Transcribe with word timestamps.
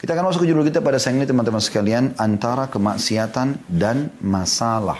Kita 0.00 0.16
akan 0.16 0.32
masuk 0.32 0.48
ke 0.48 0.48
judul 0.48 0.64
kita 0.64 0.80
pada 0.80 0.96
siang 0.96 1.20
ini 1.20 1.28
teman-teman 1.28 1.60
sekalian 1.60 2.16
antara 2.16 2.72
kemaksiatan 2.72 3.68
dan 3.68 4.08
masalah. 4.24 4.96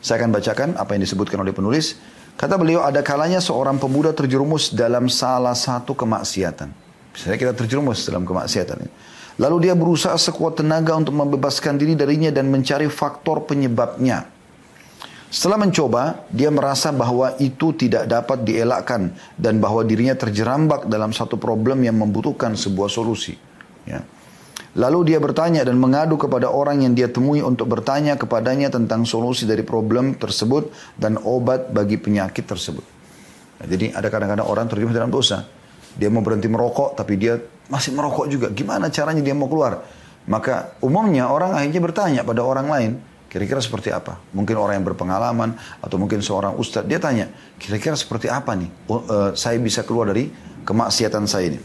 Saya 0.00 0.24
akan 0.24 0.32
bacakan 0.32 0.68
apa 0.80 0.96
yang 0.96 1.04
disebutkan 1.04 1.36
oleh 1.44 1.52
penulis. 1.52 2.00
Kata 2.40 2.56
beliau 2.56 2.80
ada 2.80 3.04
kalanya 3.04 3.36
seorang 3.36 3.76
pemuda 3.76 4.16
terjerumus 4.16 4.72
dalam 4.72 5.12
salah 5.12 5.52
satu 5.52 5.92
kemaksiatan. 5.92 6.72
Misalnya 7.12 7.36
kita 7.36 7.52
terjerumus 7.52 8.08
dalam 8.08 8.24
kemaksiatan. 8.24 8.80
Lalu 9.36 9.68
dia 9.68 9.76
berusaha 9.76 10.16
sekuat 10.16 10.64
tenaga 10.64 10.96
untuk 10.96 11.12
membebaskan 11.12 11.76
diri 11.76 11.92
darinya 11.92 12.32
dan 12.32 12.48
mencari 12.48 12.88
faktor 12.88 13.44
penyebabnya. 13.44 14.24
Setelah 15.28 15.68
mencoba, 15.68 16.24
dia 16.32 16.48
merasa 16.48 16.96
bahwa 16.96 17.36
itu 17.36 17.76
tidak 17.76 18.08
dapat 18.08 18.40
dielakkan 18.40 19.12
dan 19.36 19.60
bahwa 19.60 19.84
dirinya 19.84 20.16
terjerambak 20.16 20.88
dalam 20.88 21.12
satu 21.12 21.36
problem 21.36 21.84
yang 21.84 22.00
membutuhkan 22.00 22.56
sebuah 22.56 22.88
solusi. 22.88 23.51
Ya. 23.88 24.04
Lalu 24.72 25.12
dia 25.12 25.18
bertanya 25.20 25.68
dan 25.68 25.76
mengadu 25.76 26.16
kepada 26.16 26.48
orang 26.48 26.80
yang 26.80 26.96
dia 26.96 27.04
temui 27.12 27.44
untuk 27.44 27.68
bertanya 27.68 28.16
kepadanya 28.16 28.72
tentang 28.72 29.04
solusi 29.04 29.44
dari 29.44 29.60
problem 29.60 30.16
tersebut 30.16 30.72
dan 30.96 31.20
obat 31.20 31.68
bagi 31.76 32.00
penyakit 32.00 32.48
tersebut. 32.48 32.84
Nah, 33.60 33.66
jadi 33.68 33.92
ada 33.92 34.08
kadang-kadang 34.08 34.48
orang 34.48 34.66
terjebak 34.72 34.96
dalam 34.96 35.12
dosa. 35.12 35.44
Dia 35.92 36.08
mau 36.08 36.24
berhenti 36.24 36.48
merokok 36.48 36.96
tapi 36.96 37.20
dia 37.20 37.36
masih 37.68 37.92
merokok 37.92 38.26
juga. 38.32 38.48
Gimana 38.48 38.88
caranya 38.88 39.20
dia 39.20 39.36
mau 39.36 39.44
keluar? 39.44 39.84
Maka 40.24 40.80
umumnya 40.80 41.28
orang 41.28 41.52
akhirnya 41.52 41.82
bertanya 41.84 42.20
pada 42.24 42.40
orang 42.40 42.66
lain. 42.72 42.92
Kira-kira 43.28 43.60
seperti 43.64 43.88
apa? 43.88 44.20
Mungkin 44.36 44.56
orang 44.60 44.80
yang 44.80 44.86
berpengalaman 44.88 45.56
atau 45.80 45.96
mungkin 45.96 46.20
seorang 46.20 46.56
ustadz. 46.56 46.84
Dia 46.84 47.00
tanya, 47.00 47.32
kira-kira 47.56 47.96
seperti 47.96 48.28
apa 48.28 48.52
nih? 48.52 48.68
Oh, 48.92 49.00
uh, 49.08 49.32
saya 49.32 49.56
bisa 49.56 49.84
keluar 49.88 50.12
dari 50.12 50.28
kemaksiatan 50.68 51.24
saya 51.24 51.56
ini. 51.56 51.60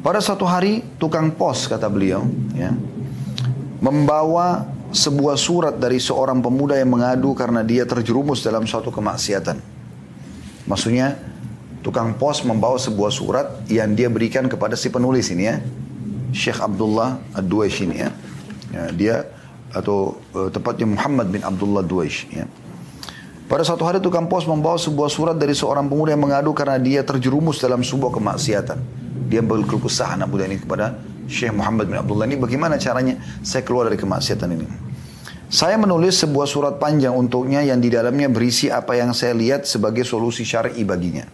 Pada 0.00 0.16
suatu 0.24 0.48
hari 0.48 0.80
tukang 0.96 1.28
pos 1.28 1.68
kata 1.68 1.84
beliau 1.92 2.24
ya, 2.56 2.72
membawa 3.84 4.64
sebuah 4.90 5.36
surat 5.36 5.76
dari 5.76 6.00
seorang 6.00 6.40
pemuda 6.40 6.80
yang 6.80 6.88
mengadu 6.88 7.36
karena 7.36 7.60
dia 7.60 7.84
terjerumus 7.84 8.40
dalam 8.40 8.64
suatu 8.64 8.88
kemaksiatan. 8.88 9.60
Maksudnya 10.64 11.20
tukang 11.84 12.16
pos 12.16 12.40
membawa 12.48 12.80
sebuah 12.80 13.12
surat 13.12 13.46
yang 13.68 13.92
dia 13.92 14.08
berikan 14.08 14.48
kepada 14.48 14.72
si 14.72 14.88
penulis 14.88 15.28
ini 15.28 15.44
ya. 15.44 15.60
Syekh 16.32 16.64
Abdullah 16.64 17.20
Ad-Duwaish 17.36 17.84
ini 17.84 17.96
ya. 18.00 18.10
ya 18.72 18.84
dia 18.96 19.16
atau 19.70 20.16
uh, 20.32 20.48
tepatnya 20.48 20.88
Muhammad 20.88 21.28
bin 21.28 21.44
Abdullah 21.44 21.84
Duwaish 21.84 22.24
ya. 22.32 22.48
Pada 23.50 23.66
suatu 23.66 23.82
hari 23.82 24.00
tukang 24.00 24.30
pos 24.30 24.46
membawa 24.46 24.78
sebuah 24.78 25.10
surat 25.10 25.36
dari 25.36 25.52
seorang 25.52 25.90
pemuda 25.90 26.14
yang 26.14 26.22
mengadu 26.22 26.54
karena 26.54 26.78
dia 26.78 27.02
terjerumus 27.02 27.58
dalam 27.58 27.82
sebuah 27.82 28.14
kemaksiatan. 28.14 28.78
Dia 29.30 29.46
berkeluh 29.46 29.86
kesah 29.86 30.18
anak 30.18 30.26
muda 30.26 30.50
ini 30.50 30.58
kepada 30.58 30.98
Syekh 31.30 31.54
Muhammad 31.54 31.86
bin 31.86 31.96
Abdullah 32.02 32.26
ini 32.26 32.34
bagaimana 32.34 32.74
caranya 32.82 33.22
saya 33.46 33.62
keluar 33.62 33.86
dari 33.86 33.94
kemaksiatan 33.94 34.50
ini. 34.50 34.66
Saya 35.50 35.78
menulis 35.78 36.18
sebuah 36.18 36.46
surat 36.46 36.74
panjang 36.82 37.14
untuknya 37.14 37.62
yang 37.62 37.78
di 37.78 37.90
dalamnya 37.90 38.26
berisi 38.26 38.70
apa 38.70 38.98
yang 38.98 39.14
saya 39.14 39.34
lihat 39.34 39.66
sebagai 39.66 40.02
solusi 40.02 40.42
syar'i 40.42 40.82
baginya. 40.82 41.26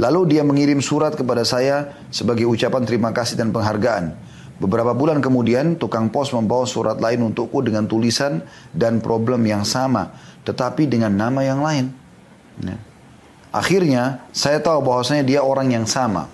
Lalu 0.00 0.36
dia 0.36 0.42
mengirim 0.44 0.80
surat 0.80 1.12
kepada 1.16 1.44
saya 1.44 1.92
sebagai 2.08 2.48
ucapan 2.48 2.82
terima 2.84 3.12
kasih 3.12 3.36
dan 3.40 3.52
penghargaan. 3.52 4.16
Beberapa 4.58 4.94
bulan 4.94 5.18
kemudian, 5.18 5.74
tukang 5.80 6.12
pos 6.12 6.30
membawa 6.30 6.62
surat 6.66 6.98
lain 6.98 7.26
untukku 7.26 7.58
dengan 7.62 7.90
tulisan 7.90 8.42
dan 8.70 9.02
problem 9.02 9.42
yang 9.46 9.66
sama, 9.66 10.14
tetapi 10.46 10.86
dengan 10.86 11.10
nama 11.14 11.40
yang 11.42 11.60
lain. 11.62 11.90
Ya. 12.62 12.76
Akhirnya, 13.50 14.22
saya 14.34 14.58
tahu 14.62 14.82
bahwasanya 14.82 15.26
dia 15.26 15.40
orang 15.42 15.70
yang 15.74 15.86
sama. 15.86 16.30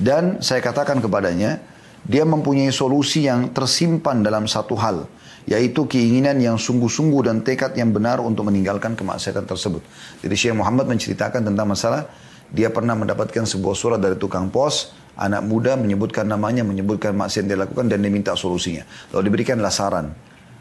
Dan 0.00 0.40
saya 0.40 0.64
katakan 0.64 1.04
kepadanya, 1.04 1.60
dia 2.08 2.24
mempunyai 2.24 2.72
solusi 2.72 3.28
yang 3.28 3.52
tersimpan 3.52 4.24
dalam 4.24 4.48
satu 4.48 4.72
hal, 4.80 5.04
yaitu 5.44 5.84
keinginan 5.84 6.40
yang 6.40 6.56
sungguh-sungguh 6.56 7.28
dan 7.28 7.44
tekad 7.44 7.76
yang 7.76 7.92
benar 7.92 8.24
untuk 8.24 8.48
meninggalkan 8.48 8.96
kemaksiatan 8.96 9.44
tersebut. 9.44 9.84
Jadi 10.24 10.34
Syekh 10.34 10.56
Muhammad 10.56 10.88
menceritakan 10.88 11.44
tentang 11.44 11.68
masalah 11.68 12.08
dia 12.50 12.72
pernah 12.72 12.98
mendapatkan 12.98 13.46
sebuah 13.46 13.76
surat 13.78 14.00
dari 14.02 14.18
tukang 14.18 14.50
pos, 14.50 14.90
anak 15.14 15.46
muda 15.46 15.78
menyebutkan 15.78 16.26
namanya, 16.26 16.66
menyebutkan 16.66 17.14
maksiat 17.14 17.46
yang 17.46 17.48
dia 17.54 17.58
lakukan 17.62 17.86
dan 17.86 18.02
dia 18.02 18.10
minta 18.10 18.34
solusinya. 18.34 18.82
Lalu 19.14 19.30
diberikanlah 19.30 19.70
saran. 19.70 20.10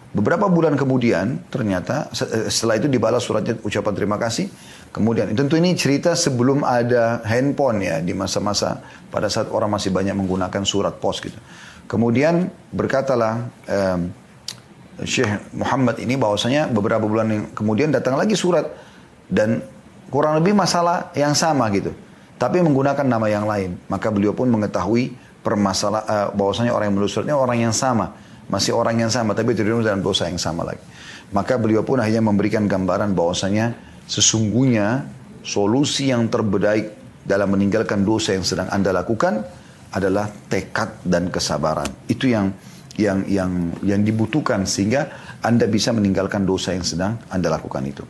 Beberapa 0.09 0.49
bulan 0.49 0.73
kemudian 0.73 1.45
ternyata 1.53 2.09
eh, 2.09 2.49
setelah 2.49 2.81
itu 2.81 2.89
dibalas 2.89 3.21
suratnya 3.21 3.61
ucapan 3.61 3.93
terima 3.93 4.17
kasih. 4.17 4.49
Kemudian 4.89 5.29
tentu 5.37 5.53
ini 5.53 5.77
cerita 5.77 6.17
sebelum 6.17 6.65
ada 6.65 7.21
handphone 7.21 7.85
ya 7.85 8.01
di 8.01 8.17
masa-masa 8.17 8.81
pada 9.13 9.29
saat 9.29 9.53
orang 9.53 9.69
masih 9.69 9.93
banyak 9.93 10.17
menggunakan 10.17 10.65
surat 10.65 10.97
pos 10.97 11.21
gitu. 11.21 11.37
Kemudian 11.85 12.49
berkatalah 12.73 13.53
um, 13.69 14.09
Syekh 15.05 15.29
Muhammad 15.53 16.01
ini 16.01 16.17
bahwasanya 16.17 16.73
beberapa 16.73 17.05
bulan 17.05 17.53
kemudian 17.53 17.93
datang 17.93 18.17
lagi 18.17 18.33
surat 18.33 18.65
dan 19.29 19.61
kurang 20.09 20.41
lebih 20.41 20.57
masalah 20.57 21.13
yang 21.13 21.37
sama 21.37 21.69
gitu. 21.69 21.93
Tapi 22.41 22.65
menggunakan 22.65 23.05
nama 23.05 23.29
yang 23.29 23.45
lain. 23.45 23.77
Maka 23.85 24.09
beliau 24.09 24.33
pun 24.33 24.49
mengetahui 24.49 25.13
permasalahan 25.45 26.05
uh, 26.09 26.29
bahwasanya 26.33 26.73
orang 26.73 26.89
yang 26.89 26.95
menulis 26.97 27.13
suratnya 27.13 27.37
orang 27.37 27.61
yang 27.61 27.75
sama. 27.77 28.17
Masih 28.49 28.73
orang 28.73 28.97
yang 28.97 29.13
sama 29.13 29.37
tapi 29.37 29.53
terjun 29.53 29.85
dalam 29.85 30.01
dosa 30.01 30.25
yang 30.25 30.41
sama 30.41 30.65
lagi. 30.65 30.81
Maka 31.29 31.61
beliau 31.61 31.85
pun 31.85 32.01
akhirnya 32.01 32.25
memberikan 32.25 32.65
gambaran 32.65 33.13
bahwasanya 33.13 33.89
Sesungguhnya 34.09 35.05
solusi 35.45 36.09
yang 36.09 36.33
terbaik 36.33 36.97
dalam 37.21 37.53
meninggalkan 37.53 38.01
dosa 38.01 38.33
yang 38.33 38.41
sedang 38.41 38.65
Anda 38.73 38.89
lakukan 38.89 39.45
adalah 39.93 40.33
tekad 40.49 41.05
dan 41.05 41.29
kesabaran. 41.29 41.85
Itu 42.09 42.25
yang 42.25 42.49
yang 42.97 43.21
yang 43.29 43.51
yang 43.85 44.01
dibutuhkan 44.01 44.65
sehingga 44.65 45.13
Anda 45.45 45.69
bisa 45.69 45.93
meninggalkan 45.93 46.41
dosa 46.41 46.73
yang 46.73 46.81
sedang 46.81 47.21
Anda 47.29 47.53
lakukan 47.53 47.85
itu. 47.85 48.01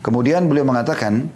Kemudian 0.00 0.48
beliau 0.48 0.64
mengatakan 0.64 1.28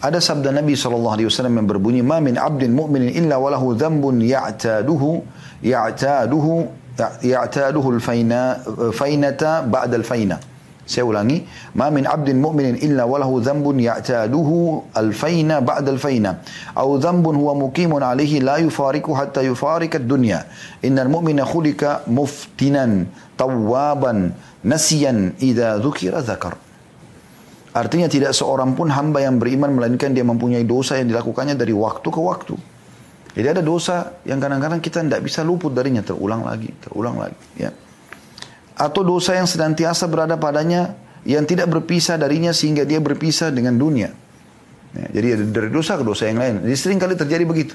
ada 0.00 0.24
sabda 0.24 0.56
Nabi 0.56 0.72
SAW 0.72 1.20
yang 1.20 1.68
berbunyi 1.68 2.00
ma 2.00 2.24
min 2.24 2.40
abdin 2.40 2.72
mu'minin 2.72 3.12
illa 3.12 3.36
walahu 3.36 3.76
dzambun 3.76 4.24
ya'taduhu 4.24 5.20
ya'taduhu 5.60 6.52
ya'taduhu 7.22 7.94
al-faina 7.94 8.58
fainata 8.90 9.62
ba'da 9.62 9.94
al-faina. 9.96 10.38
Saya 10.88 11.04
ulangi, 11.04 11.44
ma 11.76 11.92
min 11.92 12.08
abdin 12.08 12.40
mu'minin 12.40 12.80
illa 12.80 13.04
walahu 13.04 13.44
dhanbun 13.44 13.76
ya'taduhu 13.76 14.88
alfaina 14.96 15.60
ba'da 15.60 15.92
alfaina 15.92 16.40
aw 16.72 16.88
dhanbun 16.96 17.36
huwa 17.36 17.68
muqimun 17.68 18.00
alayhi 18.00 18.40
la 18.40 18.56
yufariku 18.56 19.12
hatta 19.12 19.44
yufarika 19.44 20.00
ad-dunya. 20.00 20.48
Innal 20.80 21.12
mu'mina 21.12 21.44
khulika 21.44 22.08
muftinan 22.08 23.04
tawwaban 23.36 24.32
nasiyan 24.64 25.36
idza 25.44 25.76
dzukira 25.76 26.24
dzakar. 26.24 26.56
Artinya 27.76 28.08
tidak 28.08 28.32
seorang 28.32 28.72
pun 28.72 28.88
hamba 28.88 29.20
yang 29.20 29.36
beriman 29.36 29.76
melainkan 29.76 30.16
dia 30.16 30.24
mempunyai 30.24 30.64
dosa 30.64 30.96
yang 30.96 31.12
dilakukannya 31.12 31.52
dari 31.52 31.76
waktu 31.76 32.08
ke 32.08 32.16
waktu. 32.16 32.56
Jadi 33.38 33.46
ada 33.54 33.62
dosa 33.62 34.18
yang 34.26 34.42
kadang-kadang 34.42 34.82
kita 34.82 34.98
tidak 35.06 35.22
bisa 35.22 35.46
luput 35.46 35.70
darinya 35.70 36.02
terulang 36.02 36.42
lagi, 36.42 36.74
terulang 36.82 37.22
lagi. 37.22 37.38
Ya 37.54 37.70
atau 38.78 39.02
dosa 39.02 39.34
yang 39.34 39.50
senantiasa 39.50 40.06
berada 40.06 40.38
padanya 40.38 40.94
yang 41.26 41.42
tidak 41.42 41.66
berpisah 41.66 42.14
darinya 42.14 42.54
sehingga 42.54 42.86
dia 42.86 43.02
berpisah 43.02 43.50
dengan 43.50 43.74
dunia. 43.74 44.14
Ya, 44.94 45.06
jadi 45.18 45.44
dari 45.50 45.68
dosa 45.68 45.98
ke 45.98 46.06
dosa 46.06 46.30
yang 46.30 46.38
lain. 46.38 46.62
Jadi 46.64 46.76
sering 46.78 46.98
kali 47.02 47.18
terjadi 47.18 47.44
begitu. 47.44 47.74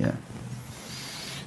Ya. 0.00 0.16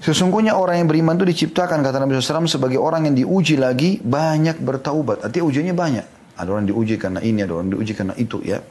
Sesungguhnya 0.06 0.54
orang 0.54 0.86
yang 0.86 0.88
beriman 0.88 1.18
itu 1.18 1.26
diciptakan 1.26 1.82
kata 1.82 1.98
Nabi 1.98 2.14
SAW 2.22 2.46
sebagai 2.46 2.78
orang 2.78 3.10
yang 3.10 3.18
diuji 3.18 3.58
lagi 3.58 3.98
banyak 4.06 4.62
bertaubat. 4.62 5.26
Artinya 5.26 5.46
ujiannya 5.50 5.76
banyak. 5.76 6.06
Ada 6.38 6.50
orang 6.54 6.70
diuji 6.70 7.02
karena 7.02 7.26
ini, 7.26 7.42
ada 7.42 7.58
orang 7.58 7.74
diuji 7.74 7.98
karena 7.98 8.14
itu 8.22 8.38
ya. 8.46 8.62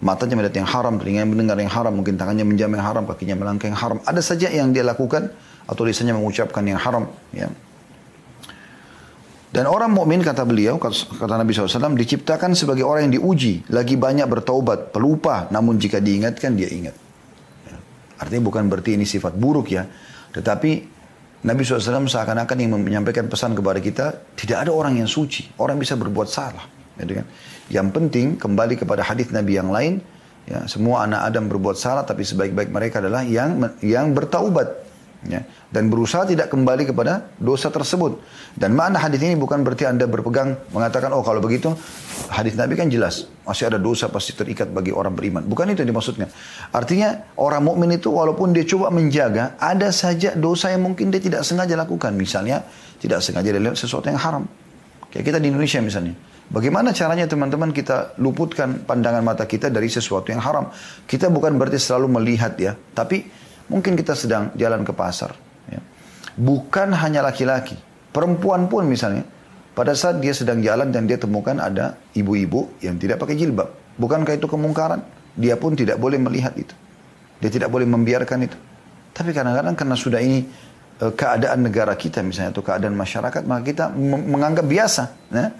Matanya 0.00 0.32
melihat 0.40 0.56
yang 0.64 0.68
haram, 0.68 0.96
telinga 0.96 1.28
mendengar 1.28 1.60
yang 1.60 1.68
haram, 1.68 1.92
mungkin 1.92 2.16
tangannya 2.16 2.48
menjamah 2.48 2.80
yang 2.80 2.86
haram, 2.88 3.04
kakinya 3.04 3.36
melangkah 3.36 3.68
yang 3.68 3.76
haram. 3.76 3.98
Ada 4.08 4.24
saja 4.24 4.48
yang 4.48 4.72
dia 4.72 4.80
lakukan 4.80 5.28
atau 5.68 5.82
lisannya 5.84 6.16
mengucapkan 6.16 6.64
yang 6.64 6.80
haram. 6.80 7.04
Ya. 7.36 7.52
Dan 9.50 9.68
orang 9.68 9.92
mukmin 9.92 10.24
kata 10.24 10.46
beliau, 10.48 10.80
kata 10.80 11.34
Nabi 11.36 11.52
SAW, 11.52 11.98
diciptakan 12.00 12.56
sebagai 12.56 12.86
orang 12.86 13.10
yang 13.10 13.20
diuji, 13.20 13.68
lagi 13.68 13.98
banyak 14.00 14.24
bertaubat, 14.24 14.88
pelupa, 14.94 15.50
namun 15.52 15.76
jika 15.76 16.00
diingatkan 16.00 16.56
dia 16.56 16.70
ingat. 16.72 16.96
Ya. 17.68 17.76
Artinya 18.24 18.46
bukan 18.46 18.72
berarti 18.72 18.96
ini 18.96 19.04
sifat 19.04 19.36
buruk 19.36 19.74
ya, 19.74 19.84
tetapi 20.32 20.70
Nabi 21.44 21.60
SAW 21.66 22.08
seakan-akan 22.08 22.56
yang 22.56 22.72
menyampaikan 22.78 23.28
pesan 23.28 23.52
kepada 23.52 23.80
kita, 23.84 24.06
tidak 24.32 24.64
ada 24.64 24.72
orang 24.72 24.96
yang 24.96 25.08
suci, 25.10 25.50
orang 25.60 25.76
bisa 25.76 25.98
berbuat 25.98 26.28
salah. 26.30 26.64
Kan? 26.96 27.26
Yang 27.70 27.88
penting 27.94 28.26
kembali 28.34 28.74
kepada 28.74 29.06
hadis 29.06 29.30
Nabi 29.30 29.54
yang 29.54 29.70
lain, 29.70 30.02
ya, 30.50 30.66
semua 30.66 31.06
anak 31.06 31.30
Adam 31.30 31.46
berbuat 31.46 31.78
salah, 31.78 32.02
tapi 32.02 32.26
sebaik-baik 32.26 32.74
mereka 32.74 32.98
adalah 32.98 33.22
yang 33.22 33.62
yang 33.80 34.10
bertaubat. 34.10 34.90
Ya. 35.28 35.44
Dan 35.68 35.92
berusaha 35.92 36.24
tidak 36.24 36.48
kembali 36.48 36.88
kepada 36.88 37.28
dosa 37.36 37.68
tersebut. 37.68 38.24
Dan 38.56 38.72
mana 38.72 38.96
hadis 38.96 39.20
ini 39.20 39.36
bukan 39.36 39.60
berarti 39.60 39.84
anda 39.84 40.08
berpegang 40.08 40.56
mengatakan 40.72 41.12
oh 41.12 41.20
kalau 41.20 41.44
begitu 41.44 41.76
hadis 42.32 42.56
Nabi 42.56 42.72
kan 42.72 42.88
jelas 42.88 43.28
masih 43.44 43.68
ada 43.68 43.76
dosa 43.76 44.08
pasti 44.08 44.32
terikat 44.32 44.72
bagi 44.72 44.96
orang 44.96 45.12
beriman. 45.12 45.44
Bukan 45.44 45.76
itu 45.76 45.84
yang 45.84 45.92
dimaksudnya. 45.92 46.32
Artinya 46.72 47.36
orang 47.36 47.68
mukmin 47.68 48.00
itu 48.00 48.08
walaupun 48.08 48.56
dia 48.56 48.64
coba 48.64 48.88
menjaga 48.88 49.60
ada 49.60 49.92
saja 49.92 50.32
dosa 50.32 50.72
yang 50.72 50.88
mungkin 50.88 51.12
dia 51.12 51.20
tidak 51.20 51.44
sengaja 51.44 51.76
lakukan. 51.76 52.16
Misalnya 52.16 52.64
tidak 52.96 53.20
sengaja 53.20 53.52
dia 53.52 53.60
lihat 53.60 53.76
sesuatu 53.76 54.08
yang 54.08 54.16
haram. 54.16 54.48
Kayak 55.12 55.36
kita 55.36 55.38
di 55.38 55.52
Indonesia 55.52 55.84
misalnya. 55.84 56.16
Bagaimana 56.50 56.90
caranya 56.90 57.30
teman-teman 57.30 57.70
kita 57.70 58.18
luputkan 58.18 58.82
pandangan 58.82 59.22
mata 59.22 59.46
kita 59.46 59.70
dari 59.70 59.86
sesuatu 59.86 60.34
yang 60.34 60.42
haram. 60.42 60.66
Kita 61.06 61.30
bukan 61.30 61.54
berarti 61.54 61.78
selalu 61.78 62.18
melihat 62.18 62.58
ya. 62.58 62.74
Tapi 62.74 63.22
mungkin 63.70 63.94
kita 63.94 64.18
sedang 64.18 64.50
jalan 64.58 64.82
ke 64.82 64.90
pasar. 64.90 65.30
Ya. 65.70 65.78
Bukan 66.34 66.90
hanya 66.90 67.22
laki-laki. 67.22 67.78
Perempuan 68.10 68.66
pun 68.66 68.90
misalnya. 68.90 69.22
Pada 69.78 69.94
saat 69.94 70.18
dia 70.18 70.34
sedang 70.34 70.58
jalan 70.58 70.90
dan 70.90 71.06
dia 71.06 71.14
temukan 71.14 71.54
ada 71.54 71.94
ibu-ibu 72.18 72.82
yang 72.82 72.98
tidak 72.98 73.22
pakai 73.22 73.38
jilbab. 73.38 73.70
Bukankah 73.94 74.34
itu 74.34 74.50
kemungkaran? 74.50 75.06
Dia 75.38 75.54
pun 75.54 75.78
tidak 75.78 76.02
boleh 76.02 76.18
melihat 76.18 76.50
itu. 76.58 76.74
Dia 77.38 77.46
tidak 77.46 77.70
boleh 77.70 77.86
membiarkan 77.86 78.50
itu. 78.50 78.58
Tapi 79.14 79.30
kadang-kadang 79.30 79.78
karena 79.78 79.94
sudah 79.94 80.18
ini 80.18 80.42
eh, 80.98 81.12
keadaan 81.14 81.70
negara 81.70 81.94
kita 81.94 82.26
misalnya 82.26 82.58
atau 82.58 82.66
keadaan 82.66 82.98
masyarakat 82.98 83.42
maka 83.46 83.62
kita 83.62 83.84
menganggap 84.26 84.66
biasa. 84.66 85.02
Ya. 85.30 85.54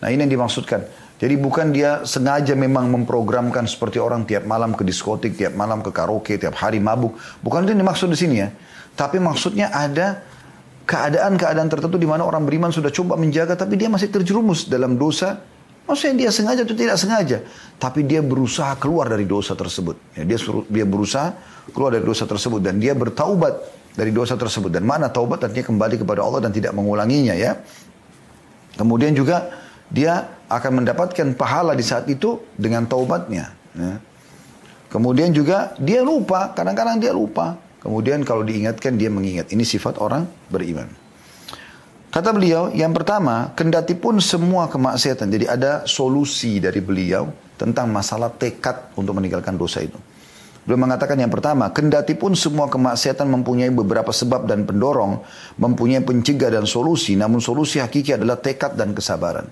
Nah 0.00 0.08
ini 0.12 0.28
yang 0.28 0.32
dimaksudkan. 0.40 1.06
Jadi 1.16 1.34
bukan 1.40 1.72
dia 1.72 2.04
sengaja 2.04 2.52
memang 2.52 2.92
memprogramkan 2.92 3.64
seperti 3.64 3.96
orang 3.96 4.28
tiap 4.28 4.44
malam 4.44 4.76
ke 4.76 4.84
diskotik, 4.84 5.32
tiap 5.32 5.56
malam 5.56 5.80
ke 5.80 5.88
karaoke, 5.88 6.36
tiap 6.36 6.52
hari 6.60 6.76
mabuk. 6.76 7.16
Bukan 7.40 7.64
itu 7.64 7.72
yang 7.72 7.88
dimaksud 7.88 8.12
di 8.12 8.18
sini 8.20 8.34
ya. 8.44 8.52
Tapi 8.92 9.16
maksudnya 9.16 9.72
ada 9.72 10.20
keadaan-keadaan 10.84 11.72
tertentu 11.72 11.96
di 11.96 12.04
mana 12.04 12.22
orang 12.28 12.44
beriman 12.44 12.68
sudah 12.68 12.92
coba 12.92 13.16
menjaga 13.16 13.56
tapi 13.56 13.80
dia 13.80 13.88
masih 13.88 14.12
terjerumus 14.12 14.68
dalam 14.68 15.00
dosa. 15.00 15.40
Maksudnya 15.86 16.26
dia 16.26 16.30
sengaja 16.34 16.60
atau 16.66 16.76
tidak 16.76 16.96
sengaja. 17.00 17.38
Tapi 17.80 18.04
dia 18.04 18.20
berusaha 18.20 18.76
keluar 18.76 19.08
dari 19.08 19.24
dosa 19.24 19.54
tersebut. 19.56 20.18
Ya, 20.18 20.26
dia 20.26 20.36
suruh, 20.36 20.66
dia 20.66 20.82
berusaha 20.82 21.32
keluar 21.70 21.94
dari 21.94 22.02
dosa 22.02 22.26
tersebut. 22.26 22.58
Dan 22.58 22.82
dia 22.82 22.92
bertaubat 22.92 23.54
dari 23.94 24.10
dosa 24.10 24.34
tersebut. 24.34 24.68
Dan 24.68 24.82
mana 24.82 25.08
taubat 25.08 25.46
artinya 25.46 25.62
kembali 25.62 26.02
kepada 26.02 26.26
Allah 26.26 26.42
dan 26.42 26.50
tidak 26.50 26.74
mengulanginya 26.74 27.38
ya. 27.38 27.62
Kemudian 28.74 29.14
juga 29.14 29.46
dia 29.90 30.26
akan 30.50 30.82
mendapatkan 30.82 31.34
pahala 31.34 31.74
di 31.74 31.82
saat 31.82 32.06
itu 32.10 32.42
dengan 32.58 32.86
taubatnya. 32.86 33.54
Ya. 33.76 33.98
Kemudian 34.90 35.34
juga 35.34 35.74
dia 35.78 36.00
lupa, 36.02 36.54
kadang-kadang 36.54 37.02
dia 37.02 37.12
lupa. 37.12 37.58
Kemudian 37.82 38.26
kalau 38.26 38.42
diingatkan 38.42 38.98
dia 38.98 39.10
mengingat. 39.12 39.52
Ini 39.54 39.62
sifat 39.62 40.02
orang 40.02 40.26
beriman. 40.50 40.90
Kata 42.10 42.32
beliau, 42.32 42.72
yang 42.72 42.96
pertama, 42.96 43.52
kendati 43.52 43.92
pun 43.92 44.18
semua 44.24 44.72
kemaksiatan. 44.72 45.28
Jadi 45.28 45.44
ada 45.46 45.84
solusi 45.84 46.58
dari 46.58 46.80
beliau 46.80 47.28
tentang 47.60 47.92
masalah 47.92 48.32
tekad 48.32 48.96
untuk 48.96 49.20
meninggalkan 49.20 49.54
dosa 49.54 49.84
itu. 49.84 49.98
Beliau 50.64 50.82
mengatakan 50.82 51.14
yang 51.20 51.30
pertama, 51.30 51.70
kendati 51.70 52.18
pun 52.18 52.34
semua 52.34 52.66
kemaksiatan 52.66 53.28
mempunyai 53.28 53.70
beberapa 53.70 54.10
sebab 54.10 54.50
dan 54.50 54.66
pendorong, 54.66 55.22
mempunyai 55.62 56.02
pencegah 56.02 56.50
dan 56.50 56.66
solusi, 56.66 57.14
namun 57.14 57.38
solusi 57.38 57.78
hakiki 57.78 58.18
adalah 58.18 58.40
tekad 58.40 58.74
dan 58.74 58.90
kesabaran. 58.90 59.46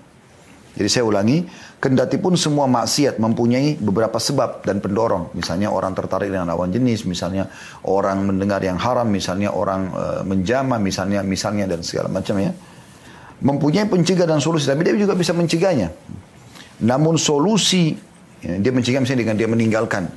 Jadi 0.75 0.89
saya 0.91 1.07
ulangi, 1.07 1.47
kendati 1.79 2.19
pun 2.19 2.35
semua 2.35 2.67
maksiat 2.67 3.15
mempunyai 3.15 3.79
beberapa 3.79 4.19
sebab 4.19 4.67
dan 4.67 4.83
pendorong. 4.83 5.31
Misalnya 5.31 5.71
orang 5.71 5.95
tertarik 5.95 6.27
dengan 6.27 6.51
lawan 6.51 6.67
jenis, 6.67 7.07
misalnya 7.07 7.47
orang 7.87 8.27
mendengar 8.27 8.59
yang 8.59 8.75
haram, 8.75 9.07
misalnya 9.07 9.55
orang 9.55 9.95
e, 9.95 10.05
menjama, 10.27 10.75
misalnya 10.75 11.23
misalnya 11.23 11.71
dan 11.71 11.79
segala 11.79 12.11
macam 12.11 12.35
ya. 12.43 12.51
Mempunyai 13.39 13.87
pencegah 13.87 14.27
dan 14.27 14.43
solusi, 14.43 14.67
tapi 14.67 14.83
dia 14.83 14.95
juga 14.99 15.15
bisa 15.15 15.31
mencegahnya. 15.31 15.95
Namun 16.83 17.15
solusi, 17.15 17.95
ya, 18.43 18.59
dia 18.59 18.71
mencegah 18.75 18.99
misalnya 18.99 19.31
dengan 19.31 19.35
dia 19.39 19.47
meninggalkan. 19.47 20.11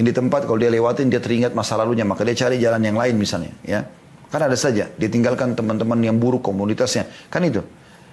Ini 0.00 0.16
tempat 0.16 0.48
kalau 0.48 0.56
dia 0.56 0.72
lewatin 0.72 1.12
dia 1.12 1.20
teringat 1.20 1.52
masa 1.52 1.76
lalunya, 1.76 2.08
maka 2.08 2.24
dia 2.24 2.32
cari 2.32 2.56
jalan 2.56 2.80
yang 2.80 2.96
lain 2.96 3.20
misalnya. 3.20 3.52
ya 3.68 3.84
Kan 4.32 4.40
ada 4.46 4.56
saja, 4.56 4.88
dia 4.88 5.08
tinggalkan 5.12 5.52
teman-teman 5.52 6.00
yang 6.00 6.16
buruk 6.16 6.40
komunitasnya. 6.40 7.04
Kan 7.28 7.44
itu. 7.44 7.60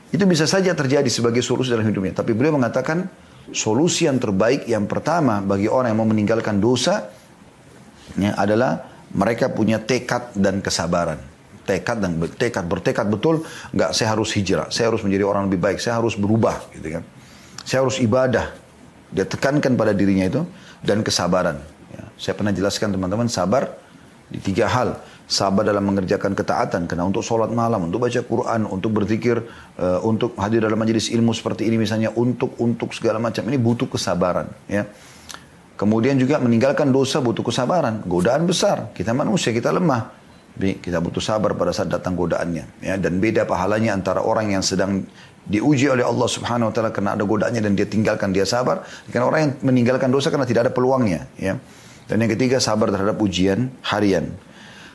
Itu 0.07 0.23
bisa 0.23 0.47
saja 0.47 0.71
terjadi 0.71 1.07
sebagai 1.11 1.43
solusi 1.43 1.71
dalam 1.71 1.83
hidupnya. 1.83 2.15
Tapi 2.15 2.31
beliau 2.31 2.55
mengatakan 2.55 3.07
solusi 3.51 4.07
yang 4.07 4.19
terbaik 4.19 4.67
yang 4.67 4.87
pertama 4.87 5.43
bagi 5.43 5.67
orang 5.67 5.91
yang 5.91 5.99
mau 5.99 6.09
meninggalkan 6.09 6.59
dosa 6.59 7.11
ya, 8.15 8.35
adalah 8.39 8.87
mereka 9.11 9.51
punya 9.51 9.83
tekad 9.83 10.35
dan 10.35 10.63
kesabaran. 10.63 11.19
Tekad 11.67 11.99
dan 11.99 12.15
tekad 12.39 12.63
bertekad 12.63 13.11
betul, 13.11 13.43
nggak 13.75 13.91
saya 13.91 14.15
harus 14.15 14.31
hijrah, 14.31 14.71
saya 14.71 14.87
harus 14.87 15.03
menjadi 15.03 15.27
orang 15.27 15.51
lebih 15.51 15.59
baik, 15.59 15.83
saya 15.83 15.99
harus 15.99 16.15
berubah, 16.15 16.63
gitu 16.71 16.95
kan. 16.99 17.03
Saya 17.67 17.83
harus 17.83 17.99
ibadah. 17.99 18.55
Dia 19.11 19.27
tekankan 19.27 19.75
pada 19.75 19.91
dirinya 19.91 20.23
itu 20.27 20.41
dan 20.79 21.03
kesabaran. 21.03 21.59
Ya, 21.91 22.03
saya 22.15 22.39
pernah 22.39 22.55
jelaskan 22.55 22.95
teman-teman 22.95 23.27
sabar 23.27 23.75
di 24.27 24.39
tiga 24.43 24.67
hal 24.67 24.99
sabar 25.27 25.67
dalam 25.67 25.83
mengerjakan 25.83 26.31
ketaatan 26.31 26.87
karena 26.87 27.03
untuk 27.03 27.19
sholat 27.19 27.51
malam, 27.51 27.91
untuk 27.91 27.99
baca 27.99 28.23
Quran, 28.23 28.63
untuk 28.63 28.95
berzikir, 28.95 29.43
uh, 29.75 29.99
untuk 30.07 30.39
hadir 30.39 30.63
dalam 30.63 30.79
majelis 30.79 31.11
ilmu 31.11 31.35
seperti 31.35 31.67
ini 31.67 31.75
misalnya, 31.75 32.15
untuk 32.15 32.55
untuk 32.63 32.95
segala 32.95 33.19
macam 33.19 33.43
ini 33.43 33.59
butuh 33.59 33.91
kesabaran, 33.91 34.47
ya. 34.71 34.87
Kemudian 35.77 36.17
juga 36.17 36.41
meninggalkan 36.41 36.89
dosa 36.89 37.21
butuh 37.21 37.45
kesabaran, 37.45 38.01
godaan 38.09 38.49
besar. 38.49 38.89
Kita 38.97 39.13
manusia, 39.13 39.53
kita 39.53 39.69
lemah. 39.69 40.09
Kita 40.57 40.97
butuh 40.97 41.21
sabar 41.21 41.53
pada 41.53 41.69
saat 41.69 41.85
datang 41.85 42.17
godaannya, 42.17 42.81
ya. 42.81 42.95
Dan 42.97 43.21
beda 43.21 43.45
pahalanya 43.45 43.93
antara 43.93 44.25
orang 44.25 44.57
yang 44.57 44.65
sedang 44.65 45.05
diuji 45.45 45.91
oleh 45.91 46.01
Allah 46.01 46.25
Subhanahu 46.25 46.71
wa 46.71 46.73
taala 46.73 46.89
karena 46.89 47.13
ada 47.13 47.23
godaannya 47.23 47.61
dan 47.61 47.77
dia 47.77 47.85
tinggalkan 47.85 48.33
dia 48.33 48.47
sabar, 48.47 48.81
dengan 49.05 49.29
orang 49.29 49.39
yang 49.43 49.53
meninggalkan 49.61 50.09
dosa 50.09 50.33
karena 50.33 50.49
tidak 50.49 50.65
ada 50.65 50.71
peluangnya, 50.73 51.29
ya. 51.37 51.59
Dan 52.07 52.23
yang 52.23 52.31
ketiga 52.31 52.63
sabar 52.63 52.87
terhadap 52.87 53.19
ujian 53.19 53.67
harian. 53.83 54.31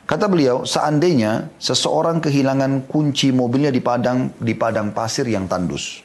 Kata 0.03 0.27
beliau, 0.27 0.67
seandainya 0.67 1.53
seseorang 1.61 2.19
kehilangan 2.19 2.89
kunci 2.91 3.31
mobilnya 3.31 3.71
di 3.71 3.79
padang 3.79 4.35
di 4.35 4.51
padang 4.51 4.91
pasir 4.91 5.23
yang 5.29 5.47
tandus, 5.47 6.03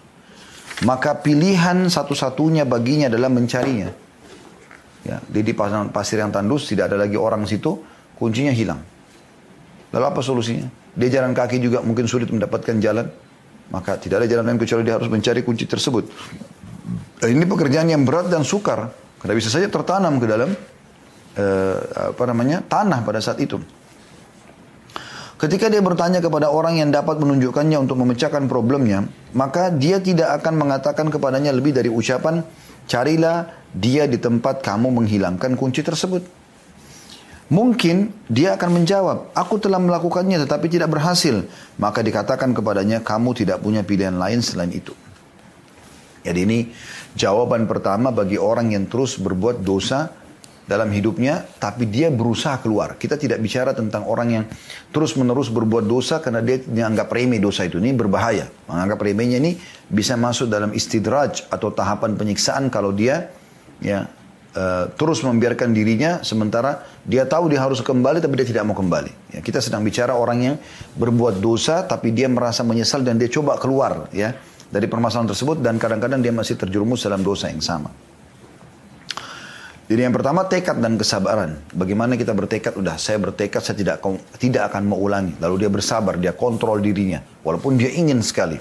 maka 0.86 1.18
pilihan 1.18 1.90
satu-satunya 1.90 2.62
baginya 2.62 3.10
adalah 3.10 3.26
mencarinya. 3.26 3.90
Ya, 5.02 5.18
di 5.26 5.52
padang 5.56 5.90
pasir 5.90 6.22
yang 6.22 6.30
tandus 6.30 6.70
tidak 6.70 6.92
ada 6.94 7.00
lagi 7.00 7.18
orang 7.18 7.42
situ, 7.48 7.74
kuncinya 8.14 8.54
hilang. 8.54 8.78
Lalu 9.90 10.04
apa 10.04 10.20
solusinya? 10.22 10.68
Dia 10.94 11.18
jalan 11.18 11.34
kaki 11.34 11.58
juga 11.58 11.82
mungkin 11.82 12.06
sulit 12.06 12.30
mendapatkan 12.30 12.78
jalan, 12.78 13.10
maka 13.74 13.98
tidak 13.98 14.22
ada 14.22 14.26
jalan 14.30 14.44
lain 14.52 14.60
kecuali 14.62 14.82
dia 14.86 14.94
harus 14.94 15.10
mencari 15.10 15.42
kunci 15.42 15.64
tersebut. 15.66 16.06
Dan 17.18 17.34
ini 17.34 17.44
pekerjaan 17.50 17.90
yang 17.90 18.06
berat 18.06 18.30
dan 18.30 18.46
sukar, 18.46 18.94
karena 19.18 19.34
bisa 19.34 19.50
saja 19.50 19.66
tertanam 19.66 20.22
ke 20.22 20.26
dalam 20.30 20.54
uh, 21.38 22.12
apa 22.12 22.22
namanya 22.26 22.60
tanah 22.66 23.06
pada 23.06 23.22
saat 23.22 23.38
itu. 23.38 23.56
Ketika 25.38 25.70
dia 25.70 25.78
bertanya 25.78 26.18
kepada 26.18 26.50
orang 26.50 26.82
yang 26.82 26.90
dapat 26.90 27.22
menunjukkannya 27.22 27.78
untuk 27.78 27.94
memecahkan 28.02 28.50
problemnya, 28.50 29.06
maka 29.38 29.70
dia 29.70 30.02
tidak 30.02 30.42
akan 30.42 30.58
mengatakan 30.58 31.14
kepadanya 31.14 31.54
lebih 31.54 31.70
dari 31.70 31.86
ucapan, 31.86 32.42
carilah 32.90 33.46
dia 33.70 34.10
di 34.10 34.18
tempat 34.18 34.66
kamu 34.66 34.90
menghilangkan 34.98 35.54
kunci 35.54 35.86
tersebut. 35.86 36.26
Mungkin 37.54 38.26
dia 38.26 38.58
akan 38.58 38.82
menjawab, 38.82 39.32
aku 39.32 39.62
telah 39.62 39.78
melakukannya 39.78 40.42
tetapi 40.42 40.66
tidak 40.68 40.90
berhasil. 40.90 41.46
Maka 41.78 42.02
dikatakan 42.02 42.50
kepadanya, 42.52 43.00
kamu 43.00 43.30
tidak 43.38 43.62
punya 43.62 43.86
pilihan 43.86 44.18
lain 44.18 44.42
selain 44.42 44.74
itu. 44.74 44.92
Jadi 46.26 46.44
ini 46.44 46.58
jawaban 47.14 47.64
pertama 47.70 48.10
bagi 48.10 48.36
orang 48.36 48.74
yang 48.74 48.90
terus 48.90 49.16
berbuat 49.16 49.62
dosa 49.62 50.12
dalam 50.68 50.92
hidupnya, 50.92 51.48
tapi 51.56 51.88
dia 51.88 52.12
berusaha 52.12 52.60
keluar. 52.60 53.00
Kita 53.00 53.16
tidak 53.16 53.40
bicara 53.40 53.72
tentang 53.72 54.04
orang 54.04 54.28
yang 54.28 54.44
terus-menerus 54.92 55.48
berbuat 55.48 55.88
dosa 55.88 56.20
karena 56.20 56.44
dia 56.44 56.60
dianggap 56.60 57.08
remeh 57.08 57.40
dosa 57.40 57.64
itu. 57.64 57.80
Ini 57.80 57.96
berbahaya. 57.96 58.52
Menganggap 58.68 59.00
remehnya 59.00 59.40
ini 59.40 59.56
bisa 59.88 60.20
masuk 60.20 60.52
dalam 60.52 60.76
istidraj 60.76 61.48
atau 61.48 61.72
tahapan 61.72 62.20
penyiksaan 62.20 62.68
kalau 62.68 62.92
dia 62.92 63.32
ya 63.80 64.12
uh, 64.52 64.92
terus 64.92 65.24
membiarkan 65.24 65.72
dirinya 65.72 66.20
sementara 66.20 66.84
dia 67.08 67.24
tahu 67.24 67.48
dia 67.48 67.64
harus 67.64 67.80
kembali 67.80 68.20
tapi 68.20 68.34
dia 68.36 68.48
tidak 68.52 68.68
mau 68.68 68.76
kembali. 68.76 69.32
Ya, 69.32 69.40
kita 69.40 69.64
sedang 69.64 69.80
bicara 69.80 70.12
orang 70.12 70.38
yang 70.52 70.56
berbuat 71.00 71.40
dosa 71.40 71.80
tapi 71.88 72.12
dia 72.12 72.28
merasa 72.28 72.60
menyesal 72.60 73.00
dan 73.00 73.16
dia 73.16 73.32
coba 73.32 73.56
keluar 73.56 74.12
ya 74.12 74.36
dari 74.68 74.84
permasalahan 74.84 75.32
tersebut 75.32 75.64
dan 75.64 75.80
kadang-kadang 75.80 76.20
dia 76.20 76.36
masih 76.36 76.60
terjerumus 76.60 77.00
dalam 77.00 77.24
dosa 77.24 77.48
yang 77.48 77.64
sama. 77.64 77.88
Jadi 79.88 80.04
yang 80.04 80.12
pertama 80.12 80.44
tekad 80.44 80.76
dan 80.84 81.00
kesabaran. 81.00 81.64
Bagaimana 81.72 82.20
kita 82.20 82.36
bertekad, 82.36 82.76
udah 82.76 83.00
saya 83.00 83.16
bertekad 83.24 83.64
saya 83.64 83.72
tidak 83.72 84.04
tidak 84.36 84.68
akan 84.68 84.84
mengulangi. 84.84 85.32
Lalu 85.40 85.64
dia 85.64 85.70
bersabar, 85.72 86.20
dia 86.20 86.36
kontrol 86.36 86.84
dirinya. 86.84 87.24
Walaupun 87.40 87.80
dia 87.80 87.88
ingin 87.88 88.20
sekali. 88.20 88.60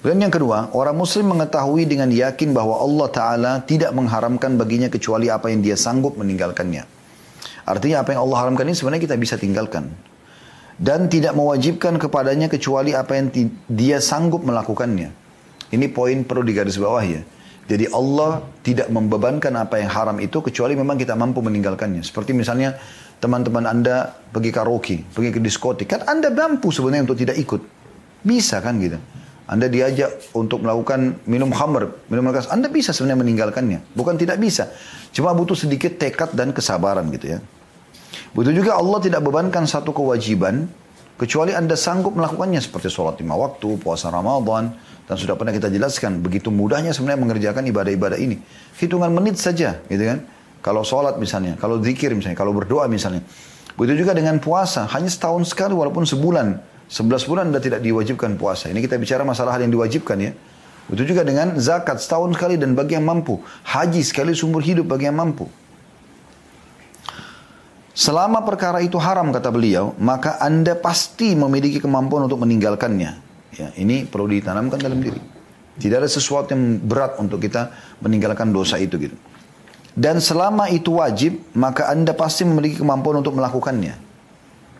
Dan 0.00 0.24
yang 0.24 0.32
kedua, 0.32 0.72
orang 0.72 0.96
muslim 0.96 1.36
mengetahui 1.36 1.84
dengan 1.84 2.08
yakin 2.08 2.56
bahwa 2.56 2.80
Allah 2.80 3.08
Ta'ala 3.12 3.52
tidak 3.68 3.92
mengharamkan 3.92 4.56
baginya 4.56 4.88
kecuali 4.88 5.28
apa 5.28 5.52
yang 5.52 5.60
dia 5.60 5.76
sanggup 5.76 6.16
meninggalkannya. 6.16 6.88
Artinya 7.68 8.00
apa 8.00 8.16
yang 8.16 8.24
Allah 8.24 8.38
haramkan 8.48 8.64
ini 8.64 8.76
sebenarnya 8.76 9.04
kita 9.04 9.16
bisa 9.20 9.36
tinggalkan. 9.36 9.92
dan 10.78 11.06
tidak 11.06 11.38
mewajibkan 11.38 11.98
kepadanya 12.02 12.50
kecuali 12.50 12.98
apa 12.98 13.14
yang 13.14 13.30
dia 13.70 14.02
sanggup 14.02 14.42
melakukannya. 14.42 15.10
Ini 15.70 15.86
poin 15.90 16.22
perlu 16.26 16.42
digaris 16.42 16.78
bawah 16.78 17.02
ya. 17.02 17.22
Jadi 17.64 17.88
Allah 17.88 18.44
tidak 18.60 18.92
membebankan 18.92 19.56
apa 19.56 19.80
yang 19.80 19.88
haram 19.88 20.16
itu 20.20 20.44
kecuali 20.44 20.76
memang 20.76 21.00
kita 21.00 21.16
mampu 21.16 21.40
meninggalkannya. 21.40 22.04
Seperti 22.04 22.36
misalnya 22.36 22.76
teman-teman 23.24 23.64
Anda 23.64 24.12
pergi 24.12 24.50
karaoke, 24.52 24.96
pergi 25.08 25.30
ke 25.32 25.40
diskotik. 25.40 25.88
Kan 25.88 26.04
Anda 26.04 26.28
mampu 26.28 26.68
sebenarnya 26.68 27.08
untuk 27.08 27.16
tidak 27.16 27.40
ikut. 27.40 27.60
Bisa 28.20 28.60
kan 28.60 28.76
gitu. 28.80 29.00
Anda 29.44 29.68
diajak 29.68 30.32
untuk 30.36 30.64
melakukan 30.64 31.24
minum 31.28 31.52
khamr, 31.52 32.08
minum 32.08 32.32
keras. 32.32 32.48
Anda 32.48 32.72
bisa 32.72 32.96
sebenarnya 32.96 33.20
meninggalkannya. 33.24 33.92
Bukan 33.92 34.16
tidak 34.16 34.40
bisa. 34.40 34.72
Cuma 35.12 35.36
butuh 35.36 35.56
sedikit 35.56 36.00
tekad 36.00 36.32
dan 36.32 36.52
kesabaran 36.52 37.08
gitu 37.12 37.36
ya. 37.36 37.38
Begitu 38.32 38.64
juga 38.64 38.80
Allah 38.80 38.98
tidak 39.04 39.20
bebankan 39.20 39.68
satu 39.68 39.92
kewajiban 39.92 40.68
kecuali 41.20 41.52
Anda 41.52 41.76
sanggup 41.76 42.16
melakukannya 42.16 42.58
seperti 42.58 42.88
sholat 42.88 43.20
lima 43.20 43.36
waktu, 43.36 43.78
puasa 43.78 44.08
Ramadan, 44.08 44.74
dan 45.04 45.16
sudah 45.20 45.36
pernah 45.36 45.52
kita 45.52 45.68
jelaskan 45.68 46.24
begitu 46.24 46.48
mudahnya 46.48 46.96
sebenarnya 46.96 47.20
mengerjakan 47.20 47.62
ibadah-ibadah 47.68 48.16
ini. 48.16 48.40
Hitungan 48.80 49.12
menit 49.12 49.36
saja, 49.36 49.84
gitu 49.88 50.00
kan? 50.00 50.24
Kalau 50.64 50.80
sholat 50.80 51.20
misalnya, 51.20 51.60
kalau 51.60 51.76
zikir 51.84 52.16
misalnya, 52.16 52.40
kalau 52.40 52.56
berdoa 52.56 52.88
misalnya. 52.88 53.20
Begitu 53.76 54.06
juga 54.06 54.16
dengan 54.16 54.40
puasa, 54.40 54.88
hanya 54.96 55.12
setahun 55.12 55.52
sekali 55.52 55.76
walaupun 55.76 56.08
sebulan. 56.08 56.72
Sebelas 56.88 57.28
bulan 57.28 57.52
Anda 57.52 57.60
tidak 57.60 57.84
diwajibkan 57.84 58.40
puasa. 58.40 58.72
Ini 58.72 58.80
kita 58.80 58.96
bicara 58.96 59.26
masalah 59.26 59.56
hal 59.56 59.66
yang 59.66 59.72
diwajibkan 59.72 60.16
ya. 60.20 60.32
Begitu 60.88 61.16
juga 61.16 61.24
dengan 61.24 61.56
zakat 61.56 62.00
setahun 62.00 62.36
sekali 62.36 62.60
dan 62.60 62.76
bagi 62.76 62.96
yang 62.96 63.08
mampu. 63.08 63.40
Haji 63.64 64.04
sekali 64.04 64.36
sumber 64.36 64.60
hidup 64.60 64.88
bagi 64.88 65.08
yang 65.08 65.16
mampu. 65.16 65.48
Selama 67.94 68.42
perkara 68.42 68.82
itu 68.82 68.98
haram 68.98 69.30
kata 69.30 69.54
beliau, 69.54 69.94
maka 70.02 70.36
anda 70.42 70.74
pasti 70.74 71.32
memiliki 71.38 71.78
kemampuan 71.78 72.26
untuk 72.26 72.42
meninggalkannya. 72.42 73.33
Ya, 73.54 73.70
ini 73.78 74.02
perlu 74.04 74.26
ditanamkan 74.26 74.82
dalam 74.82 74.98
diri. 74.98 75.18
Tidak 75.74 75.98
ada 75.98 76.10
sesuatu 76.10 76.54
yang 76.54 76.78
berat 76.82 77.18
untuk 77.18 77.42
kita 77.42 77.70
meninggalkan 78.02 78.54
dosa 78.54 78.78
itu 78.78 78.94
gitu. 78.98 79.16
Dan 79.94 80.18
selama 80.18 80.70
itu 80.70 80.98
wajib, 80.98 81.38
maka 81.54 81.86
anda 81.90 82.10
pasti 82.14 82.42
memiliki 82.42 82.82
kemampuan 82.82 83.22
untuk 83.22 83.38
melakukannya. 83.38 83.94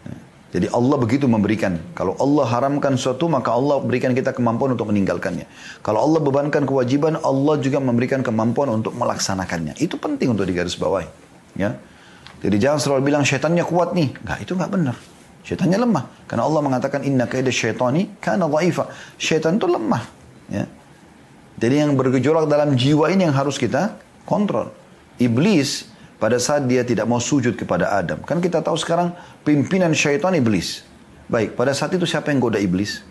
Ya, 0.07 0.17
jadi 0.55 0.67
Allah 0.75 0.97
begitu 0.99 1.31
memberikan. 1.31 1.79
Kalau 1.95 2.19
Allah 2.19 2.51
haramkan 2.51 2.99
sesuatu, 2.99 3.31
maka 3.31 3.55
Allah 3.55 3.79
berikan 3.79 4.11
kita 4.11 4.35
kemampuan 4.35 4.75
untuk 4.75 4.91
meninggalkannya. 4.91 5.47
Kalau 5.87 6.03
Allah 6.03 6.19
bebankan 6.19 6.67
kewajiban, 6.67 7.19
Allah 7.23 7.63
juga 7.63 7.79
memberikan 7.79 8.27
kemampuan 8.27 8.75
untuk 8.75 8.95
melaksanakannya. 8.99 9.79
Itu 9.79 9.99
penting 10.03 10.35
untuk 10.35 10.51
digarisbawahi. 10.51 11.07
Ya. 11.59 11.79
Jadi 12.43 12.57
jangan 12.59 12.79
selalu 12.83 13.15
bilang 13.15 13.23
syaitannya 13.23 13.63
kuat 13.63 13.95
nih. 13.95 14.15
Enggak, 14.19 14.39
itu 14.43 14.53
enggak 14.59 14.71
benar. 14.75 14.97
Syaitannya 15.45 15.77
lemah. 15.77 16.05
Karena 16.25 16.49
Allah 16.49 16.61
mengatakan 16.65 17.05
inna 17.05 17.29
kaida 17.29 17.53
syaitani 17.53 18.17
kana 18.17 18.49
dhaifa. 18.49 18.89
Syaitan 19.21 19.61
itu 19.61 19.69
lemah. 19.69 20.03
Ya. 20.49 20.65
Jadi 21.61 21.75
yang 21.85 21.93
bergejolak 21.95 22.49
dalam 22.49 22.75
jiwa 22.75 23.13
ini 23.13 23.29
yang 23.29 23.37
harus 23.37 23.61
kita 23.61 24.01
kontrol. 24.25 24.73
Iblis 25.21 25.87
pada 26.17 26.41
saat 26.41 26.65
dia 26.65 26.83
tidak 26.83 27.05
mau 27.05 27.21
sujud 27.21 27.55
kepada 27.55 27.93
Adam. 27.93 28.25
Kan 28.25 28.41
kita 28.41 28.65
tahu 28.65 28.75
sekarang 28.81 29.13
pimpinan 29.45 29.93
syaitan 29.93 30.33
iblis. 30.33 30.83
Baik, 31.29 31.55
pada 31.57 31.77
saat 31.77 31.93
itu 31.93 32.09
siapa 32.09 32.33
yang 32.33 32.41
goda 32.41 32.57
iblis? 32.57 33.05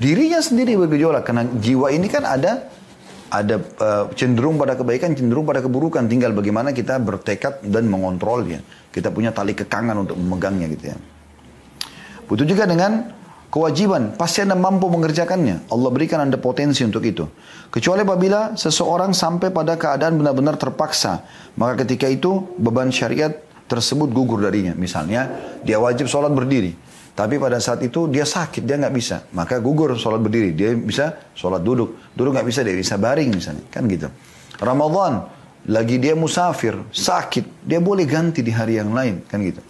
Dirinya 0.00 0.40
sendiri 0.40 0.72
bergejolak. 0.80 1.28
Karena 1.28 1.44
jiwa 1.44 1.92
ini 1.92 2.08
kan 2.08 2.24
ada 2.24 2.64
ada 3.28 3.60
uh, 3.60 4.08
cenderung 4.16 4.56
pada 4.56 4.72
kebaikan, 4.72 5.12
cenderung 5.12 5.44
pada 5.44 5.60
keburukan. 5.60 6.08
Tinggal 6.08 6.32
bagaimana 6.32 6.72
kita 6.72 6.96
bertekad 6.96 7.60
dan 7.68 7.92
mengontrolnya. 7.92 8.64
Kita 8.88 9.12
punya 9.12 9.36
tali 9.36 9.52
kekangan 9.52 9.96
untuk 10.00 10.16
memegangnya 10.16 10.72
gitu 10.72 10.96
ya. 10.96 10.96
Butuh 12.26 12.46
juga 12.46 12.66
dengan 12.66 13.14
kewajiban. 13.50 14.18
Pasti 14.18 14.42
Anda 14.42 14.58
mampu 14.58 14.90
mengerjakannya. 14.90 15.70
Allah 15.70 15.90
berikan 15.94 16.18
Anda 16.22 16.36
potensi 16.36 16.82
untuk 16.82 17.06
itu. 17.06 17.26
Kecuali 17.70 18.02
apabila 18.02 18.58
seseorang 18.58 19.14
sampai 19.14 19.54
pada 19.54 19.78
keadaan 19.78 20.18
benar-benar 20.18 20.58
terpaksa. 20.58 21.22
Maka 21.56 21.86
ketika 21.86 22.10
itu 22.10 22.50
beban 22.58 22.90
syariat 22.90 23.32
tersebut 23.70 24.10
gugur 24.10 24.42
darinya. 24.42 24.74
Misalnya 24.74 25.30
dia 25.62 25.78
wajib 25.78 26.10
sholat 26.10 26.34
berdiri. 26.34 26.74
Tapi 27.16 27.40
pada 27.40 27.56
saat 27.56 27.80
itu 27.80 28.12
dia 28.12 28.28
sakit, 28.28 28.68
dia 28.68 28.76
nggak 28.76 28.92
bisa. 28.92 29.24
Maka 29.32 29.56
gugur 29.56 29.96
sholat 29.96 30.20
berdiri. 30.20 30.52
Dia 30.52 30.76
bisa 30.76 31.16
sholat 31.32 31.64
duduk. 31.64 32.12
Duduk 32.12 32.36
nggak 32.36 32.44
bisa, 32.44 32.60
dia 32.60 32.76
bisa 32.76 33.00
baring 33.00 33.32
misalnya. 33.32 33.64
Kan 33.72 33.88
gitu. 33.88 34.12
Ramadan, 34.60 35.24
lagi 35.72 35.96
dia 35.96 36.12
musafir, 36.12 36.76
sakit. 36.92 37.64
Dia 37.64 37.80
boleh 37.80 38.04
ganti 38.04 38.44
di 38.44 38.52
hari 38.52 38.76
yang 38.76 38.92
lain. 38.92 39.24
Kan 39.24 39.40
gitu. 39.40 39.64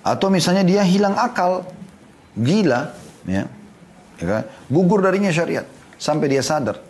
Atau 0.00 0.32
misalnya 0.32 0.64
dia 0.64 0.82
hilang 0.84 1.16
akal, 1.16 1.68
gila. 2.36 2.96
ya, 3.28 3.44
ya 4.16 4.24
kan? 4.24 4.42
Gugur 4.72 5.04
darinya 5.04 5.28
syariat. 5.28 5.68
Sampai 6.00 6.32
dia 6.32 6.40
sadar. 6.40 6.80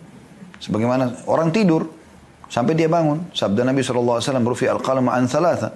Sebagaimana 0.63 1.27
orang 1.27 1.51
tidur, 1.51 1.91
sampai 2.47 2.77
dia 2.77 2.87
bangun. 2.87 3.27
Sabda 3.35 3.67
Nabi 3.67 3.83
SAW, 3.83 4.23
Rufi 4.47 4.69
al-qalam 4.71 5.11
an 5.11 5.27
thalatha. 5.27 5.75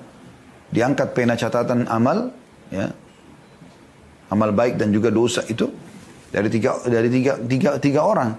Diangkat 0.71 1.11
pena 1.11 1.35
catatan 1.35 1.85
amal, 1.91 2.31
ya 2.71 2.89
amal 4.29 4.49
baik 4.51 4.79
dan 4.81 4.89
juga 4.89 5.13
dosa 5.13 5.45
itu 5.45 5.69
dari 6.33 6.49
tiga 6.49 6.81
dari 6.85 7.09
tiga 7.11 7.37
tiga, 7.37 7.69
tiga 7.77 8.01
orang 8.01 8.33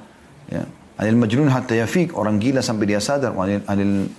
ya 0.50 0.62
anil 0.98 1.16
majnun 1.16 1.48
hatta 1.48 1.78
yafik 1.78 2.16
orang 2.18 2.42
gila 2.42 2.60
sampai 2.60 2.84
dia 2.90 2.98
sadar 2.98 3.32
anil 3.38 3.62
anil 3.70 4.10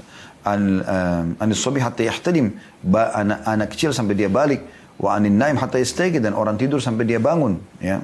anil 0.46 1.58
sobi 1.58 1.80
hatta 1.80 2.04
yahtadim 2.04 2.54
anak 2.94 3.40
anak 3.48 3.68
kecil 3.74 3.96
sampai 3.96 4.14
dia 4.14 4.30
balik. 4.30 4.62
Wa 4.98 5.18
anil 5.18 5.34
naim 5.34 5.58
hatta 5.58 5.78
yastaqid 5.78 6.22
dan 6.22 6.34
orang 6.34 6.58
tidur 6.58 6.82
sampai 6.82 7.06
dia 7.06 7.22
bangun 7.22 7.58
ya. 7.80 8.02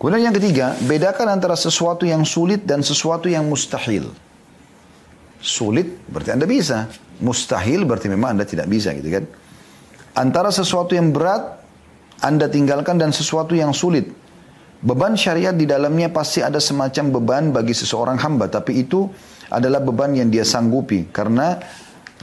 Kemudian 0.00 0.32
yang 0.32 0.34
ketiga 0.34 0.74
bedakan 0.82 1.30
antara 1.30 1.54
sesuatu 1.54 2.02
yang 2.02 2.26
sulit 2.26 2.66
dan 2.66 2.82
sesuatu 2.82 3.30
yang 3.30 3.46
mustahil. 3.46 4.10
Sulit 5.38 5.86
berarti 6.10 6.30
anda 6.34 6.46
bisa. 6.48 6.90
Mustahil 7.22 7.86
berarti 7.86 8.10
memang 8.10 8.34
anda 8.34 8.42
tidak 8.42 8.66
bisa 8.66 8.90
gitu 8.98 9.08
kan? 9.14 9.24
Antara 10.12 10.52
sesuatu 10.52 10.92
yang 10.92 11.08
berat 11.14 11.62
Anda 12.22 12.46
tinggalkan 12.46 13.02
dan 13.02 13.10
sesuatu 13.10 13.56
yang 13.56 13.74
sulit. 13.74 14.06
Beban 14.82 15.14
syariat 15.14 15.54
di 15.54 15.62
dalamnya 15.62 16.10
pasti 16.10 16.42
ada 16.42 16.58
semacam 16.58 17.04
beban 17.14 17.44
bagi 17.54 17.70
seseorang 17.70 18.18
hamba. 18.18 18.50
Tapi 18.50 18.82
itu 18.82 19.06
adalah 19.46 19.78
beban 19.78 20.10
yang 20.10 20.26
dia 20.26 20.42
sanggupi. 20.42 21.06
Karena 21.14 21.54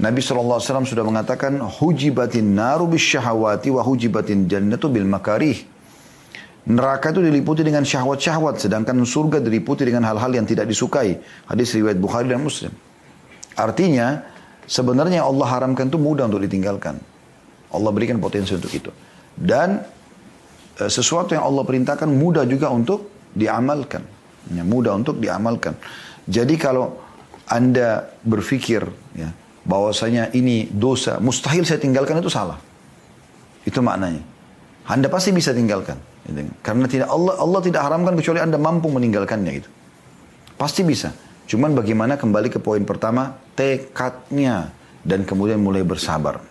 Nabi 0.03 0.19
SAW 0.19 0.59
sudah 0.83 1.07
mengatakan, 1.07 1.55
Hujibatin 1.55 2.51
naru 2.51 2.91
bisyahawati 2.91 3.71
wa 3.71 3.79
hujibatin 3.79 4.51
jannatu 4.51 4.91
bil 4.91 5.07
makarih. 5.07 5.55
Neraka 6.67 7.15
itu 7.15 7.23
diliputi 7.23 7.63
dengan 7.63 7.87
syahwat-syahwat. 7.87 8.59
Sedangkan 8.59 8.99
surga 9.07 9.39
diliputi 9.39 9.87
dengan 9.87 10.03
hal-hal 10.11 10.27
yang 10.35 10.43
tidak 10.43 10.67
disukai. 10.67 11.15
Hadis 11.47 11.71
riwayat 11.71 11.95
Bukhari 11.95 12.27
dan 12.27 12.43
Muslim. 12.43 12.75
Artinya, 13.55 14.19
sebenarnya 14.67 15.23
Allah 15.23 15.47
haramkan 15.47 15.87
itu 15.87 15.95
mudah 15.95 16.27
untuk 16.27 16.43
ditinggalkan. 16.43 16.99
Allah 17.71 17.91
berikan 17.95 18.19
potensi 18.19 18.51
untuk 18.51 18.71
itu. 18.75 18.91
Dan 19.39 19.79
sesuatu 20.87 21.35
yang 21.35 21.43
Allah 21.43 21.67
perintahkan 21.67 22.07
mudah 22.07 22.47
juga 22.47 22.71
untuk 22.71 23.11
diamalkan. 23.35 24.05
Ya, 24.55 24.63
mudah 24.63 24.95
untuk 24.95 25.19
diamalkan. 25.19 25.75
Jadi 26.23 26.55
kalau 26.55 26.95
Anda 27.49 28.07
berpikir 28.23 28.85
ya, 29.17 29.29
bahwasanya 29.67 30.31
ini 30.31 30.69
dosa, 30.71 31.19
mustahil 31.19 31.67
saya 31.67 31.81
tinggalkan 31.81 32.21
itu 32.23 32.31
salah. 32.31 32.57
Itu 33.67 33.83
maknanya. 33.83 34.23
Anda 34.89 35.11
pasti 35.11 35.35
bisa 35.35 35.51
tinggalkan. 35.51 35.99
Gitu. 36.25 36.49
Karena 36.61 36.85
tidak 36.89 37.09
Allah 37.09 37.37
Allah 37.37 37.61
tidak 37.61 37.81
haramkan 37.85 38.13
kecuali 38.17 38.39
Anda 38.41 38.57
mampu 38.57 38.89
meninggalkannya 38.89 39.51
gitu. 39.61 39.69
Pasti 40.57 40.81
bisa. 40.81 41.13
Cuman 41.49 41.73
bagaimana 41.73 42.17
kembali 42.17 42.53
ke 42.53 42.59
poin 42.61 42.85
pertama, 42.85 43.33
tekadnya 43.57 44.69
dan 45.01 45.25
kemudian 45.25 45.57
mulai 45.57 45.81
bersabar. 45.81 46.41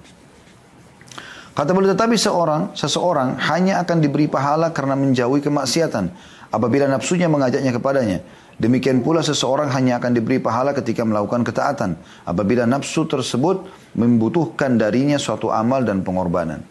Kata 1.59 1.75
beliau, 1.75 1.91
tetapi 1.91 2.15
seorang, 2.15 2.71
seseorang 2.79 3.35
hanya 3.51 3.83
akan 3.83 3.99
diberi 3.99 4.31
pahala 4.31 4.71
karena 4.71 4.95
menjauhi 4.95 5.43
kemaksiatan 5.43 6.07
apabila 6.55 6.87
nafsunya 6.87 7.27
mengajaknya 7.27 7.75
kepadanya. 7.75 8.23
Demikian 8.63 9.03
pula 9.03 9.27
seseorang 9.27 9.67
hanya 9.75 9.99
akan 9.99 10.15
diberi 10.15 10.39
pahala 10.39 10.71
ketika 10.71 11.03
melakukan 11.03 11.43
ketaatan 11.43 11.99
apabila 12.23 12.63
nafsu 12.63 13.11
tersebut 13.11 13.67
membutuhkan 13.99 14.79
darinya 14.79 15.19
suatu 15.19 15.51
amal 15.51 15.83
dan 15.83 16.07
pengorbanan. 16.07 16.63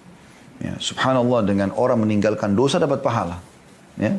Ya, 0.64 0.80
subhanallah 0.80 1.44
dengan 1.44 1.76
orang 1.76 2.08
meninggalkan 2.08 2.56
dosa 2.56 2.80
dapat 2.80 3.04
pahala. 3.04 3.44
Ya. 4.00 4.16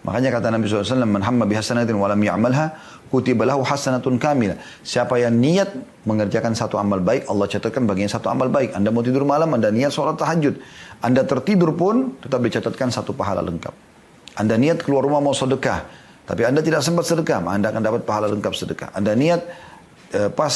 Makanya 0.00 0.32
kata 0.32 0.48
Nabi 0.48 0.64
SAW, 0.64 1.04
Man 1.04 1.20
hamma 1.20 1.44
bihasanatin 1.44 1.92
walam 2.00 2.24
ya'malha, 2.24 2.72
kutibalahu 3.12 3.60
hasanatun 3.60 4.16
kamila. 4.16 4.56
Siapa 4.80 5.20
yang 5.20 5.36
niat 5.36 5.68
mengerjakan 6.08 6.56
satu 6.56 6.80
amal 6.80 7.04
baik, 7.04 7.28
Allah 7.28 7.44
catatkan 7.44 7.84
bagian 7.84 8.08
satu 8.08 8.32
amal 8.32 8.48
baik. 8.48 8.72
Anda 8.72 8.88
mau 8.88 9.04
tidur 9.04 9.28
malam, 9.28 9.52
Anda 9.52 9.68
niat 9.68 9.92
sholat 9.92 10.16
tahajud. 10.16 10.56
Anda 11.04 11.28
tertidur 11.28 11.76
pun 11.76 12.16
tetap 12.16 12.40
dicatatkan 12.40 12.88
satu 12.88 13.12
pahala 13.12 13.44
lengkap. 13.44 13.74
Anda 14.40 14.56
niat 14.56 14.80
keluar 14.80 15.04
rumah 15.04 15.20
mau 15.20 15.36
sedekah, 15.36 15.84
tapi 16.24 16.48
Anda 16.48 16.64
tidak 16.64 16.80
sempat 16.80 17.04
sedekah, 17.04 17.44
Anda 17.44 17.68
akan 17.68 17.82
dapat 17.84 18.00
pahala 18.08 18.32
lengkap 18.32 18.52
sedekah. 18.56 18.88
Anda 18.96 19.12
niat 19.12 19.40
uh, 20.16 20.30
pas 20.32 20.54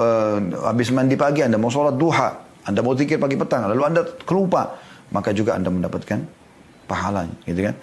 uh, 0.00 0.38
habis 0.64 0.88
mandi 0.94 1.18
pagi 1.18 1.44
Anda 1.44 1.60
mau 1.60 1.68
sholat 1.68 1.98
duha, 2.00 2.28
Anda 2.64 2.80
mau 2.80 2.96
zikir 2.96 3.20
pagi 3.20 3.36
petang, 3.36 3.68
lalu 3.68 3.82
Anda 3.84 4.00
kelupa, 4.24 4.80
maka 5.12 5.36
juga 5.36 5.60
Anda 5.60 5.68
mendapatkan 5.68 6.24
pahalanya, 6.88 7.36
gitu 7.44 7.68
kan? 7.68 7.76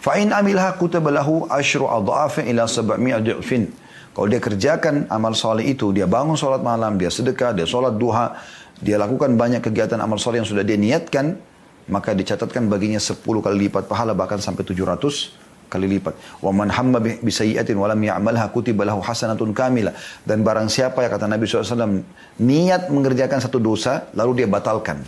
Fa'in 0.00 0.32
amilha 0.32 0.72
kutabalahu 0.80 1.52
ashru 1.52 1.84
adha'afin 1.84 2.48
ila 2.48 2.64
sab'mi'a 2.64 3.20
du'fin. 3.20 3.68
Kalau 4.16 4.26
dia 4.26 4.40
kerjakan 4.40 5.06
amal 5.12 5.36
soleh 5.36 5.70
itu, 5.70 5.92
dia 5.92 6.08
bangun 6.08 6.34
sholat 6.34 6.64
malam, 6.64 6.96
dia 6.96 7.12
sedekah, 7.12 7.52
dia 7.52 7.68
sholat 7.68 7.94
duha, 8.00 8.32
dia 8.80 8.96
lakukan 8.96 9.36
banyak 9.36 9.60
kegiatan 9.60 10.00
amal 10.00 10.16
soleh 10.16 10.40
yang 10.40 10.48
sudah 10.48 10.64
dia 10.64 10.80
niatkan, 10.80 11.36
maka 11.92 12.16
dicatatkan 12.16 12.64
baginya 12.66 12.98
10 12.98 13.20
kali 13.20 13.68
lipat 13.68 13.86
pahala 13.86 14.16
bahkan 14.16 14.40
sampai 14.40 14.64
700 14.64 15.68
kali 15.70 15.86
lipat. 15.86 16.16
Wa 16.42 16.50
man 16.50 16.72
hamma 16.72 16.98
bi 16.98 17.30
sayyi'atin 17.30 17.76
wa 17.78 17.86
lam 17.86 18.00
ya'malha 18.00 18.50
kutiba 18.50 18.82
lahu 18.82 18.98
hasanatun 19.04 19.54
kamilah. 19.54 19.94
Dan 20.26 20.42
barang 20.42 20.66
siapa 20.66 21.06
ya 21.06 21.08
kata 21.12 21.30
Nabi 21.30 21.46
SAW 21.46 22.02
niat 22.42 22.90
mengerjakan 22.90 23.38
satu 23.38 23.62
dosa 23.62 24.10
lalu 24.18 24.42
dia 24.42 24.48
batalkan. 24.50 25.04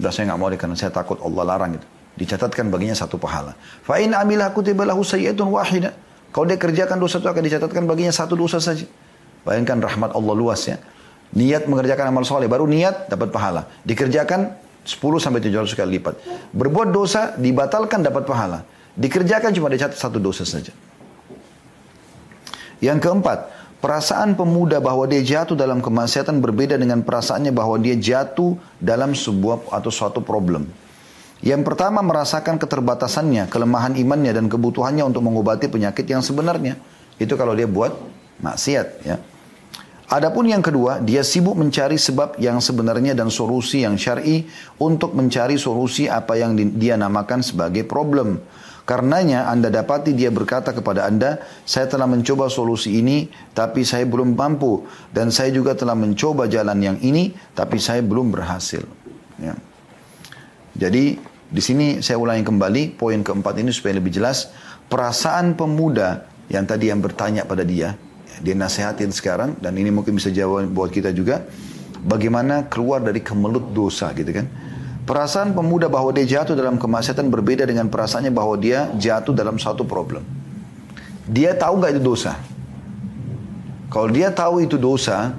Sudah 0.00 0.12
saya 0.14 0.32
nggak 0.32 0.40
mau 0.40 0.48
karena 0.54 0.76
saya 0.78 0.94
takut 0.94 1.20
Allah 1.20 1.44
larang 1.44 1.76
itu. 1.76 1.95
Dicatatkan 2.16 2.72
baginya 2.72 2.96
satu 2.96 3.20
pahala. 3.20 3.52
Fa 3.84 4.00
in 4.00 4.16
amilha 4.16 4.48
kutiba 4.56 4.88
lahu 4.88 5.04
sayyi'atun 5.04 5.52
wahidah. 5.52 5.92
Kalau 6.32 6.44
dia 6.48 6.56
kerjakan 6.56 6.96
dosa 6.96 7.20
itu 7.20 7.28
akan 7.28 7.42
dicatatkan 7.44 7.84
baginya 7.84 8.12
satu 8.12 8.36
dosa 8.36 8.56
saja. 8.60 8.88
Bayangkan 9.44 9.78
rahmat 9.78 10.16
Allah 10.16 10.34
luas 10.34 10.64
ya. 10.64 10.80
Niat 11.36 11.68
mengerjakan 11.68 12.08
amal 12.08 12.24
soleh, 12.24 12.48
baru 12.48 12.64
niat 12.64 13.12
dapat 13.12 13.28
pahala. 13.28 13.68
Dikerjakan 13.84 14.56
10 14.86 14.96
sampai 15.20 15.40
700 15.44 15.76
kali 15.76 16.00
lipat. 16.00 16.14
Berbuat 16.54 16.88
dosa 16.94 17.34
dibatalkan 17.36 18.00
dapat 18.00 18.24
pahala. 18.24 18.64
Dikerjakan 18.96 19.52
cuma 19.52 19.68
dicatat 19.68 19.98
satu 19.98 20.16
dosa 20.16 20.48
saja. 20.48 20.72
Yang 22.80 23.08
keempat, 23.08 23.38
perasaan 23.80 24.36
pemuda 24.36 24.80
bahwa 24.80 25.04
dia 25.04 25.20
jatuh 25.20 25.56
dalam 25.56 25.84
kemaksiatan 25.84 26.40
berbeda 26.40 26.80
dengan 26.80 27.04
perasaannya 27.04 27.52
bahwa 27.52 27.76
dia 27.80 27.96
jatuh 27.96 28.56
dalam 28.80 29.12
sebuah 29.12 29.72
atau 29.72 29.90
suatu 29.92 30.20
problem. 30.24 30.68
Yang 31.44 31.62
pertama 31.68 32.00
merasakan 32.00 32.56
keterbatasannya, 32.56 33.52
kelemahan 33.52 33.92
imannya 33.98 34.32
dan 34.32 34.46
kebutuhannya 34.48 35.04
untuk 35.04 35.20
mengobati 35.20 35.68
penyakit 35.68 36.08
yang 36.08 36.24
sebenarnya. 36.24 36.80
Itu 37.20 37.36
kalau 37.36 37.52
dia 37.52 37.68
buat 37.68 37.92
maksiat 38.40 38.88
ya. 39.04 39.16
Adapun 40.06 40.46
yang 40.46 40.62
kedua, 40.62 41.02
dia 41.02 41.26
sibuk 41.26 41.58
mencari 41.58 41.98
sebab 41.98 42.38
yang 42.38 42.62
sebenarnya 42.62 43.18
dan 43.18 43.26
solusi 43.26 43.82
yang 43.82 43.98
syar'i 43.98 44.46
untuk 44.78 45.18
mencari 45.18 45.58
solusi 45.58 46.06
apa 46.06 46.38
yang 46.38 46.54
dia 46.78 46.94
namakan 46.94 47.42
sebagai 47.42 47.82
problem. 47.82 48.38
Karenanya 48.86 49.50
Anda 49.50 49.66
dapati 49.66 50.14
dia 50.14 50.30
berkata 50.30 50.70
kepada 50.70 51.10
Anda, 51.10 51.42
saya 51.66 51.90
telah 51.90 52.06
mencoba 52.06 52.46
solusi 52.46 53.02
ini, 53.02 53.26
tapi 53.50 53.82
saya 53.82 54.06
belum 54.06 54.38
mampu. 54.38 54.86
Dan 55.10 55.34
saya 55.34 55.50
juga 55.50 55.74
telah 55.74 55.98
mencoba 55.98 56.46
jalan 56.46 56.78
yang 56.78 56.98
ini, 57.02 57.34
tapi 57.58 57.82
saya 57.82 57.98
belum 57.98 58.30
berhasil. 58.30 58.86
Ya. 59.42 59.58
Jadi 60.76 61.16
di 61.46 61.62
sini 61.64 62.04
saya 62.04 62.20
ulangi 62.20 62.44
kembali, 62.44 63.00
poin 63.00 63.24
keempat 63.24 63.56
ini 63.64 63.72
supaya 63.72 63.96
lebih 63.96 64.12
jelas. 64.12 64.52
Perasaan 64.86 65.56
pemuda 65.56 66.28
yang 66.52 66.68
tadi 66.68 66.92
yang 66.92 67.00
bertanya 67.02 67.42
pada 67.48 67.66
dia, 67.66 67.96
dia 68.44 68.54
nasihatin 68.54 69.10
sekarang, 69.10 69.56
dan 69.58 69.74
ini 69.74 69.90
mungkin 69.90 70.14
bisa 70.14 70.30
jawab 70.30 70.68
buat 70.70 70.92
kita 70.92 71.10
juga, 71.10 71.42
bagaimana 72.04 72.68
keluar 72.70 73.02
dari 73.02 73.24
kemelut 73.24 73.72
dosa 73.74 74.12
gitu 74.14 74.30
kan. 74.30 74.46
Perasaan 75.06 75.54
pemuda 75.54 75.86
bahwa 75.86 76.10
dia 76.10 76.26
jatuh 76.26 76.58
dalam 76.58 76.82
kemaksiatan 76.82 77.30
berbeda 77.30 77.62
dengan 77.62 77.86
perasaannya 77.86 78.34
bahwa 78.34 78.58
dia 78.58 78.90
jatuh 78.98 79.30
dalam 79.30 79.54
satu 79.54 79.86
problem. 79.86 80.26
Dia 81.26 81.54
tahu 81.54 81.78
nggak 81.78 81.98
itu 81.98 82.02
dosa? 82.02 82.34
Kalau 83.86 84.10
dia 84.10 84.34
tahu 84.34 84.66
itu 84.66 84.74
dosa, 84.74 85.34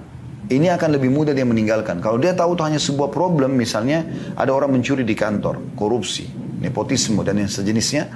ini 0.47 0.71
akan 0.71 0.95
lebih 0.95 1.11
mudah 1.11 1.35
dia 1.35 1.43
meninggalkan. 1.43 1.99
Kalau 1.99 2.15
dia 2.15 2.31
tahu 2.31 2.55
itu 2.55 2.63
hanya 2.63 2.79
sebuah 2.79 3.11
problem, 3.11 3.59
misalnya 3.59 4.07
ada 4.39 4.55
orang 4.55 4.79
mencuri 4.79 5.03
di 5.03 5.11
kantor, 5.11 5.75
korupsi, 5.75 6.23
nepotisme 6.63 7.19
dan 7.27 7.43
yang 7.43 7.51
sejenisnya, 7.51 8.07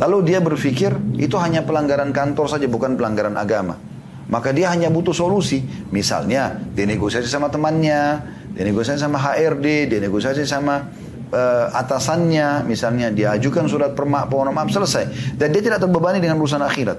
lalu 0.00 0.32
dia 0.32 0.40
berpikir 0.40 0.96
itu 1.20 1.36
hanya 1.36 1.60
pelanggaran 1.60 2.08
kantor 2.10 2.48
saja, 2.48 2.64
bukan 2.64 2.96
pelanggaran 2.96 3.36
agama. 3.36 3.76
Maka 4.24 4.56
dia 4.56 4.72
hanya 4.72 4.88
butuh 4.88 5.12
solusi. 5.12 5.60
Misalnya, 5.92 6.56
dia 6.72 6.88
negosiasi 6.88 7.28
sama 7.28 7.52
temannya, 7.52 8.24
dia 8.56 8.64
negosiasi 8.64 9.04
sama 9.04 9.20
HRD, 9.20 9.92
dia 9.92 10.00
negosiasi 10.00 10.48
sama 10.48 10.88
uh, 11.28 11.66
atasannya, 11.76 12.64
misalnya 12.64 13.12
dia 13.12 13.36
ajukan 13.36 13.68
surat 13.68 13.92
permohonan 13.92 14.56
maaf 14.56 14.72
selesai. 14.72 15.36
Dan 15.36 15.52
dia 15.52 15.60
tidak 15.60 15.84
terbebani 15.84 16.24
dengan 16.24 16.40
urusan 16.40 16.64
akhirat. 16.64 16.98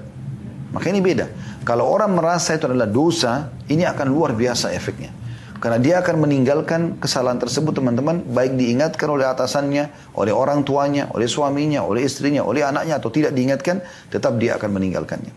Maka 0.70 0.86
ini 0.92 1.02
beda. 1.02 1.26
Kalau 1.66 1.90
orang 1.90 2.14
merasa 2.14 2.54
itu 2.54 2.70
adalah 2.70 2.86
dosa, 2.86 3.50
ini 3.66 3.82
akan 3.82 4.06
luar 4.06 4.38
biasa 4.38 4.70
efeknya. 4.70 5.10
Karena 5.58 5.82
dia 5.82 5.98
akan 5.98 6.22
meninggalkan 6.22 7.02
kesalahan 7.02 7.42
tersebut 7.42 7.74
teman-teman, 7.74 8.22
baik 8.22 8.54
diingatkan 8.54 9.08
oleh 9.10 9.26
atasannya, 9.26 10.14
oleh 10.14 10.30
orang 10.30 10.62
tuanya, 10.62 11.10
oleh 11.10 11.26
suaminya, 11.26 11.82
oleh 11.82 12.06
istrinya, 12.06 12.46
oleh 12.46 12.62
anaknya, 12.62 13.02
atau 13.02 13.10
tidak 13.10 13.34
diingatkan, 13.34 13.82
tetap 14.14 14.38
dia 14.38 14.54
akan 14.54 14.78
meninggalkannya. 14.78 15.34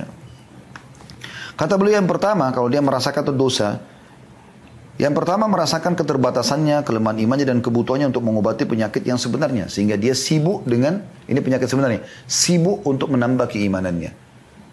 Ya. 0.00 0.06
Kata 1.60 1.76
beliau 1.76 2.00
yang 2.00 2.08
pertama, 2.08 2.48
kalau 2.56 2.72
dia 2.72 2.80
merasakan 2.80 3.20
itu 3.20 3.34
dosa, 3.36 3.84
yang 4.96 5.12
pertama 5.12 5.44
merasakan 5.44 5.92
keterbatasannya, 5.92 6.80
kelemahan 6.88 7.20
imannya 7.20 7.44
dan 7.44 7.60
kebutuhannya 7.60 8.08
untuk 8.08 8.24
mengobati 8.24 8.64
penyakit 8.64 9.04
yang 9.04 9.20
sebenarnya. 9.20 9.68
Sehingga 9.68 10.00
dia 10.00 10.16
sibuk 10.16 10.64
dengan, 10.64 11.04
ini 11.28 11.36
penyakit 11.36 11.68
sebenarnya, 11.68 12.00
sibuk 12.24 12.80
untuk 12.88 13.12
menambah 13.12 13.44
keimanannya. 13.50 14.29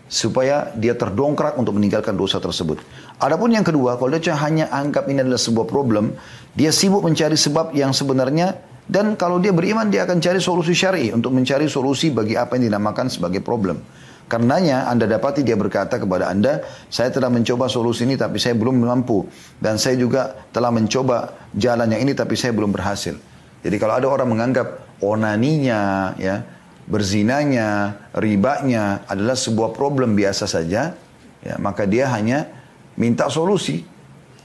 Supaya 0.07 0.71
dia 0.71 0.95
terdongkrak 0.95 1.59
untuk 1.59 1.75
meninggalkan 1.75 2.15
dosa 2.15 2.39
tersebut. 2.39 2.79
Adapun 3.19 3.51
yang 3.51 3.67
kedua, 3.67 3.99
kalau 3.99 4.15
dia 4.15 4.39
hanya 4.39 4.71
anggap 4.71 5.07
ini 5.11 5.19
adalah 5.19 5.39
sebuah 5.39 5.67
problem, 5.67 6.15
dia 6.55 6.71
sibuk 6.71 7.03
mencari 7.03 7.35
sebab 7.35 7.75
yang 7.75 7.91
sebenarnya 7.91 8.55
dan 8.87 9.19
kalau 9.19 9.37
dia 9.43 9.51
beriman 9.51 9.91
dia 9.91 10.07
akan 10.07 10.23
cari 10.23 10.39
solusi 10.39 10.71
syari 10.71 11.11
untuk 11.11 11.35
mencari 11.35 11.67
solusi 11.67 12.07
bagi 12.07 12.39
apa 12.39 12.55
yang 12.55 12.71
dinamakan 12.71 13.11
sebagai 13.11 13.43
problem. 13.43 13.83
Karenanya 14.27 14.91
Anda 14.91 15.07
dapati 15.07 15.43
dia 15.43 15.55
berkata 15.55 15.99
kepada 15.99 16.27
Anda, 16.27 16.63
saya 16.91 17.11
telah 17.11 17.31
mencoba 17.31 17.71
solusi 17.71 18.03
ini 18.03 18.19
tapi 18.19 18.39
saya 18.39 18.59
belum 18.59 18.83
mampu. 18.83 19.27
Dan 19.59 19.79
saya 19.79 19.95
juga 19.95 20.35
telah 20.51 20.71
mencoba 20.71 21.47
jalan 21.55 21.87
yang 21.95 22.07
ini 22.07 22.11
tapi 22.15 22.35
saya 22.35 22.51
belum 22.51 22.75
berhasil. 22.75 23.15
Jadi 23.63 23.75
kalau 23.79 23.95
ada 23.95 24.07
orang 24.07 24.27
menganggap 24.27 24.99
onaninya, 24.99 26.11
ya, 26.19 26.43
berzinanya, 26.87 27.99
ribanya 28.15 29.03
adalah 29.05 29.35
sebuah 29.35 29.75
problem 29.75 30.15
biasa 30.15 30.47
saja, 30.47 30.95
ya, 31.43 31.55
maka 31.59 31.83
dia 31.83 32.07
hanya 32.15 32.47
minta 32.95 33.27
solusi. 33.27 33.83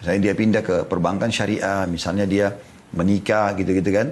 Misalnya 0.03 0.21
dia 0.21 0.35
pindah 0.35 0.63
ke 0.67 0.77
perbankan 0.91 1.31
syariah, 1.31 1.87
misalnya 1.87 2.27
dia 2.27 2.51
menikah 2.93 3.55
gitu-gitu 3.55 3.91
kan. 3.95 4.11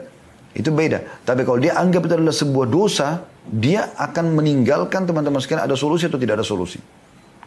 Itu 0.55 0.71
beda. 0.71 1.27
Tapi 1.27 1.43
kalau 1.43 1.59
dia 1.59 1.75
anggap 1.79 2.07
itu 2.07 2.15
adalah 2.15 2.35
sebuah 2.35 2.67
dosa, 2.71 3.23
dia 3.47 3.91
akan 3.99 4.39
meninggalkan 4.39 5.07
teman-teman 5.07 5.43
sekalian 5.43 5.67
ada 5.67 5.75
solusi 5.75 6.07
atau 6.07 6.19
tidak 6.19 6.43
ada 6.43 6.47
solusi. 6.47 6.79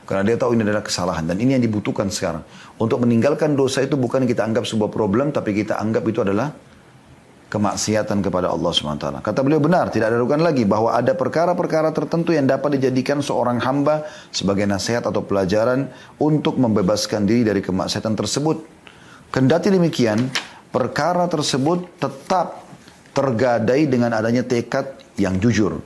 Karena 0.03 0.27
dia 0.27 0.35
tahu 0.35 0.59
ini 0.59 0.67
adalah 0.67 0.83
kesalahan 0.83 1.23
dan 1.23 1.39
ini 1.39 1.55
yang 1.55 1.63
dibutuhkan 1.63 2.11
sekarang. 2.11 2.43
Untuk 2.75 2.99
meninggalkan 2.99 3.55
dosa 3.55 3.79
itu 3.79 3.95
bukan 3.95 4.27
kita 4.27 4.43
anggap 4.43 4.67
sebuah 4.67 4.91
problem 4.91 5.31
tapi 5.31 5.55
kita 5.55 5.79
anggap 5.79 6.03
itu 6.03 6.19
adalah 6.19 6.51
kemaksiatan 7.53 8.25
kepada 8.25 8.49
Allah 8.49 8.73
SWT. 8.73 9.21
Kata 9.21 9.39
beliau 9.45 9.61
benar, 9.61 9.93
tidak 9.93 10.09
ada 10.09 10.17
raguan 10.17 10.41
lagi 10.41 10.65
bahwa 10.65 10.89
ada 10.89 11.13
perkara-perkara 11.13 11.93
tertentu 11.93 12.33
yang 12.33 12.49
dapat 12.49 12.81
dijadikan 12.81 13.21
seorang 13.21 13.61
hamba 13.61 14.09
sebagai 14.33 14.65
nasihat 14.65 15.05
atau 15.05 15.21
pelajaran 15.21 15.85
untuk 16.17 16.57
membebaskan 16.57 17.29
diri 17.29 17.45
dari 17.45 17.61
kemaksiatan 17.61 18.17
tersebut. 18.17 18.65
Kendati 19.29 19.69
demikian, 19.69 20.33
perkara 20.73 21.29
tersebut 21.29 22.01
tetap 22.01 22.65
tergadai 23.13 23.85
dengan 23.85 24.17
adanya 24.17 24.41
tekad 24.41 24.97
yang 25.21 25.37
jujur 25.37 25.77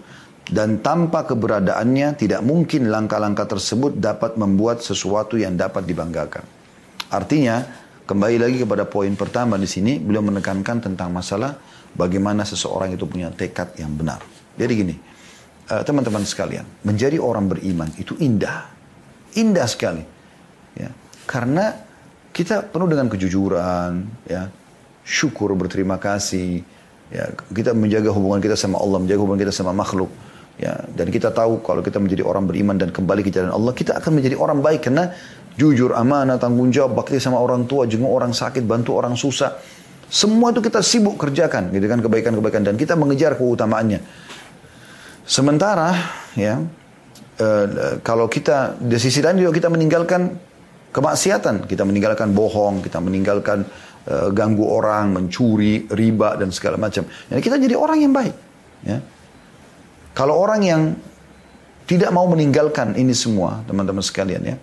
dan 0.48 0.80
tanpa 0.80 1.28
keberadaannya 1.28 2.16
tidak 2.16 2.40
mungkin 2.48 2.88
langkah-langkah 2.88 3.44
tersebut 3.44 4.00
dapat 4.00 4.40
membuat 4.40 4.80
sesuatu 4.80 5.36
yang 5.36 5.60
dapat 5.60 5.84
dibanggakan. 5.84 6.48
Artinya, 7.12 7.87
kembali 8.08 8.38
lagi 8.40 8.58
kepada 8.64 8.88
poin 8.88 9.12
pertama 9.20 9.60
di 9.60 9.68
sini, 9.68 10.00
beliau 10.00 10.24
menekankan 10.24 10.80
tentang 10.80 11.12
masalah 11.12 11.60
bagaimana 11.92 12.48
seseorang 12.48 12.96
itu 12.96 13.04
punya 13.04 13.28
tekad 13.36 13.76
yang 13.76 13.92
benar. 14.00 14.24
Jadi 14.56 14.72
gini, 14.72 14.96
eh, 15.68 15.84
teman-teman 15.84 16.24
sekalian, 16.24 16.64
menjadi 16.88 17.20
orang 17.20 17.52
beriman 17.52 17.92
itu 18.00 18.16
indah, 18.24 18.72
indah 19.36 19.68
sekali, 19.68 20.02
ya, 20.80 20.88
karena 21.28 21.76
kita 22.32 22.72
penuh 22.72 22.88
dengan 22.88 23.12
kejujuran, 23.12 23.92
ya, 24.24 24.48
syukur 25.04 25.52
berterima 25.60 26.00
kasih, 26.00 26.64
ya, 27.12 27.28
kita 27.52 27.76
menjaga 27.76 28.16
hubungan 28.16 28.40
kita 28.40 28.56
sama 28.56 28.80
Allah, 28.80 29.04
menjaga 29.04 29.20
hubungan 29.20 29.44
kita 29.44 29.52
sama 29.52 29.76
makhluk, 29.76 30.10
Ya, 30.58 30.74
dan 30.98 31.14
kita 31.14 31.30
tahu 31.30 31.62
kalau 31.62 31.86
kita 31.86 32.02
menjadi 32.02 32.26
orang 32.26 32.50
beriman 32.50 32.82
dan 32.82 32.90
kembali 32.90 33.22
ke 33.22 33.30
jalan 33.30 33.54
Allah, 33.54 33.78
kita 33.78 33.94
akan 34.02 34.10
menjadi 34.10 34.42
orang 34.42 34.66
baik. 34.66 34.90
Karena 34.90 35.14
jujur, 35.58 35.92
amanah, 35.98 36.38
tanggung 36.38 36.70
jawab, 36.70 37.02
bakti 37.02 37.18
sama 37.18 37.42
orang 37.42 37.66
tua, 37.66 37.90
jenguk 37.90 38.14
orang 38.14 38.32
sakit, 38.32 38.64
bantu 38.64 38.94
orang 38.96 39.18
susah. 39.18 39.58
Semua 40.08 40.56
itu 40.56 40.64
kita 40.64 40.80
sibuk 40.80 41.20
kerjakan, 41.20 41.74
gitu 41.74 41.86
kan 41.90 42.00
kebaikan-kebaikan 42.00 42.64
dan 42.64 42.76
kita 42.80 42.96
mengejar 42.96 43.36
keutamaannya. 43.36 44.00
Sementara 45.28 45.92
ya 46.40 46.64
e, 47.36 47.48
kalau 48.00 48.32
kita 48.32 48.80
di 48.80 48.96
sisi 48.96 49.20
lain 49.20 49.44
juga 49.44 49.52
kita 49.52 49.68
meninggalkan 49.68 50.32
kemaksiatan, 50.96 51.68
kita 51.68 51.84
meninggalkan 51.84 52.32
bohong, 52.32 52.82
kita 52.82 52.98
meninggalkan 52.98 53.68
uh, 54.10 54.34
ganggu 54.34 54.66
orang, 54.66 55.14
mencuri, 55.14 55.86
riba 55.92 56.34
dan 56.40 56.50
segala 56.50 56.82
macam. 56.82 57.06
Jadi 57.06 57.42
kita 57.44 57.62
jadi 57.62 57.76
orang 57.78 58.00
yang 58.02 58.14
baik. 58.16 58.36
Ya. 58.82 58.98
Kalau 60.18 60.42
orang 60.42 60.62
yang 60.66 60.82
tidak 61.86 62.10
mau 62.10 62.26
meninggalkan 62.26 62.98
ini 62.98 63.14
semua, 63.14 63.62
teman-teman 63.70 64.02
sekalian 64.02 64.42
ya, 64.42 64.56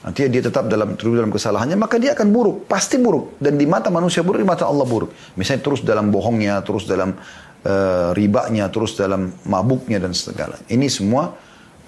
nanti 0.00 0.26
dia 0.32 0.42
tetap 0.42 0.66
dalam 0.66 0.96
terus 0.96 1.16
dalam 1.16 1.32
kesalahannya, 1.32 1.76
maka 1.76 2.00
dia 2.00 2.16
akan 2.16 2.28
buruk, 2.32 2.56
pasti 2.70 2.96
buruk. 2.96 3.36
Dan 3.36 3.60
di 3.60 3.68
mata 3.68 3.92
manusia 3.92 4.24
buruk, 4.24 4.40
di 4.40 4.48
mata 4.48 4.64
Allah 4.64 4.86
buruk. 4.88 5.12
Misalnya 5.36 5.62
terus 5.62 5.80
dalam 5.84 6.08
bohongnya, 6.08 6.64
terus 6.64 6.88
dalam 6.88 7.16
uh, 7.64 8.10
ribanya, 8.16 8.72
terus 8.72 8.96
dalam 8.96 9.32
mabuknya 9.44 10.00
dan 10.00 10.16
segala. 10.16 10.56
Ini 10.68 10.88
semua 10.88 11.36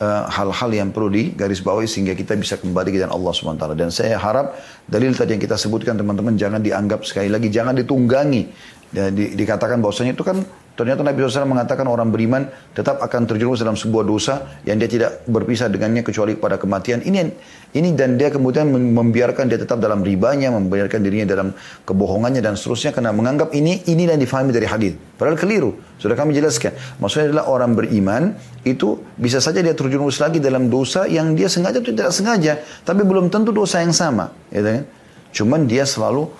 Eh, 0.03 0.25
hal-hal 0.35 0.71
uh, 0.75 0.79
yang 0.83 0.91
perlu 0.91 1.07
digarisbawahi 1.15 1.87
sehingga 1.87 2.19
kita 2.19 2.35
bisa 2.35 2.59
kembali 2.59 2.91
ke 2.91 2.99
jalan 2.99 3.15
Allah 3.15 3.31
SWT. 3.39 3.65
Dan 3.79 3.89
saya 3.95 4.19
harap 4.19 4.59
dalil 4.83 5.15
tadi 5.15 5.39
yang 5.39 5.43
kita 5.47 5.55
sebutkan 5.55 5.95
teman-teman 5.95 6.35
jangan 6.35 6.59
dianggap 6.59 7.07
sekali 7.07 7.31
lagi, 7.31 7.47
jangan 7.55 7.79
ditunggangi. 7.79 8.51
Dan 8.93 9.17
di, 9.17 9.33
dikatakan 9.33 9.81
bahwasanya 9.81 10.13
itu 10.13 10.25
kan 10.25 10.45
Ternyata 10.73 11.05
Nabi 11.05 11.21
SAW 11.29 11.53
mengatakan 11.53 11.85
orang 11.85 12.09
beriman 12.09 12.49
tetap 12.73 13.05
akan 13.05 13.29
terjerumus 13.29 13.61
dalam 13.61 13.77
sebuah 13.77 14.09
dosa 14.09 14.57
yang 14.65 14.81
dia 14.81 14.89
tidak 14.89 15.21
berpisah 15.29 15.69
dengannya 15.69 16.01
kecuali 16.01 16.33
pada 16.33 16.57
kematian. 16.57 17.05
Ini 17.05 17.29
ini 17.77 17.93
dan 17.93 18.17
dia 18.17 18.33
kemudian 18.33 18.73
membiarkan 18.73 19.53
dia 19.53 19.61
tetap 19.61 19.85
dalam 19.85 20.01
ribanya, 20.01 20.49
membiarkan 20.49 21.05
dirinya 21.05 21.29
dalam 21.29 21.53
kebohongannya 21.85 22.41
dan 22.41 22.57
seterusnya 22.57 22.97
karena 22.97 23.13
menganggap 23.13 23.53
ini 23.53 23.85
ini 23.85 24.09
yang 24.09 24.17
difahami 24.17 24.49
dari 24.49 24.65
hadis. 24.65 24.97
Padahal 25.21 25.37
keliru. 25.37 25.77
Sudah 26.01 26.17
kami 26.17 26.33
jelaskan. 26.33 26.73
Maksudnya 27.05 27.37
adalah 27.37 27.53
orang 27.53 27.77
beriman 27.77 28.33
itu 28.65 28.97
bisa 29.21 29.45
saja 29.45 29.61
dia 29.61 29.77
terjerumus 29.77 30.25
lagi 30.25 30.41
dalam 30.41 30.73
dosa 30.73 31.05
yang 31.05 31.37
dia 31.37 31.53
sengaja 31.53 31.85
atau 31.85 31.93
tidak 31.93 32.11
sengaja, 32.17 32.59
tapi 32.81 33.05
belum 33.05 33.29
tentu 33.29 33.53
dosa 33.53 33.85
yang 33.85 33.93
sama, 33.93 34.33
ya 34.49 34.65
kan? 34.65 34.89
Cuman 35.37 35.69
dia 35.69 35.85
selalu 35.85 36.33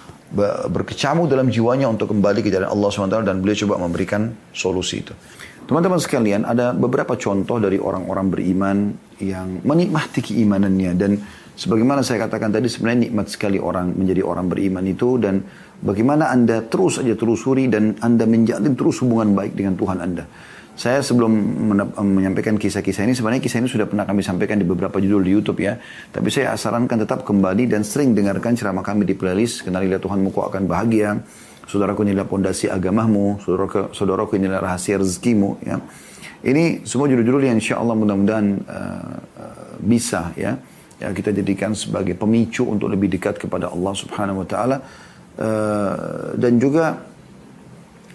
berkecamuk 0.69 1.29
dalam 1.29 1.53
jiwanya 1.53 1.87
untuk 1.93 2.11
kembali 2.11 2.41
ke 2.41 2.49
jalan 2.49 2.73
Allah 2.73 2.89
SWT 2.89 3.21
dan 3.21 3.45
beliau 3.45 3.57
coba 3.69 3.85
memberikan 3.85 4.33
solusi 4.57 5.05
itu. 5.05 5.13
Teman-teman 5.63 6.01
sekalian, 6.03 6.43
ada 6.43 6.75
beberapa 6.75 7.15
contoh 7.15 7.63
dari 7.63 7.79
orang-orang 7.79 8.27
beriman 8.33 8.77
yang 9.23 9.63
menikmati 9.63 10.19
keimanannya 10.19 10.93
dan 10.99 11.23
sebagaimana 11.55 12.03
saya 12.03 12.27
katakan 12.27 12.51
tadi 12.51 12.67
sebenarnya 12.67 13.09
nikmat 13.09 13.31
sekali 13.31 13.63
orang 13.63 13.95
menjadi 13.95 14.27
orang 14.27 14.51
beriman 14.51 14.83
itu 14.89 15.23
dan 15.23 15.45
bagaimana 15.79 16.35
Anda 16.35 16.67
terus 16.67 16.99
saja 16.99 17.15
telusuri 17.15 17.71
dan 17.71 17.95
Anda 18.03 18.27
menjalin 18.27 18.75
terus 18.75 18.99
hubungan 19.07 19.39
baik 19.39 19.55
dengan 19.55 19.79
Tuhan 19.79 20.03
Anda. 20.03 20.27
Saya 20.73 21.05
sebelum 21.05 21.29
menyampaikan 22.01 22.57
kisah-kisah 22.57 23.05
ini, 23.05 23.13
sebenarnya 23.13 23.45
kisah 23.45 23.61
ini 23.61 23.69
sudah 23.69 23.85
pernah 23.85 24.09
kami 24.09 24.25
sampaikan 24.25 24.57
di 24.57 24.65
beberapa 24.65 24.97
judul 24.97 25.21
di 25.21 25.31
YouTube 25.37 25.61
ya. 25.61 25.77
Tapi 26.09 26.33
saya 26.33 26.57
sarankan 26.57 26.97
tetap 27.05 27.29
kembali 27.29 27.69
dan 27.69 27.85
sering 27.85 28.17
dengarkan 28.17 28.57
ceramah 28.57 28.81
kami 28.81 29.05
di 29.05 29.13
playlist. 29.13 29.69
Kenalilah 29.69 30.01
Tuhanmu 30.01 30.33
kau 30.33 30.49
akan 30.49 30.65
bahagia. 30.65 31.21
Saudaraku 31.69 32.09
inilah 32.09 32.25
pondasi 32.25 32.73
agamamu. 32.73 33.37
Saudaraku, 33.45 33.93
saudaraku 33.93 34.41
inilah 34.41 34.65
rahasia 34.65 34.97
rezekimu. 34.97 35.61
Ya. 35.61 35.77
Ini 36.41 36.89
semua 36.89 37.05
judul-judul 37.05 37.53
yang 37.53 37.61
insya 37.61 37.77
Allah 37.77 37.93
mudah-mudahan 37.93 38.47
uh, 38.65 39.77
bisa 39.77 40.33
ya. 40.41 40.57
ya. 40.97 41.13
Kita 41.13 41.37
jadikan 41.37 41.77
sebagai 41.77 42.17
pemicu 42.17 42.65
untuk 42.65 42.89
lebih 42.89 43.13
dekat 43.13 43.37
kepada 43.37 43.69
Allah 43.69 43.93
subhanahu 43.93 44.41
wa 44.41 44.47
ta'ala. 44.49 44.77
Uh, 45.37 46.33
dan 46.41 46.57
juga... 46.57 46.97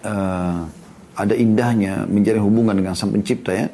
Uh, 0.02 0.77
ada 1.18 1.34
indahnya 1.34 2.06
menjalin 2.06 2.46
hubungan 2.46 2.78
dengan 2.78 2.94
sang 2.94 3.10
pencipta 3.10 3.50
ya. 3.50 3.66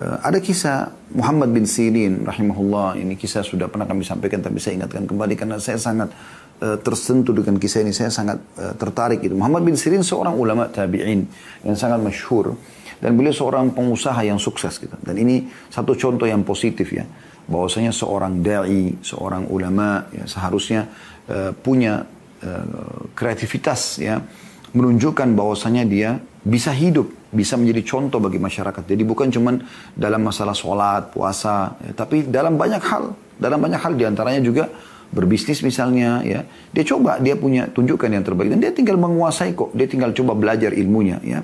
Uh, 0.00 0.16
ada 0.22 0.38
kisah 0.38 0.94
Muhammad 1.12 1.50
bin 1.50 1.66
Sirin 1.66 2.22
rahimahullah. 2.22 3.02
Ini 3.02 3.18
kisah 3.18 3.42
sudah 3.42 3.66
pernah 3.66 3.90
kami 3.90 4.06
sampaikan 4.06 4.38
tapi 4.38 4.62
saya 4.62 4.78
ingatkan 4.78 5.04
kembali 5.04 5.34
karena 5.34 5.58
saya 5.58 5.82
sangat 5.82 6.14
uh, 6.62 6.78
tersentuh 6.78 7.34
dengan 7.34 7.58
kisah 7.58 7.82
ini. 7.82 7.90
Saya 7.90 8.08
sangat 8.14 8.38
uh, 8.56 8.72
tertarik 8.78 9.18
itu. 9.26 9.34
Muhammad 9.34 9.66
bin 9.66 9.74
Sirin 9.74 10.06
seorang 10.06 10.38
ulama 10.38 10.70
tabi'in 10.70 11.26
yang 11.66 11.76
sangat 11.76 11.98
masyhur. 11.98 12.54
Dan 13.00 13.16
beliau 13.16 13.32
seorang 13.32 13.72
pengusaha 13.72 14.20
yang 14.22 14.36
sukses 14.36 14.76
gitu. 14.76 14.92
Dan 15.00 15.16
ini 15.16 15.48
satu 15.72 15.96
contoh 15.96 16.28
yang 16.28 16.44
positif 16.44 16.92
ya. 16.92 17.02
Bahwasanya 17.50 17.90
seorang 17.90 18.44
dai 18.44 18.94
seorang 19.02 19.50
ulama 19.50 20.06
ya 20.14 20.22
seharusnya 20.28 20.86
uh, 21.26 21.50
punya 21.50 22.06
uh, 22.44 23.10
kreativitas 23.16 23.98
ya 23.98 24.22
menunjukkan 24.70 25.34
bahwasanya 25.34 25.82
dia 25.86 26.22
bisa 26.40 26.72
hidup, 26.72 27.10
bisa 27.34 27.58
menjadi 27.60 27.84
contoh 27.84 28.18
bagi 28.22 28.40
masyarakat. 28.40 28.82
Jadi 28.86 29.02
bukan 29.04 29.28
cuma 29.28 29.60
dalam 29.92 30.24
masalah 30.24 30.56
sholat, 30.56 31.12
puasa, 31.12 31.76
ya, 31.84 31.92
tapi 31.92 32.24
dalam 32.24 32.56
banyak 32.56 32.80
hal, 32.80 33.12
dalam 33.36 33.60
banyak 33.60 33.80
hal 33.80 33.92
di 33.98 34.04
antaranya 34.08 34.40
juga 34.40 34.72
berbisnis 35.10 35.60
misalnya, 35.66 36.22
ya 36.22 36.46
dia 36.70 36.84
coba 36.86 37.18
dia 37.18 37.34
punya 37.34 37.66
tunjukkan 37.66 38.08
yang 38.08 38.22
terbaik 38.22 38.54
dan 38.54 38.62
dia 38.62 38.72
tinggal 38.72 38.94
menguasai 38.96 39.52
kok, 39.58 39.74
dia 39.74 39.90
tinggal 39.90 40.14
coba 40.14 40.38
belajar 40.38 40.70
ilmunya, 40.70 41.18
ya. 41.20 41.42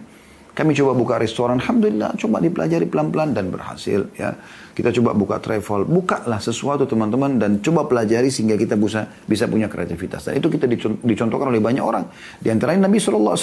Kami 0.57 0.73
coba 0.73 0.97
buka 0.97 1.21
restoran, 1.21 1.61
alhamdulillah, 1.61 2.17
coba 2.17 2.41
dipelajari 2.41 2.89
pelan-pelan 2.89 3.37
dan 3.37 3.53
berhasil, 3.53 4.09
ya. 4.17 4.33
Kita 4.73 4.89
coba 4.89 5.13
buka 5.13 5.37
travel, 5.37 5.85
bukalah 5.85 6.41
sesuatu 6.41 6.89
teman-teman 6.89 7.37
dan 7.37 7.61
coba 7.61 7.85
pelajari 7.85 8.33
sehingga 8.33 8.57
kita 8.57 8.73
bisa 8.81 9.05
bisa 9.29 9.45
punya 9.53 9.69
kreativitas. 9.69 10.25
Dan 10.25 10.41
itu 10.41 10.49
kita 10.49 10.65
dicontohkan 11.05 11.53
oleh 11.53 11.61
banyak 11.61 11.85
orang. 11.85 12.09
Di 12.41 12.49
antaranya 12.49 12.89
Nabi 12.89 12.97
SAW 12.97 13.37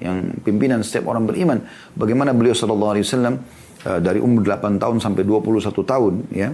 yang 0.00 0.16
pimpinan 0.44 0.84
setiap 0.84 1.08
orang 1.08 1.24
beriman. 1.24 1.60
Bagaimana 1.96 2.36
beliau 2.36 2.52
SAW 2.52 2.96
uh, 2.96 4.00
dari 4.00 4.20
umur 4.20 4.44
8 4.44 4.76
tahun 4.76 4.96
sampai 5.00 5.24
21 5.24 5.72
tahun 5.72 6.14
ya. 6.32 6.52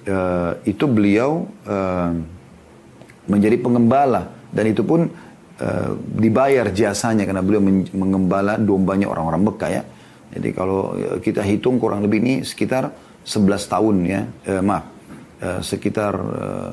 Uh, 0.00 0.52
itu 0.66 0.86
beliau 0.86 1.46
uh, 1.66 2.10
menjadi 3.26 3.58
pengembala 3.58 4.30
dan 4.50 4.66
itu 4.66 4.82
pun 4.82 5.10
uh, 5.60 5.94
dibayar 5.96 6.68
jasanya 6.72 7.28
karena 7.28 7.44
beliau 7.44 7.62
mengembala 7.94 8.56
dombanya 8.58 9.06
orang-orang 9.12 9.42
Mekah 9.46 9.70
ya. 9.70 9.82
Jadi 10.30 10.48
kalau 10.54 10.94
kita 11.18 11.42
hitung 11.42 11.82
kurang 11.82 12.06
lebih 12.06 12.22
ini 12.22 12.34
sekitar 12.46 12.94
11 13.26 13.66
tahun 13.66 13.96
ya, 14.06 14.20
eh, 14.46 14.62
maaf, 14.62 14.84
eh, 15.42 15.60
sekitar 15.60 16.14
eh, 16.14 16.70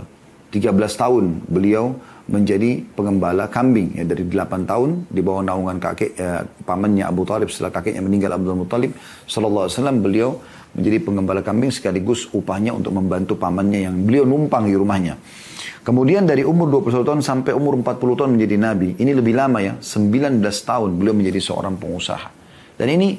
13 0.53 0.95
tahun 0.95 1.43
beliau 1.49 1.91
menjadi 2.27 2.83
pengembala 2.95 3.47
kambing 3.47 3.95
ya 3.95 4.03
dari 4.03 4.27
8 4.27 4.67
tahun 4.67 5.07
di 5.07 5.21
bawah 5.23 5.43
naungan 5.43 5.79
kakek 5.79 6.11
eh, 6.15 6.43
pamannya 6.63 7.03
Abu 7.07 7.23
Talib 7.23 7.51
setelah 7.51 7.71
kakeknya 7.71 8.03
meninggal 8.03 8.35
Abdul 8.35 8.63
Muttalib 8.63 8.91
sallallahu 9.27 9.67
alaihi 9.67 9.75
wasallam 9.79 9.97
beliau 10.03 10.29
menjadi 10.73 10.97
pengembala 11.03 11.41
kambing 11.45 11.71
sekaligus 11.71 12.27
upahnya 12.33 12.73
untuk 12.75 12.95
membantu 12.95 13.39
pamannya 13.39 13.87
yang 13.87 13.95
beliau 14.03 14.27
numpang 14.27 14.67
di 14.67 14.75
rumahnya. 14.75 15.15
Kemudian 15.87 16.27
dari 16.27 16.43
umur 16.43 16.67
21 16.83 17.07
tahun 17.07 17.21
sampai 17.23 17.55
umur 17.55 17.79
40 17.79 18.19
tahun 18.19 18.31
menjadi 18.35 18.55
nabi. 18.59 18.99
Ini 18.99 19.11
lebih 19.15 19.33
lama 19.39 19.63
ya, 19.63 19.79
19 19.79 20.43
tahun 20.43 20.89
beliau 20.99 21.15
menjadi 21.15 21.39
seorang 21.39 21.79
pengusaha. 21.79 22.27
Dan 22.75 22.87
ini 22.91 23.15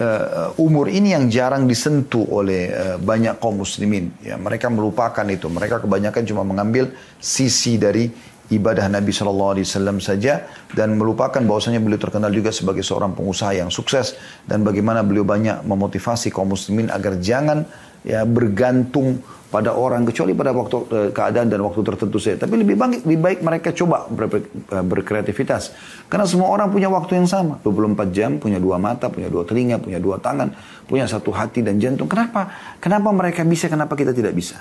uh, 0.00 0.52
umur 0.60 0.92
ini 0.92 1.16
yang 1.16 1.32
jarang 1.32 1.64
disentuh 1.64 2.28
oleh 2.28 2.70
uh, 2.70 2.96
banyak 3.00 3.40
kaum 3.40 3.64
muslimin. 3.64 4.12
Ya, 4.20 4.36
mereka 4.36 4.68
melupakan 4.68 5.24
itu. 5.26 5.48
Mereka 5.48 5.80
kebanyakan 5.80 6.22
cuma 6.28 6.42
mengambil 6.44 6.92
sisi 7.18 7.80
dari 7.80 8.12
ibadah 8.52 8.90
Nabi 8.92 9.08
Shallallahu 9.08 9.56
Alaihi 9.56 9.66
Wasallam 9.66 9.98
saja 10.04 10.44
dan 10.76 11.00
melupakan 11.00 11.40
bahwasanya 11.40 11.80
beliau 11.80 11.96
terkenal 11.96 12.28
juga 12.28 12.52
sebagai 12.52 12.84
seorang 12.84 13.16
pengusaha 13.16 13.56
yang 13.56 13.72
sukses 13.72 14.18
dan 14.44 14.60
bagaimana 14.60 15.00
beliau 15.00 15.24
banyak 15.24 15.64
memotivasi 15.64 16.28
kaum 16.28 16.52
muslimin 16.52 16.92
agar 16.92 17.16
jangan 17.24 17.64
ya 18.04 18.28
bergantung 18.28 19.24
pada 19.48 19.70
orang 19.70 20.02
kecuali 20.02 20.34
pada 20.34 20.50
waktu 20.50 20.76
uh, 20.90 21.10
keadaan 21.14 21.46
dan 21.46 21.62
waktu 21.62 21.80
tertentu 21.86 22.18
saja. 22.18 22.42
Tapi 22.42 22.58
lebih 22.58 22.74
baik, 22.74 23.06
lebih 23.06 23.20
baik 23.22 23.38
mereka 23.46 23.70
coba 23.70 24.10
ber, 24.10 24.26
ber, 24.26 24.40
uh, 24.74 24.82
berkreativitas. 24.82 25.70
Karena 26.10 26.26
semua 26.26 26.50
orang 26.50 26.74
punya 26.74 26.90
waktu 26.90 27.22
yang 27.22 27.30
sama. 27.30 27.62
24 27.62 28.10
jam, 28.10 28.42
punya 28.42 28.58
dua 28.58 28.82
mata, 28.82 29.06
punya 29.06 29.30
dua 29.30 29.46
telinga, 29.46 29.78
punya 29.78 30.02
dua 30.02 30.18
tangan, 30.18 30.50
punya 30.90 31.06
satu 31.06 31.30
hati 31.30 31.62
dan 31.62 31.78
jantung. 31.78 32.10
Kenapa? 32.10 32.50
Kenapa 32.82 33.14
mereka 33.14 33.46
bisa, 33.46 33.70
kenapa 33.70 33.94
kita 33.94 34.10
tidak 34.10 34.34
bisa? 34.34 34.58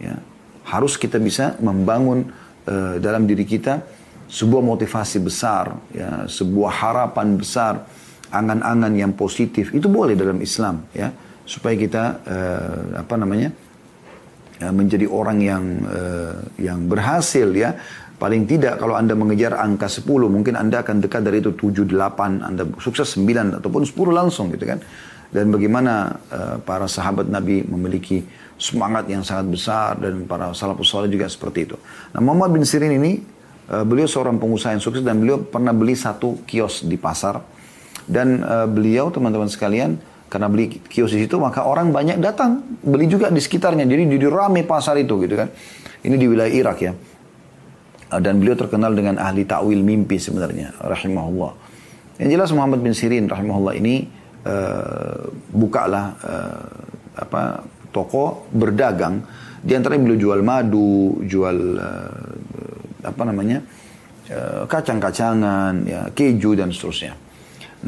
Ya. 0.00 0.16
Harus 0.64 0.96
kita 0.96 1.20
bisa 1.20 1.54
membangun 1.60 2.32
uh, 2.66 3.00
dalam 3.00 3.24
diri 3.24 3.46
kita 3.46 3.82
sebuah 4.26 4.62
motivasi 4.62 5.22
besar, 5.22 5.70
ya, 5.94 6.26
sebuah 6.26 6.70
harapan 6.70 7.38
besar, 7.38 7.86
angan-angan 8.34 8.90
yang 8.98 9.14
positif. 9.14 9.70
Itu 9.70 9.86
boleh 9.86 10.18
dalam 10.18 10.42
Islam, 10.42 10.90
ya, 10.90 11.14
supaya 11.46 11.78
kita 11.78 12.02
uh, 12.26 13.00
apa 13.06 13.14
namanya? 13.14 13.54
ya, 14.60 14.68
menjadi 14.72 15.06
orang 15.08 15.38
yang 15.40 15.64
uh, 15.84 16.36
yang 16.56 16.88
berhasil 16.88 17.48
ya. 17.52 17.76
Paling 18.16 18.48
tidak 18.48 18.80
kalau 18.80 18.96
Anda 18.96 19.12
mengejar 19.12 19.60
angka 19.60 19.92
10, 19.92 20.08
mungkin 20.32 20.56
Anda 20.56 20.80
akan 20.80 21.04
dekat 21.04 21.20
dari 21.20 21.44
itu 21.44 21.52
7, 21.52 21.84
8, 21.84 22.48
Anda 22.48 22.64
sukses 22.80 23.12
9 23.20 23.60
ataupun 23.60 23.84
10 23.84 23.92
langsung 24.08 24.48
gitu 24.56 24.64
kan. 24.64 24.80
Dan 25.28 25.52
bagaimana 25.52 26.16
uh, 26.32 26.56
para 26.64 26.88
sahabat 26.88 27.28
Nabi 27.28 27.60
memiliki 27.68 28.24
semangat 28.56 29.04
yang 29.12 29.20
sangat 29.20 29.46
besar 29.52 30.00
dan 30.00 30.24
para 30.24 30.50
salafus 30.56 30.88
saleh 30.88 31.12
juga 31.12 31.28
seperti 31.28 31.68
itu. 31.68 31.76
Nah, 32.16 32.20
Muhammad 32.24 32.56
bin 32.56 32.64
Sirin 32.64 32.92
ini 32.96 33.20
uh, 33.68 33.84
beliau 33.84 34.08
seorang 34.08 34.40
pengusaha 34.40 34.72
yang 34.72 34.82
sukses 34.82 35.04
dan 35.04 35.20
beliau 35.20 35.44
pernah 35.44 35.76
beli 35.76 35.92
satu 35.92 36.40
kios 36.48 36.84
di 36.88 36.96
pasar 36.96 37.44
dan 38.08 38.40
uh, 38.40 38.64
beliau 38.64 39.12
teman-teman 39.12 39.52
sekalian 39.52 40.00
karena 40.26 40.48
beli 40.50 40.82
kios 40.88 41.14
di 41.14 41.22
situ 41.22 41.38
maka 41.38 41.62
orang 41.68 41.94
banyak 41.94 42.18
datang 42.18 42.64
beli 42.80 43.06
juga 43.12 43.28
di 43.28 43.44
sekitarnya. 43.44 43.84
Jadi 43.84 44.08
di 44.08 44.16
rame 44.24 44.64
pasar 44.64 44.96
itu 44.96 45.20
gitu 45.20 45.36
kan. 45.36 45.52
Ini 46.00 46.16
di 46.16 46.26
wilayah 46.26 46.52
Irak 46.52 46.78
ya. 46.80 46.92
Uh, 48.08 48.20
dan 48.24 48.40
beliau 48.40 48.56
terkenal 48.56 48.96
dengan 48.96 49.20
ahli 49.20 49.44
ta'wil 49.44 49.84
mimpi 49.84 50.16
sebenarnya, 50.16 50.80
rahimahullah. 50.80 51.52
Yang 52.16 52.28
jelas 52.32 52.50
Muhammad 52.56 52.80
bin 52.80 52.96
Sirin 52.96 53.28
rahimahullah 53.28 53.76
ini 53.76 54.08
uh, 54.48 55.28
bukalah 55.52 56.16
uh, 56.24 56.64
apa 57.16 57.66
toko 57.96 58.44
berdagang 58.52 59.24
di 59.64 59.72
antaranya 59.72 60.02
beliau 60.04 60.20
jual 60.28 60.40
madu, 60.44 61.24
jual 61.24 61.56
uh, 61.80 63.08
apa 63.08 63.22
namanya 63.24 63.64
uh, 64.28 64.68
kacang-kacangan, 64.68 65.72
ya 65.88 66.00
keju 66.12 66.52
dan 66.52 66.68
seterusnya. 66.70 67.16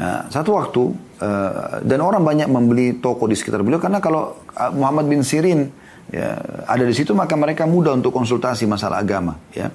Nah 0.01 0.25
satu 0.33 0.57
waktu 0.57 0.83
uh, 1.21 1.85
dan 1.85 1.99
orang 2.01 2.25
banyak 2.25 2.49
membeli 2.49 2.97
toko 2.97 3.29
di 3.29 3.37
sekitar 3.37 3.61
beliau 3.61 3.77
karena 3.77 4.01
kalau 4.01 4.41
Muhammad 4.73 5.05
bin 5.05 5.21
Sirin 5.21 5.69
ya, 6.09 6.35
ada 6.65 6.83
di 6.83 6.91
situ 6.97 7.13
maka 7.13 7.37
mereka 7.37 7.69
mudah 7.69 7.93
untuk 7.93 8.11
konsultasi 8.11 8.65
masalah 8.65 8.99
agama 9.05 9.37
ya. 9.53 9.69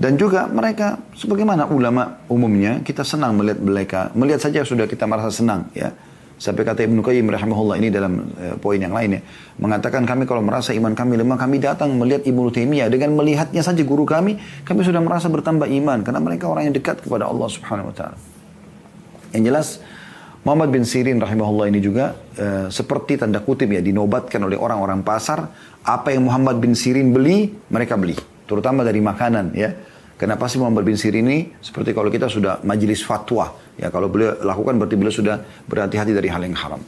Dan 0.00 0.16
juga 0.16 0.48
mereka 0.48 0.96
sebagaimana 1.12 1.68
ulama 1.68 2.24
umumnya 2.28 2.80
kita 2.80 3.04
senang 3.04 3.36
melihat 3.36 3.60
mereka 3.60 4.00
melihat 4.16 4.40
saja 4.48 4.64
sudah 4.64 4.88
kita 4.88 5.04
merasa 5.04 5.28
senang 5.32 5.68
ya. 5.76 5.92
Sampai 6.40 6.64
kata 6.64 6.88
Ibnu 6.88 7.04
Qayyim 7.04 7.28
rahimahullah 7.28 7.76
ini 7.76 7.92
dalam 7.92 8.32
uh, 8.32 8.56
poin 8.56 8.80
yang 8.80 8.96
lainnya 8.96 9.20
mengatakan 9.60 10.08
kami 10.08 10.24
kalau 10.24 10.40
merasa 10.40 10.72
iman 10.72 10.96
kami 10.96 11.20
lemah 11.20 11.36
kami 11.36 11.60
datang 11.60 11.92
melihat 12.00 12.24
Ibnu 12.24 12.48
Taimiyah. 12.48 12.88
Dengan 12.88 13.12
melihatnya 13.12 13.60
saja 13.60 13.84
guru 13.84 14.08
kami 14.08 14.40
kami 14.64 14.80
sudah 14.80 15.04
merasa 15.04 15.28
bertambah 15.28 15.68
iman 15.68 16.00
karena 16.00 16.16
mereka 16.16 16.48
orang 16.48 16.72
yang 16.72 16.74
dekat 16.80 17.04
kepada 17.04 17.28
Allah 17.28 17.44
Subhanahu 17.44 17.92
wa 17.92 17.94
taala. 17.94 18.16
Yang 19.36 19.42
jelas 19.52 19.68
Muhammad 20.40 20.72
bin 20.72 20.88
Sirin 20.88 21.20
rahimahullah 21.20 21.68
ini 21.68 21.84
juga 21.84 22.16
uh, 22.16 22.72
seperti 22.72 23.20
tanda 23.20 23.44
kutip 23.44 23.68
ya 23.68 23.84
dinobatkan 23.84 24.40
oleh 24.40 24.56
orang-orang 24.56 25.04
pasar 25.04 25.52
apa 25.84 26.08
yang 26.08 26.24
Muhammad 26.24 26.56
bin 26.56 26.72
Sirin 26.72 27.12
beli 27.12 27.52
mereka 27.68 28.00
beli. 28.00 28.16
Terutama 28.48 28.80
dari 28.80 29.04
makanan 29.04 29.52
ya 29.52 29.76
Kenapa 30.20 30.52
sih 30.52 30.60
Muhammad 30.60 30.84
bin 30.84 31.00
Sirin 31.00 31.24
ini 31.24 31.48
seperti 31.64 31.96
kalau 31.96 32.12
kita 32.12 32.28
sudah 32.28 32.60
majelis 32.60 33.00
fatwa 33.00 33.56
ya 33.80 33.88
kalau 33.88 34.12
beliau 34.12 34.36
lakukan 34.44 34.76
berarti 34.76 35.00
beliau 35.00 35.14
sudah 35.16 35.40
berhati-hati 35.64 36.12
dari 36.12 36.28
hal 36.28 36.44
yang 36.44 36.52
haram. 36.60 36.84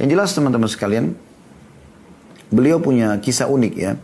Yang 0.00 0.08
jelas 0.16 0.30
teman-teman 0.32 0.64
sekalian 0.64 1.12
beliau 2.48 2.80
punya 2.80 3.20
kisah 3.20 3.52
unik 3.52 3.74
ya. 3.76 4.00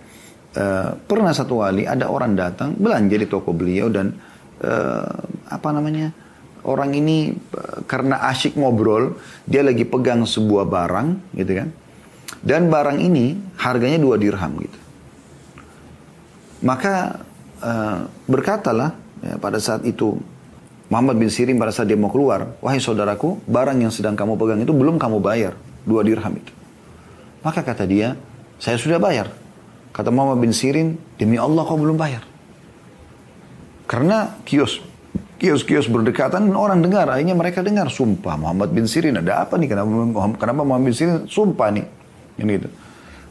Uh, 0.56 0.92
pernah 1.08 1.32
satu 1.32 1.64
kali 1.64 1.88
ada 1.88 2.12
orang 2.12 2.36
datang 2.36 2.76
belanja 2.76 3.16
di 3.16 3.24
toko 3.24 3.56
beliau 3.56 3.88
dan 3.88 4.12
uh, 4.60 5.24
apa 5.48 5.68
namanya 5.72 6.12
orang 6.68 6.92
ini 6.96 7.32
uh, 7.32 7.80
karena 7.88 8.28
asyik 8.28 8.60
ngobrol 8.60 9.16
dia 9.48 9.64
lagi 9.64 9.84
pegang 9.84 10.24
sebuah 10.24 10.64
barang 10.64 11.36
gitu 11.36 11.52
kan 11.60 11.68
dan 12.40 12.72
barang 12.72 13.00
ini 13.00 13.36
harganya 13.60 14.00
dua 14.00 14.16
dirham 14.16 14.56
gitu 14.56 14.80
maka 16.64 17.20
uh, 17.62 18.08
berkatalah 18.28 18.96
ya, 19.22 19.34
pada 19.40 19.60
saat 19.60 19.84
itu 19.86 20.18
Muhammad 20.86 21.18
bin 21.18 21.26
Sirin 21.26 21.58
pada 21.58 21.74
saat 21.74 21.90
dia 21.90 21.98
mau 21.98 22.10
keluar, 22.14 22.54
wahai 22.62 22.78
saudaraku, 22.78 23.42
barang 23.42 23.78
yang 23.82 23.90
sedang 23.90 24.14
kamu 24.14 24.38
pegang 24.38 24.62
itu 24.62 24.70
belum 24.70 25.02
kamu 25.02 25.18
bayar, 25.18 25.58
dua 25.82 26.06
dirham 26.06 26.30
itu. 26.30 26.54
Maka 27.42 27.66
kata 27.66 27.86
dia, 27.86 28.14
saya 28.62 28.78
sudah 28.78 29.02
bayar. 29.02 29.34
Kata 29.90 30.14
Muhammad 30.14 30.46
bin 30.46 30.52
Sirin, 30.54 30.94
demi 31.18 31.40
Allah 31.40 31.66
kau 31.66 31.74
belum 31.74 31.98
bayar. 31.98 32.22
Karena 33.90 34.38
kios, 34.46 34.78
kios-kios 35.42 35.90
berdekatan 35.90 36.54
orang 36.54 36.82
dengar, 36.82 37.10
akhirnya 37.10 37.34
mereka 37.34 37.66
dengar, 37.66 37.90
sumpah 37.90 38.38
Muhammad 38.38 38.70
bin 38.70 38.86
Sirin 38.86 39.18
ada 39.18 39.42
apa 39.42 39.58
nih, 39.58 39.66
kenapa, 39.66 39.90
kenapa 40.38 40.60
Muhammad 40.62 40.86
bin 40.90 40.94
Sirin 40.94 41.26
sumpah 41.26 41.74
nih, 41.74 41.86
ini 42.38 42.52
itu. 42.62 42.68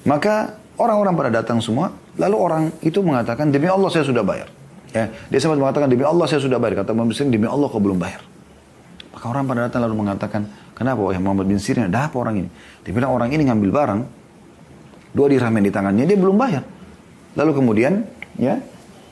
Maka 0.03 0.59
orang-orang 0.77 1.13
pada 1.15 1.29
datang 1.41 1.59
semua, 1.63 1.91
Lalu 2.15 2.35
orang 2.39 2.63
itu 2.79 3.03
mengatakan, 3.03 3.51
demi 3.51 3.67
Allah 3.67 3.91
saya 3.91 4.07
sudah 4.07 4.23
bayar. 4.23 4.47
Ya, 4.95 5.11
dia 5.27 5.39
sempat 5.43 5.59
mengatakan, 5.59 5.91
demi 5.91 6.07
Allah 6.07 6.23
saya 6.31 6.39
sudah 6.39 6.55
bayar. 6.55 6.83
Kata 6.83 6.95
Muhammad 6.95 7.11
bin 7.11 7.17
Sirin, 7.19 7.31
demi 7.35 7.47
Allah 7.47 7.67
kau 7.67 7.83
belum 7.83 7.99
bayar. 7.99 8.23
Maka 9.11 9.25
orang 9.27 9.43
pada 9.43 9.67
datang 9.67 9.83
lalu 9.83 9.95
mengatakan, 9.99 10.47
kenapa 10.71 11.03
wahai 11.03 11.19
Muhammad 11.19 11.51
bin 11.51 11.59
Sirin, 11.59 11.91
ada 11.91 12.07
apa 12.07 12.15
orang 12.15 12.47
ini? 12.47 12.49
Dia 12.87 12.91
bilang 12.95 13.11
orang 13.11 13.35
ini 13.35 13.43
ngambil 13.51 13.69
barang, 13.71 13.99
dua 15.11 15.27
dirham 15.27 15.55
di 15.59 15.71
tangannya, 15.71 16.07
dia 16.07 16.15
belum 16.15 16.35
bayar. 16.39 16.63
Lalu 17.35 17.51
kemudian, 17.51 18.07
ya, 18.39 18.63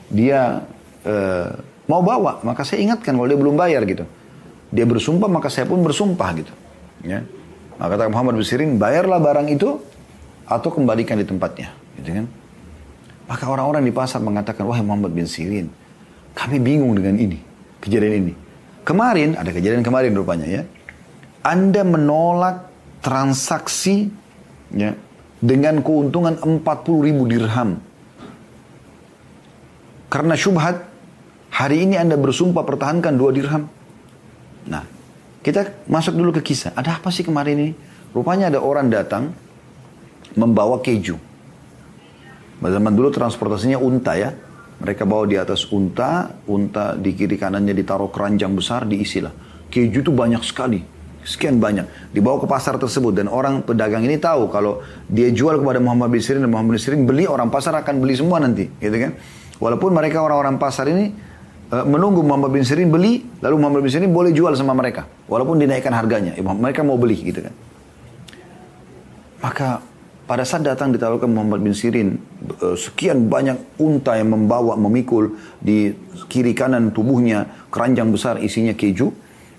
dia 0.08 0.64
e, 1.04 1.14
mau 1.84 2.00
bawa, 2.00 2.40
maka 2.40 2.64
saya 2.64 2.80
ingatkan 2.80 3.12
kalau 3.12 3.28
dia 3.28 3.36
belum 3.36 3.52
bayar 3.52 3.84
gitu. 3.84 4.08
Dia 4.72 4.88
bersumpah, 4.88 5.28
maka 5.28 5.52
saya 5.52 5.68
pun 5.68 5.84
bersumpah 5.84 6.30
gitu. 6.40 6.52
Ya. 7.04 7.20
Maka 7.76 8.00
kata 8.00 8.08
Muhammad 8.08 8.40
bin 8.40 8.48
Sirin, 8.48 8.80
bayarlah 8.80 9.20
barang 9.20 9.52
itu 9.52 9.76
atau 10.44 10.68
kembalikan 10.72 11.16
di 11.16 11.26
tempatnya. 11.26 11.72
Gitu 12.00 12.10
kan? 12.22 12.26
Maka 13.24 13.44
orang-orang 13.48 13.82
di 13.84 13.92
pasar 13.92 14.20
mengatakan, 14.20 14.68
wahai 14.68 14.84
Muhammad 14.84 15.16
bin 15.16 15.24
Sirin, 15.24 15.72
kami 16.36 16.60
bingung 16.60 16.92
dengan 16.92 17.16
ini, 17.16 17.40
kejadian 17.80 18.28
ini. 18.28 18.34
Kemarin, 18.84 19.40
ada 19.40 19.48
kejadian 19.48 19.80
kemarin 19.80 20.12
rupanya 20.12 20.44
ya. 20.44 20.62
Anda 21.40 21.84
menolak 21.88 22.68
transaksi 23.00 24.12
ya, 24.76 24.92
dengan 25.40 25.80
keuntungan 25.80 26.36
40 26.36 26.60
ribu 27.00 27.24
dirham. 27.24 27.80
Karena 30.12 30.36
syubhat, 30.36 30.84
hari 31.48 31.88
ini 31.88 31.96
Anda 31.96 32.20
bersumpah 32.20 32.62
pertahankan 32.62 33.16
dua 33.16 33.32
dirham. 33.32 33.66
Nah, 34.68 34.84
kita 35.40 35.88
masuk 35.88 36.12
dulu 36.12 36.30
ke 36.36 36.44
kisah. 36.44 36.76
Ada 36.76 37.00
apa 37.00 37.08
sih 37.08 37.24
kemarin 37.24 37.56
ini? 37.56 37.72
Rupanya 38.12 38.52
ada 38.52 38.60
orang 38.60 38.92
datang 38.92 39.32
membawa 40.34 40.78
keju. 40.82 41.16
Zaman 42.64 42.92
dulu 42.96 43.12
transportasinya 43.12 43.76
unta 43.76 44.16
ya. 44.16 44.32
Mereka 44.74 45.06
bawa 45.06 45.24
di 45.24 45.38
atas 45.38 45.70
unta, 45.70 46.34
unta 46.50 46.98
di 46.98 47.14
kiri 47.14 47.38
kanannya 47.38 47.72
ditaruh 47.72 48.10
keranjang 48.10 48.52
besar, 48.58 48.82
diisilah. 48.84 49.30
Keju 49.70 50.02
itu 50.02 50.10
banyak 50.10 50.42
sekali, 50.42 50.82
sekian 51.22 51.62
banyak. 51.62 52.10
Dibawa 52.10 52.42
ke 52.42 52.50
pasar 52.50 52.74
tersebut 52.74 53.14
dan 53.14 53.30
orang 53.30 53.62
pedagang 53.62 54.02
ini 54.02 54.18
tahu 54.18 54.50
kalau 54.50 54.82
dia 55.06 55.30
jual 55.30 55.62
kepada 55.62 55.78
Muhammad 55.78 56.10
bin 56.10 56.18
Sirin 56.18 56.42
dan 56.42 56.50
Muhammad 56.50 56.74
bin 56.74 56.82
Sirin 56.82 57.06
beli, 57.06 57.24
orang 57.24 57.54
pasar 57.54 57.78
akan 57.78 58.02
beli 58.02 58.18
semua 58.18 58.42
nanti, 58.42 58.66
gitu 58.82 58.96
kan? 58.98 59.14
Walaupun 59.62 59.94
mereka 59.94 60.26
orang-orang 60.26 60.58
pasar 60.58 60.90
ini 60.90 61.14
uh, 61.70 61.86
menunggu 61.86 62.26
Muhammad 62.26 62.50
bin 62.50 62.66
Sirin 62.66 62.90
beli, 62.90 63.22
lalu 63.38 63.54
Muhammad 63.62 63.86
bin 63.86 63.94
Sirin 63.94 64.10
boleh 64.10 64.34
jual 64.34 64.52
sama 64.58 64.74
mereka, 64.74 65.06
walaupun 65.30 65.54
dinaikkan 65.62 65.94
harganya. 65.94 66.34
Mereka 66.34 66.82
mau 66.82 66.98
beli, 66.98 67.30
gitu 67.30 67.46
kan? 67.46 67.54
Maka 69.38 69.68
pada 70.24 70.40
saat 70.48 70.64
datang 70.64 70.88
ditawarkan 70.96 71.28
Muhammad 71.28 71.60
bin 71.60 71.76
Sirin, 71.76 72.16
eh, 72.60 72.76
sekian 72.80 73.28
banyak 73.28 73.76
unta 73.76 74.16
yang 74.16 74.32
membawa, 74.32 74.72
memikul 74.76 75.36
di 75.60 75.92
kiri 76.32 76.56
kanan 76.56 76.96
tubuhnya 76.96 77.68
keranjang 77.68 78.08
besar 78.08 78.40
isinya 78.40 78.72
keju. 78.72 79.12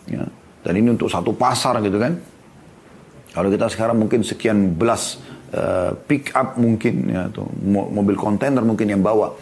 Ya. 0.09 0.25
Dan 0.65 0.73
ini 0.81 0.97
untuk 0.97 1.13
satu 1.13 1.37
pasar 1.37 1.77
gitu 1.85 2.01
kan. 2.01 2.17
Kalau 3.37 3.53
kita 3.53 3.69
sekarang 3.69 4.01
mungkin 4.01 4.25
sekian 4.25 4.73
belas 4.73 5.21
uh, 5.53 5.93
pick 6.09 6.33
up 6.33 6.57
mungkin 6.57 7.13
ya, 7.13 7.29
atau 7.29 7.45
mobil 7.69 8.17
kontainer 8.17 8.65
mungkin 8.65 8.89
yang 8.89 9.05
bawa. 9.05 9.37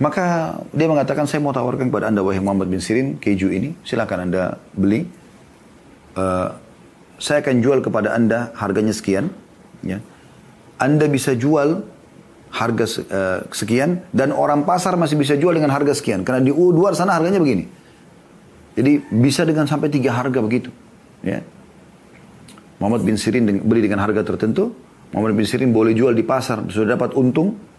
Maka 0.00 0.56
dia 0.72 0.88
mengatakan 0.88 1.28
saya 1.28 1.44
mau 1.44 1.52
tawarkan 1.52 1.92
kepada 1.92 2.08
anda 2.08 2.24
wahai 2.24 2.40
Muhammad 2.40 2.72
bin 2.72 2.80
Sirin 2.80 3.20
keju 3.20 3.52
ini 3.52 3.76
silakan 3.84 4.30
anda 4.30 4.56
beli. 4.72 5.04
Uh, 6.16 6.48
saya 7.20 7.44
akan 7.44 7.60
jual 7.60 7.84
kepada 7.84 8.16
anda 8.16 8.48
harganya 8.56 8.96
sekian 8.96 9.28
ya. 9.84 9.98
Anda 10.80 11.06
bisa 11.12 11.36
jual 11.36 11.84
harga 12.50 12.84
uh, 12.84 13.38
sekian 13.54 14.02
dan 14.10 14.34
orang 14.34 14.66
pasar 14.66 14.98
masih 14.98 15.14
bisa 15.14 15.38
jual 15.38 15.54
dengan 15.54 15.70
harga 15.70 15.94
sekian. 15.94 16.26
Karena 16.26 16.42
di 16.42 16.50
luar 16.50 16.98
sana 16.98 17.14
harganya 17.14 17.38
begini. 17.38 17.64
Jadi 18.74 19.02
bisa 19.12 19.46
dengan 19.46 19.66
sampai 19.66 19.90
tiga 19.90 20.14
harga 20.14 20.38
begitu 20.42 20.70
ya. 21.22 21.42
Muhammad 22.80 23.04
bin 23.04 23.20
Sirin 23.20 23.44
beli 23.44 23.84
dengan 23.84 24.00
harga 24.02 24.24
tertentu. 24.24 24.72
Muhammad 25.12 25.36
bin 25.36 25.44
Sirin 25.44 25.70
boleh 25.74 25.92
jual 25.92 26.16
di 26.16 26.24
pasar 26.24 26.64
sudah 26.70 26.96
dapat 26.96 27.14
untung. 27.14 27.70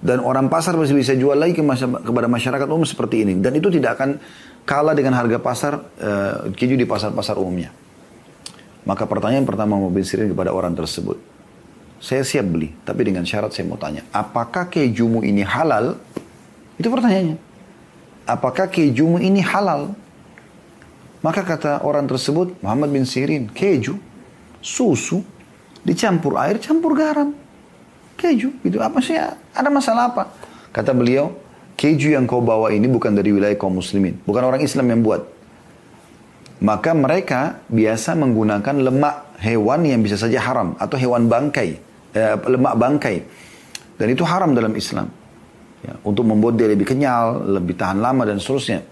Dan 0.00 0.24
orang 0.24 0.48
pasar 0.48 0.80
masih 0.80 0.96
bisa 0.96 1.12
jual 1.12 1.36
lagi 1.36 1.52
ke 1.52 1.60
kepada 1.60 2.24
masyarakat 2.24 2.64
umum 2.72 2.88
seperti 2.88 3.20
ini. 3.20 3.36
Dan 3.36 3.52
itu 3.60 3.68
tidak 3.68 4.00
akan 4.00 4.16
kalah 4.64 4.96
dengan 4.96 5.12
harga 5.12 5.36
pasar 5.36 5.76
uh, 5.76 6.48
keju 6.56 6.72
di 6.80 6.88
pasar-pasar 6.88 7.36
umumnya. 7.36 7.68
Maka 8.88 9.04
pertanyaan 9.04 9.44
pertama 9.44 9.76
Muhammad 9.76 10.00
bin 10.00 10.04
Sirin 10.08 10.32
kepada 10.32 10.56
orang 10.56 10.72
tersebut 10.72 11.29
saya 12.00 12.24
siap 12.24 12.48
beli, 12.48 12.72
tapi 12.80 13.04
dengan 13.04 13.28
syarat 13.28 13.52
saya 13.52 13.68
mau 13.68 13.76
tanya, 13.76 14.00
apakah 14.08 14.72
kejumu 14.72 15.20
ini 15.20 15.44
halal? 15.44 16.00
Itu 16.80 16.88
pertanyaannya. 16.88 17.36
Apakah 18.24 18.72
kejumu 18.72 19.20
ini 19.20 19.44
halal? 19.44 19.92
Maka 21.20 21.44
kata 21.44 21.84
orang 21.84 22.08
tersebut, 22.08 22.56
Muhammad 22.64 22.88
bin 22.88 23.04
Sirin, 23.04 23.52
keju, 23.52 24.00
susu, 24.64 25.20
dicampur 25.84 26.40
air, 26.40 26.56
campur 26.56 26.96
garam. 26.96 27.36
Keju, 28.16 28.64
itu 28.64 28.80
apa 28.80 28.96
sih? 29.04 29.20
Ada 29.52 29.68
masalah 29.68 30.08
apa? 30.08 30.32
Kata 30.72 30.96
beliau, 30.96 31.36
keju 31.76 32.16
yang 32.16 32.24
kau 32.24 32.40
bawa 32.40 32.72
ini 32.72 32.88
bukan 32.88 33.12
dari 33.12 33.28
wilayah 33.28 33.60
kaum 33.60 33.76
muslimin. 33.76 34.16
Bukan 34.24 34.40
orang 34.40 34.64
Islam 34.64 34.88
yang 34.88 35.04
buat. 35.04 35.20
Maka 36.64 36.96
mereka 36.96 37.60
biasa 37.68 38.16
menggunakan 38.16 38.88
lemak 38.88 39.36
hewan 39.44 39.84
yang 39.84 40.00
bisa 40.00 40.16
saja 40.16 40.40
haram 40.40 40.76
atau 40.80 40.96
hewan 40.96 41.28
bangkai 41.28 41.89
eh, 42.14 42.34
lemak 42.36 42.74
bangkai. 42.76 43.16
Dan 44.00 44.06
itu 44.10 44.24
haram 44.24 44.56
dalam 44.56 44.72
Islam. 44.72 45.08
Ya, 45.80 45.96
untuk 46.04 46.28
membuat 46.28 46.60
dia 46.60 46.68
lebih 46.68 46.84
kenyal, 46.84 47.40
lebih 47.56 47.76
tahan 47.76 48.00
lama 48.00 48.28
dan 48.28 48.36
seterusnya. 48.36 48.84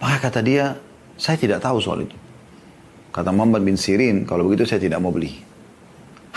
Maka 0.00 0.30
kata 0.30 0.40
dia, 0.40 0.78
saya 1.20 1.36
tidak 1.36 1.60
tahu 1.60 1.82
soal 1.82 2.04
itu. 2.06 2.16
Kata 3.12 3.34
Muhammad 3.34 3.66
bin 3.66 3.76
Sirin, 3.76 4.24
kalau 4.24 4.46
begitu 4.48 4.64
saya 4.64 4.80
tidak 4.80 5.02
mau 5.02 5.10
beli. 5.12 5.34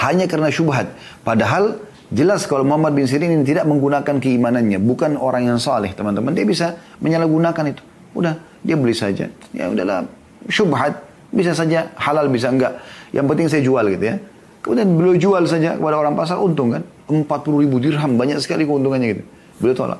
Hanya 0.02 0.26
karena 0.26 0.50
syubhat. 0.50 0.92
Padahal 1.22 1.78
jelas 2.10 2.50
kalau 2.50 2.66
Muhammad 2.66 2.98
bin 2.98 3.06
Sirin 3.06 3.32
ini 3.32 3.46
tidak 3.46 3.70
menggunakan 3.70 4.18
keimanannya. 4.18 4.82
Bukan 4.82 5.16
orang 5.16 5.46
yang 5.46 5.60
saleh 5.62 5.94
teman-teman. 5.94 6.34
Dia 6.34 6.44
bisa 6.48 6.68
menyalahgunakan 7.00 7.64
itu. 7.70 7.84
Udah, 8.18 8.36
dia 8.66 8.76
beli 8.76 8.98
saja. 8.98 9.30
Ya 9.54 9.70
udahlah, 9.70 10.10
syubhat. 10.50 11.00
Bisa 11.32 11.56
saja 11.56 11.88
halal, 11.96 12.28
bisa 12.28 12.52
enggak. 12.52 12.76
Yang 13.16 13.26
penting 13.32 13.48
saya 13.48 13.62
jual 13.64 13.86
gitu 13.88 14.04
ya. 14.04 14.16
Kemudian 14.62 14.94
beliau 14.94 15.18
jual 15.18 15.44
saja 15.50 15.74
kepada 15.78 15.98
orang 15.98 16.14
pasar, 16.14 16.38
untung 16.38 16.70
kan. 16.74 16.86
40 17.10 17.28
ribu 17.66 17.82
dirham, 17.82 18.16
banyak 18.16 18.40
sekali 18.40 18.64
keuntungannya 18.64 19.08
gitu. 19.18 19.24
Beliau 19.58 19.76
tolak. 19.76 20.00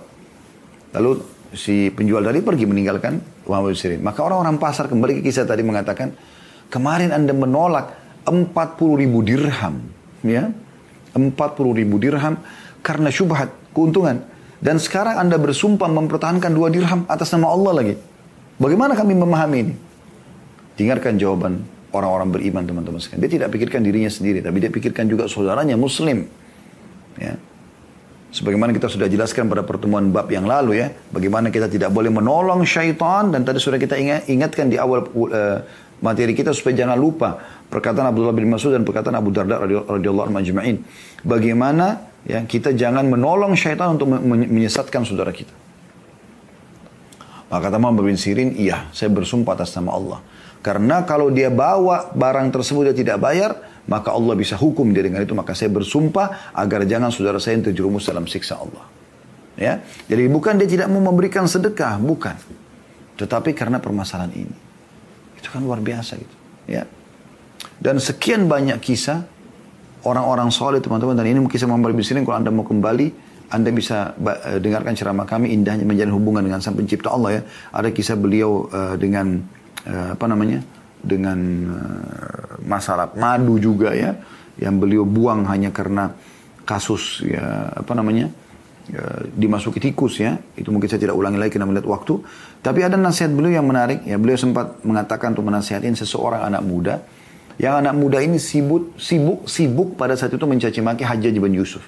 Lalu 0.96 1.12
si 1.52 1.92
penjual 1.92 2.24
tadi 2.24 2.40
pergi 2.40 2.66
meninggalkan 2.70 3.20
Muhammad 3.50 3.76
bin 3.76 3.80
Sirin. 3.80 4.02
Maka 4.06 4.24
orang-orang 4.24 4.56
pasar 4.62 4.88
kembali 4.88 5.20
ke 5.20 5.22
kisah 5.28 5.44
tadi 5.44 5.66
mengatakan, 5.66 6.14
kemarin 6.72 7.12
anda 7.12 7.34
menolak 7.36 7.92
40 8.24 9.02
ribu 9.02 9.26
dirham. 9.26 9.82
ya 10.22 10.54
40 11.12 11.36
ribu 11.76 12.00
dirham 12.00 12.40
karena 12.80 13.10
syubhat, 13.12 13.52
keuntungan. 13.76 14.24
Dan 14.62 14.78
sekarang 14.78 15.18
anda 15.18 15.42
bersumpah 15.42 15.90
mempertahankan 15.90 16.54
dua 16.54 16.70
dirham 16.70 17.04
atas 17.10 17.34
nama 17.34 17.50
Allah 17.50 17.74
lagi. 17.82 17.96
Bagaimana 18.62 18.94
kami 18.94 19.18
memahami 19.18 19.58
ini? 19.58 19.74
Dengarkan 20.78 21.18
jawaban 21.18 21.66
orang-orang 21.92 22.30
beriman 22.32 22.64
teman-teman 22.64 23.00
sekalian. 23.00 23.22
Dia 23.28 23.32
tidak 23.42 23.50
pikirkan 23.52 23.84
dirinya 23.84 24.12
sendiri, 24.12 24.40
tapi 24.40 24.58
dia 24.64 24.72
pikirkan 24.72 25.08
juga 25.08 25.28
saudaranya 25.28 25.76
muslim. 25.76 26.28
Ya. 27.20 27.36
Sebagaimana 28.32 28.72
kita 28.72 28.88
sudah 28.88 29.12
jelaskan 29.12 29.52
pada 29.52 29.68
pertemuan 29.68 30.08
bab 30.08 30.32
yang 30.32 30.48
lalu 30.48 30.80
ya, 30.80 30.88
bagaimana 31.12 31.52
kita 31.52 31.68
tidak 31.68 31.92
boleh 31.92 32.08
menolong 32.08 32.64
syaitan 32.64 33.28
dan 33.28 33.44
tadi 33.44 33.60
sudah 33.60 33.76
kita 33.76 34.00
ingat, 34.00 34.32
ingatkan 34.32 34.72
di 34.72 34.80
awal 34.80 35.04
uh, 35.04 35.60
materi 36.00 36.32
kita 36.32 36.56
supaya 36.56 36.80
jangan 36.80 36.96
lupa 36.96 37.36
perkataan 37.68 38.08
Abdullah 38.08 38.32
bin 38.32 38.48
Mas'ud 38.48 38.72
dan 38.72 38.88
perkataan 38.88 39.20
Abu 39.20 39.36
Darda 39.36 39.60
radhiyallahu 39.60 40.32
anhu 40.32 40.36
majma'in. 40.40 40.80
Bagaimana 41.28 42.08
ya 42.24 42.40
kita 42.48 42.72
jangan 42.72 43.04
menolong 43.12 43.52
syaitan 43.60 44.00
untuk 44.00 44.08
menyesatkan 44.24 45.04
saudara 45.04 45.36
kita. 45.36 45.52
Maka 47.52 47.68
kata 47.68 47.84
Muhammad 47.84 48.16
bin 48.16 48.16
Sirin, 48.16 48.56
iya, 48.56 48.88
saya 48.96 49.12
bersumpah 49.12 49.60
atas 49.60 49.76
nama 49.76 49.92
Allah. 49.92 50.20
Karena 50.62 51.02
kalau 51.10 51.34
dia 51.34 51.50
bawa 51.50 52.14
barang 52.14 52.54
tersebut 52.54 52.94
dia 52.94 52.96
tidak 52.96 53.18
bayar, 53.18 53.58
maka 53.90 54.14
Allah 54.14 54.38
bisa 54.38 54.54
hukum 54.54 54.94
dia 54.94 55.02
dengan 55.02 55.26
itu. 55.26 55.34
Maka 55.34 55.58
saya 55.58 55.74
bersumpah 55.74 56.54
agar 56.54 56.86
jangan 56.86 57.10
saudara 57.10 57.42
saya 57.42 57.58
yang 57.58 57.74
terjerumus 57.74 58.06
dalam 58.06 58.30
siksa 58.30 58.62
Allah. 58.62 58.86
Ya, 59.58 59.84
jadi 60.08 60.26
bukan 60.32 60.58
dia 60.58 60.70
tidak 60.70 60.88
mau 60.90 61.02
memberikan 61.02 61.46
sedekah, 61.50 61.98
bukan. 61.98 62.38
Tetapi 63.18 63.52
karena 63.58 63.82
permasalahan 63.82 64.32
ini. 64.34 64.58
Itu 65.38 65.50
kan 65.50 65.62
luar 65.66 65.82
biasa 65.82 66.18
gitu. 66.18 66.36
Ya. 66.70 66.86
Dan 67.82 67.98
sekian 67.98 68.46
banyak 68.46 68.78
kisah 68.82 69.26
orang-orang 70.06 70.50
soleh 70.50 70.82
teman-teman 70.82 71.18
dan 71.18 71.26
ini 71.30 71.40
kisah 71.46 71.70
Muhammad 71.70 71.94
bin 71.94 72.06
Sirin 72.06 72.26
kalau 72.26 72.42
anda 72.42 72.50
mau 72.50 72.66
kembali 72.66 73.34
anda 73.52 73.70
bisa 73.70 74.16
uh, 74.16 74.58
dengarkan 74.58 74.96
ceramah 74.98 75.28
kami 75.28 75.54
indahnya 75.54 75.86
menjalin 75.86 76.14
hubungan 76.16 76.42
dengan 76.42 76.64
sang 76.64 76.74
pencipta 76.74 77.14
Allah 77.14 77.38
ya 77.38 77.42
ada 77.76 77.90
kisah 77.94 78.18
beliau 78.18 78.66
uh, 78.72 78.96
dengan 78.98 79.44
uh, 79.88 80.14
apa 80.14 80.26
namanya 80.30 80.60
dengan 81.02 81.40
uh, 81.74 82.62
masalah 82.62 83.10
madu 83.18 83.58
juga 83.58 83.94
ya 83.98 84.14
yang 84.62 84.78
beliau 84.78 85.08
buang 85.08 85.48
hanya 85.50 85.74
karena 85.74 86.14
kasus 86.62 87.26
ya 87.26 87.74
apa 87.74 87.98
namanya 87.98 88.30
ya, 88.86 89.04
dimasuki 89.34 89.82
tikus 89.82 90.22
ya. 90.22 90.38
Itu 90.54 90.70
mungkin 90.70 90.86
saya 90.86 91.02
tidak 91.02 91.18
ulangi 91.18 91.42
lagi 91.42 91.58
karena 91.58 91.68
melihat 91.70 91.90
waktu. 91.90 92.22
Tapi 92.62 92.80
ada 92.86 92.96
nasihat 93.00 93.34
beliau 93.34 93.58
yang 93.58 93.66
menarik 93.66 94.06
ya. 94.06 94.22
Beliau 94.22 94.38
sempat 94.38 94.86
mengatakan 94.86 95.34
untuk 95.34 95.50
menasihatin 95.50 95.98
seseorang 95.98 96.46
anak 96.46 96.62
muda. 96.62 97.02
Yang 97.58 97.76
anak 97.86 97.94
muda 97.98 98.18
ini 98.22 98.38
sibuk 98.42 98.96
sibuk 98.98 99.46
sibuk 99.46 99.94
pada 99.98 100.18
saat 100.18 100.34
itu 100.34 100.46
mencaci 100.46 100.80
maki 100.82 101.04
Hajjaj 101.06 101.36
bin 101.42 101.54
Yusuf. 101.58 101.84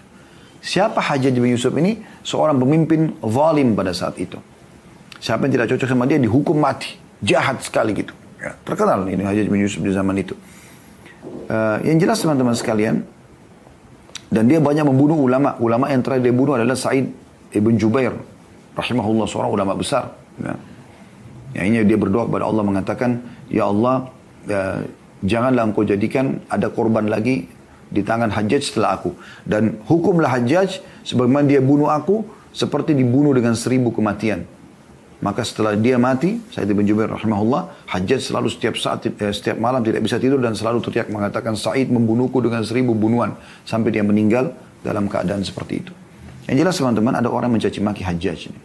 Siapa 0.64 1.02
Hajjaj 1.02 1.34
bin 1.38 1.54
Yusuf 1.54 1.74
ini? 1.78 2.02
Seorang 2.24 2.58
pemimpin 2.58 3.14
zalim 3.22 3.76
pada 3.78 3.92
saat 3.92 4.16
itu. 4.18 4.40
Siapa 5.24 5.48
yang 5.48 5.54
tidak 5.56 5.68
cocok 5.76 5.88
sama 5.88 6.04
dia? 6.04 6.20
Dihukum 6.20 6.60
mati 6.60 7.03
jahat 7.24 7.64
sekali 7.64 7.96
gitu 7.96 8.12
ya, 8.38 8.52
terkenal 8.68 9.08
ini 9.08 9.24
Hajjaj 9.24 9.48
bin 9.48 9.64
Yusuf 9.64 9.80
di 9.80 9.96
zaman 9.96 10.20
itu 10.20 10.36
uh, 11.48 11.80
yang 11.82 11.98
jelas 11.98 12.20
teman-teman 12.20 12.54
sekalian 12.54 13.08
dan 14.34 14.50
dia 14.50 14.58
banyak 14.58 14.82
membunuh 14.82 15.22
ulama. 15.22 15.54
Ulama 15.62 15.94
yang 15.94 16.02
terakhir 16.02 16.26
dia 16.26 16.34
bunuh 16.34 16.58
adalah 16.58 16.74
Said 16.74 17.06
ibn 17.54 17.78
Jubair. 17.78 18.18
Rahimahullah 18.74 19.30
seorang 19.30 19.54
ulama 19.54 19.78
besar. 19.78 20.10
Ya. 20.42 20.58
Yang 21.54 21.66
ini 21.70 21.78
dia 21.86 21.98
berdoa 22.02 22.26
kepada 22.26 22.50
Allah 22.50 22.66
mengatakan, 22.66 23.22
Ya 23.46 23.70
Allah, 23.70 24.10
ya, 24.50 24.82
janganlah 25.22 25.70
engkau 25.70 25.86
jadikan 25.86 26.42
ada 26.50 26.74
korban 26.74 27.06
lagi 27.06 27.46
di 27.94 28.02
tangan 28.02 28.34
Hajjaj 28.34 28.74
setelah 28.74 28.98
aku. 28.98 29.14
Dan 29.46 29.78
hukumlah 29.86 30.34
Hajjaj 30.34 30.82
sebagaimana 31.06 31.46
dia 31.46 31.62
bunuh 31.62 31.94
aku 31.94 32.26
seperti 32.50 32.98
dibunuh 32.98 33.38
dengan 33.38 33.54
seribu 33.54 33.94
kematian. 33.94 34.50
Maka 35.24 35.48
setelah 35.48 35.80
dia 35.80 35.96
mati, 35.96 36.36
Said 36.52 36.68
bin 36.68 36.84
Jubair 36.84 37.08
rahimahullah, 37.08 37.88
Hajjaj 37.88 38.28
selalu 38.28 38.52
setiap 38.52 38.76
saat, 38.76 39.08
eh, 39.08 39.32
setiap 39.32 39.56
malam 39.56 39.80
tidak 39.80 40.04
bisa 40.04 40.20
tidur 40.20 40.36
dan 40.44 40.52
selalu 40.52 40.84
teriak 40.84 41.08
mengatakan 41.08 41.56
Said 41.56 41.88
membunuhku 41.88 42.44
dengan 42.44 42.60
seribu 42.68 42.92
bunuhan 42.92 43.32
sampai 43.64 43.96
dia 43.96 44.04
meninggal 44.04 44.52
dalam 44.84 45.08
keadaan 45.08 45.40
seperti 45.48 45.80
itu. 45.80 45.96
Yang 46.52 46.58
jelas 46.60 46.76
teman-teman 46.76 47.14
ada 47.24 47.32
orang 47.32 47.56
mencaci 47.56 47.80
maki 47.80 48.04
Hajjaj 48.04 48.52
ini. 48.52 48.60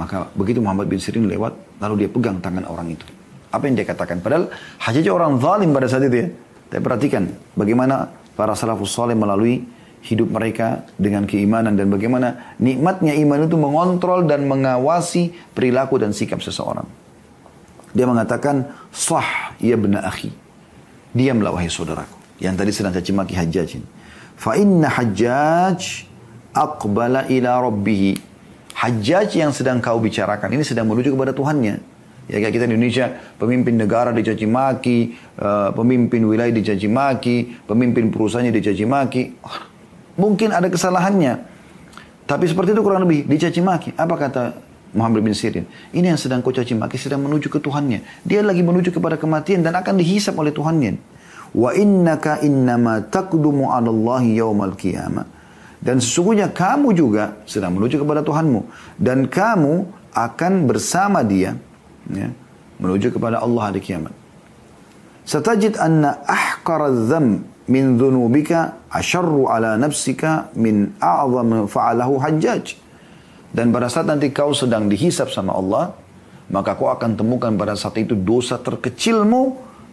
Maka 0.00 0.32
begitu 0.32 0.64
Muhammad 0.64 0.88
bin 0.88 0.96
Sirin 0.96 1.28
lewat, 1.28 1.52
lalu 1.76 2.08
dia 2.08 2.10
pegang 2.10 2.40
tangan 2.40 2.64
orang 2.64 2.96
itu. 2.96 3.04
Apa 3.52 3.68
yang 3.68 3.76
dia 3.76 3.84
katakan? 3.84 4.24
Padahal 4.24 4.48
Hajjaj 4.80 5.06
orang 5.12 5.36
zalim 5.44 5.76
pada 5.76 5.86
saat 5.92 6.08
itu 6.08 6.24
ya. 6.24 6.28
Tapi 6.72 6.80
perhatikan 6.80 7.28
bagaimana 7.52 8.08
para 8.32 8.56
salafus 8.56 8.96
saleh 8.96 9.12
melalui 9.12 9.60
hidup 10.04 10.28
mereka 10.28 10.84
dengan 11.00 11.24
keimanan 11.24 11.80
dan 11.80 11.88
bagaimana 11.88 12.54
nikmatnya 12.60 13.16
iman 13.24 13.48
itu 13.48 13.56
mengontrol 13.56 14.28
dan 14.28 14.44
mengawasi 14.44 15.32
perilaku 15.56 15.96
dan 15.96 16.12
sikap 16.12 16.44
seseorang. 16.44 16.84
Dia 17.96 18.04
mengatakan, 18.04 18.68
sah 18.92 19.56
ya 19.56 19.80
benar 19.80 20.04
akhi. 20.04 20.28
Diamlah 21.14 21.56
wahai 21.56 21.70
saudaraku. 21.72 22.20
Yang 22.42 22.54
tadi 22.58 22.70
sedang 22.74 22.92
caci 22.92 23.10
maki 23.14 23.34
hajjaj 23.38 23.70
ini. 23.80 23.88
Fa 24.34 24.58
inna 24.58 24.90
hajjaj 24.90 26.04
aqbala 26.52 27.30
ila 27.30 27.64
rabbihi. 27.64 28.12
Hajjaj 28.74 29.38
yang 29.38 29.54
sedang 29.54 29.78
kau 29.78 30.02
bicarakan 30.02 30.50
ini 30.52 30.66
sedang 30.66 30.90
menuju 30.90 31.14
kepada 31.14 31.30
Tuhannya. 31.30 31.94
Ya 32.24 32.40
kayak 32.40 32.56
kita 32.56 32.64
di 32.66 32.74
Indonesia, 32.74 33.06
pemimpin 33.36 33.76
negara 33.76 34.08
dicaci 34.10 34.48
maki, 34.48 35.14
uh, 35.38 35.70
pemimpin 35.76 36.24
wilayah 36.24 36.50
dicaci 36.50 36.88
maki, 36.88 37.68
pemimpin 37.68 38.08
perusahaannya 38.08 38.52
dicaci 38.52 38.84
maki. 38.88 39.22
Mungkin 40.14 40.54
ada 40.54 40.70
kesalahannya. 40.70 41.42
Tapi 42.24 42.44
seperti 42.48 42.72
itu 42.72 42.80
kurang 42.80 43.04
lebih 43.04 43.28
dicaci 43.28 43.60
maki. 43.60 43.90
Apa 43.98 44.14
kata 44.16 44.42
Muhammad 44.96 45.20
bin 45.26 45.36
Sirin? 45.36 45.66
Ini 45.92 46.14
yang 46.14 46.20
sedang 46.20 46.40
kau 46.40 46.54
caci 46.54 46.72
maki 46.72 46.96
sedang 46.96 47.20
menuju 47.20 47.52
ke 47.52 47.58
Tuhannya. 47.60 48.24
Dia 48.24 48.40
lagi 48.40 48.64
menuju 48.64 48.94
kepada 48.94 49.20
kematian 49.20 49.60
dan 49.60 49.76
akan 49.76 50.00
dihisap 50.00 50.38
oleh 50.38 50.54
Tuhannya. 50.54 50.96
Wa 51.54 51.76
innaka 51.76 52.40
innama 52.42 53.04
takdumu 53.04 53.70
'ala 53.70 53.92
Allah 53.92 54.22
yaumal 54.26 54.74
qiyamah. 54.74 55.26
Dan 55.84 56.00
sesungguhnya 56.00 56.48
kamu 56.48 56.96
juga 56.96 57.36
sedang 57.44 57.76
menuju 57.76 58.00
kepada 58.00 58.24
Tuhanmu 58.24 58.60
dan 58.96 59.28
kamu 59.28 59.84
akan 60.16 60.52
bersama 60.64 61.20
dia 61.20 61.60
ya, 62.08 62.32
menuju 62.80 63.12
kepada 63.12 63.44
Allah 63.44 63.68
hari 63.68 63.84
kiamat. 63.84 64.16
Satajid 65.28 65.76
anna 65.76 66.24
ahqara 66.24 66.88
dzam 66.88 67.44
min 67.68 68.00
dhunubika 68.00 68.80
asyarru 68.94 69.50
ala 69.50 69.74
nafsika 69.74 70.54
min 70.54 70.94
a'zam 71.02 71.66
fa'alahu 71.66 72.22
hajjaj. 72.22 72.78
Dan 73.54 73.74
pada 73.74 73.90
saat 73.90 74.06
nanti 74.06 74.30
kau 74.30 74.54
sedang 74.54 74.86
dihisap 74.86 75.30
sama 75.30 75.54
Allah, 75.54 75.94
maka 76.50 76.78
kau 76.78 76.90
akan 76.90 77.18
temukan 77.18 77.54
pada 77.58 77.74
saat 77.74 77.98
itu 77.98 78.14
dosa 78.14 78.58
terkecilmu 78.58 79.42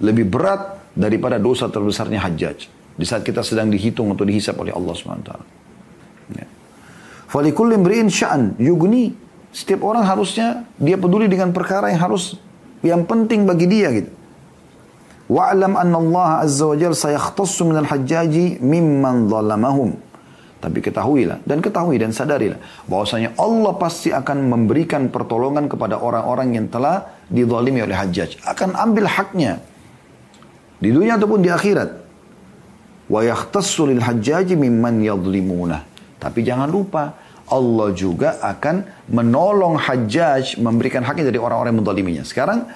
lebih 0.01 0.29
berat 0.29 0.81
daripada 0.93 1.41
dosa 1.41 1.69
terbesarnya 1.69 2.21
hajjaj. 2.21 2.69
Di 2.97 3.05
saat 3.07 3.25
kita 3.25 3.41
sedang 3.41 3.73
dihitung 3.73 4.13
atau 4.13 4.25
dihisap 4.25 4.57
oleh 4.61 4.73
Allah 4.73 4.93
SWT. 4.93 5.31
Ya. 6.37 6.45
Falikulli 7.29 7.77
sya'an 8.09 8.57
yugni. 8.61 9.13
Setiap 9.51 9.83
orang 9.83 10.07
harusnya 10.07 10.63
dia 10.79 10.95
peduli 10.95 11.27
dengan 11.27 11.51
perkara 11.51 11.91
yang 11.91 11.99
harus 11.99 12.39
yang 12.81 13.03
penting 13.03 13.43
bagi 13.43 13.67
dia 13.67 13.91
gitu. 13.91 14.20
Wa'lam 15.31 15.79
anna 15.79 15.95
Allah 15.95 16.29
azza 16.43 16.67
wa 16.67 16.75
jalla 16.75 16.91
sayakhtassu 16.91 17.63
minal 17.63 17.87
hajjaji 17.87 18.59
mimman 18.59 19.31
zalamahum. 19.31 19.95
Tapi 20.59 20.83
ketahuilah 20.83 21.41
dan 21.47 21.63
ketahui 21.63 21.97
dan 21.97 22.11
sadarilah 22.11 22.59
bahwasanya 22.85 23.33
Allah 23.39 23.73
pasti 23.79 24.11
akan 24.11 24.45
memberikan 24.51 25.07
pertolongan 25.07 25.71
kepada 25.71 25.97
orang-orang 25.97 26.59
yang 26.59 26.67
telah 26.67 27.15
dizalimi 27.31 27.79
oleh 27.81 27.95
hajjaj. 27.95 28.43
Akan 28.43 28.75
ambil 28.75 29.07
haknya 29.07 29.63
di 30.83 30.91
dunia 30.91 31.15
ataupun 31.15 31.39
di 31.41 31.49
akhirat. 31.49 31.89
Wa 33.07 33.23
hajjaji 33.23 34.53
mimman 34.59 34.99
yadlimuna. 35.01 35.87
Tapi 36.21 36.45
jangan 36.45 36.69
lupa 36.69 37.17
Allah 37.51 37.89
juga 37.91 38.39
akan 38.39 39.09
menolong 39.11 39.75
Hajjaj 39.75 40.61
memberikan 40.63 41.03
haknya 41.03 41.27
dari 41.27 41.39
orang-orang 41.41 41.75
yang 41.75 41.79
mendoliminya. 41.83 42.23
Sekarang 42.23 42.71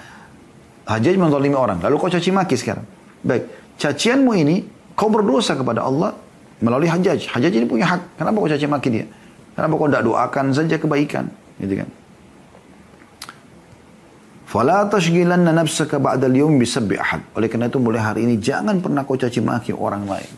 Hajjaj 0.86 1.18
mendolimi 1.18 1.58
orang, 1.58 1.82
lalu 1.82 1.98
kau 1.98 2.10
caci 2.10 2.30
maki 2.30 2.54
sekarang. 2.54 2.86
Baik, 3.26 3.50
cacianmu 3.82 4.32
ini 4.38 4.62
kau 4.94 5.10
berdosa 5.10 5.58
kepada 5.58 5.82
Allah 5.82 6.14
melalui 6.62 6.86
Hajjaj. 6.86 7.34
Hajjaj 7.34 7.54
ini 7.58 7.66
punya 7.66 7.90
hak, 7.90 8.22
kenapa 8.22 8.38
kau 8.38 8.50
caci 8.50 8.70
maki 8.70 8.90
dia? 8.94 9.06
Kenapa 9.58 9.74
kau 9.74 9.90
tidak 9.90 10.04
doakan 10.06 10.46
saja 10.54 10.76
kebaikan? 10.78 11.26
Gitu 11.58 11.74
kan. 11.82 11.90
Fala 14.46 14.86
tashghilanna 14.88 15.52
nafsaka 15.52 15.98
ba'da 15.98 16.30
al-yawm 16.30 16.62
bisabbi 16.62 16.96
ahad. 17.02 17.26
Oleh 17.34 17.50
karena 17.50 17.68
itu 17.68 17.82
mulai 17.82 18.00
hari 18.00 18.30
ini 18.30 18.38
jangan 18.38 18.80
pernah 18.80 19.04
kau 19.04 19.18
caci 19.18 19.42
maki 19.42 19.74
orang 19.74 20.06
lain. 20.06 20.32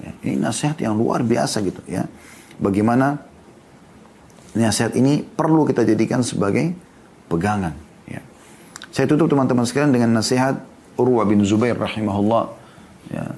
Ya, 0.00 0.12
ini 0.24 0.36
nasihat 0.40 0.78
yang 0.78 0.94
luar 0.94 1.26
biasa 1.26 1.60
gitu 1.66 1.82
ya. 1.90 2.06
Bagaimana 2.56 3.18
nasihat 4.56 4.94
ini 4.96 5.20
perlu 5.20 5.66
kita 5.68 5.84
jadikan 5.84 6.22
sebagai 6.22 6.72
pegangan. 7.28 7.85
Ya. 8.96 9.04
Saya 9.04 9.12
tutup 9.12 9.28
teman-teman 9.28 9.68
sekalian 9.68 9.92
dengan 9.92 10.16
nasihat 10.16 10.56
Urwa 10.96 11.28
bin 11.28 11.44
Zubair 11.44 11.76
rahimahullah. 11.76 12.48
Ya. 13.12 13.36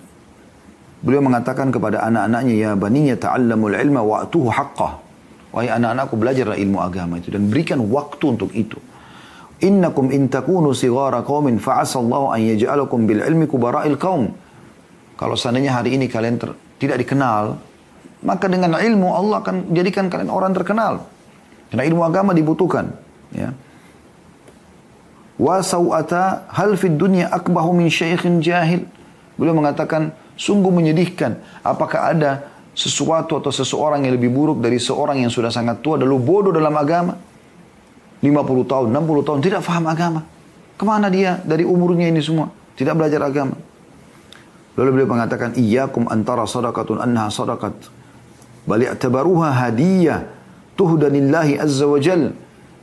Beliau 1.03 1.19
mengatakan 1.19 1.75
kepada 1.75 2.07
anak-anaknya, 2.07 2.55
Ya 2.55 2.71
baninya 2.79 3.19
ta'allamul 3.19 3.75
ilma 3.75 4.07
wa'tuhu 4.07 4.55
haqqah. 4.55 5.03
Wahai 5.51 5.75
anak-anakku 5.75 6.15
belajarlah 6.15 6.55
ilmu 6.55 6.79
agama 6.79 7.19
itu 7.19 7.35
dan 7.35 7.51
berikan 7.51 7.83
waktu 7.91 8.39
untuk 8.39 8.55
itu. 8.55 8.79
Innakum 9.59 10.15
in 10.15 10.31
takunu 10.31 10.71
sigara 10.71 11.27
qaumin 11.27 11.59
fa'asallahu 11.59 12.31
an 12.31 12.39
yaj'alakum 12.39 13.11
bil 13.11 13.27
ilmi 13.27 13.51
kubara'il 13.51 13.99
qaum. 13.99 14.31
Kalau 15.19 15.35
seandainya 15.35 15.75
hari 15.75 15.99
ini 15.99 16.07
kalian 16.07 16.39
tidak 16.79 17.03
dikenal, 17.03 17.59
maka 18.23 18.47
dengan 18.47 18.79
ilmu 18.79 19.11
Allah 19.11 19.43
akan 19.43 19.75
jadikan 19.75 20.07
kalian 20.07 20.31
orang 20.31 20.55
terkenal. 20.55 21.11
Karena 21.75 21.83
ilmu 21.83 22.07
agama 22.07 22.31
dibutuhkan. 22.31 22.95
Ya. 23.35 23.51
Wa 25.39 25.63
sawata 25.63 26.51
hal 26.51 26.75
fid 26.75 26.99
dunya 26.99 27.31
akbahu 27.31 27.71
min 27.73 27.87
syaikhin 27.87 28.43
jahil. 28.43 28.85
Beliau 29.39 29.55
mengatakan, 29.55 30.11
sungguh 30.35 30.71
menyedihkan. 30.75 31.39
Apakah 31.63 32.11
ada 32.11 32.31
sesuatu 32.75 33.39
atau 33.39 33.55
seseorang 33.55 34.03
yang 34.03 34.19
lebih 34.19 34.35
buruk 34.35 34.59
dari 34.59 34.83
seorang 34.83 35.23
yang 35.23 35.31
sudah 35.31 35.51
sangat 35.51 35.79
tua 35.79 35.99
lalu 35.99 36.19
bodoh 36.19 36.51
dalam 36.51 36.75
agama? 36.75 37.15
50 38.19 38.35
tahun, 38.67 38.87
60 38.91 39.27
tahun, 39.27 39.39
tidak 39.47 39.63
faham 39.63 39.87
agama. 39.87 40.27
Ke 40.75 40.83
mana 40.83 41.07
dia 41.07 41.39
dari 41.47 41.63
umurnya 41.63 42.11
ini 42.11 42.19
semua? 42.19 42.51
Tidak 42.75 42.95
belajar 42.99 43.23
agama. 43.23 43.55
Lalu 44.75 44.91
beliau 44.95 45.11
mengatakan, 45.11 45.55
Iyakum 45.55 46.11
antara 46.11 46.47
sadaqatun 46.47 46.99
anha 47.03 47.31
sadaqat 47.31 47.99
Bal 48.69 48.85
i'tabaruha 48.85 49.49
hadiyah 49.55 50.29
tuhdanillahi 50.77 51.57
azza 51.57 51.89
wa 51.89 51.97
jal. 51.97 52.37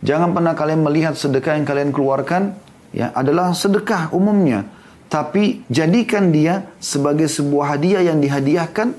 Jangan 0.06 0.38
pernah 0.38 0.54
kalian 0.54 0.86
melihat 0.86 1.18
sedekah 1.18 1.58
yang 1.58 1.66
kalian 1.66 1.90
keluarkan 1.90 2.54
ya 2.94 3.10
adalah 3.18 3.58
sedekah 3.58 4.14
umumnya, 4.14 4.70
tapi 5.10 5.66
jadikan 5.66 6.30
dia 6.30 6.70
sebagai 6.78 7.26
sebuah 7.26 7.74
hadiah 7.74 8.06
yang 8.06 8.22
dihadiahkan 8.22 8.94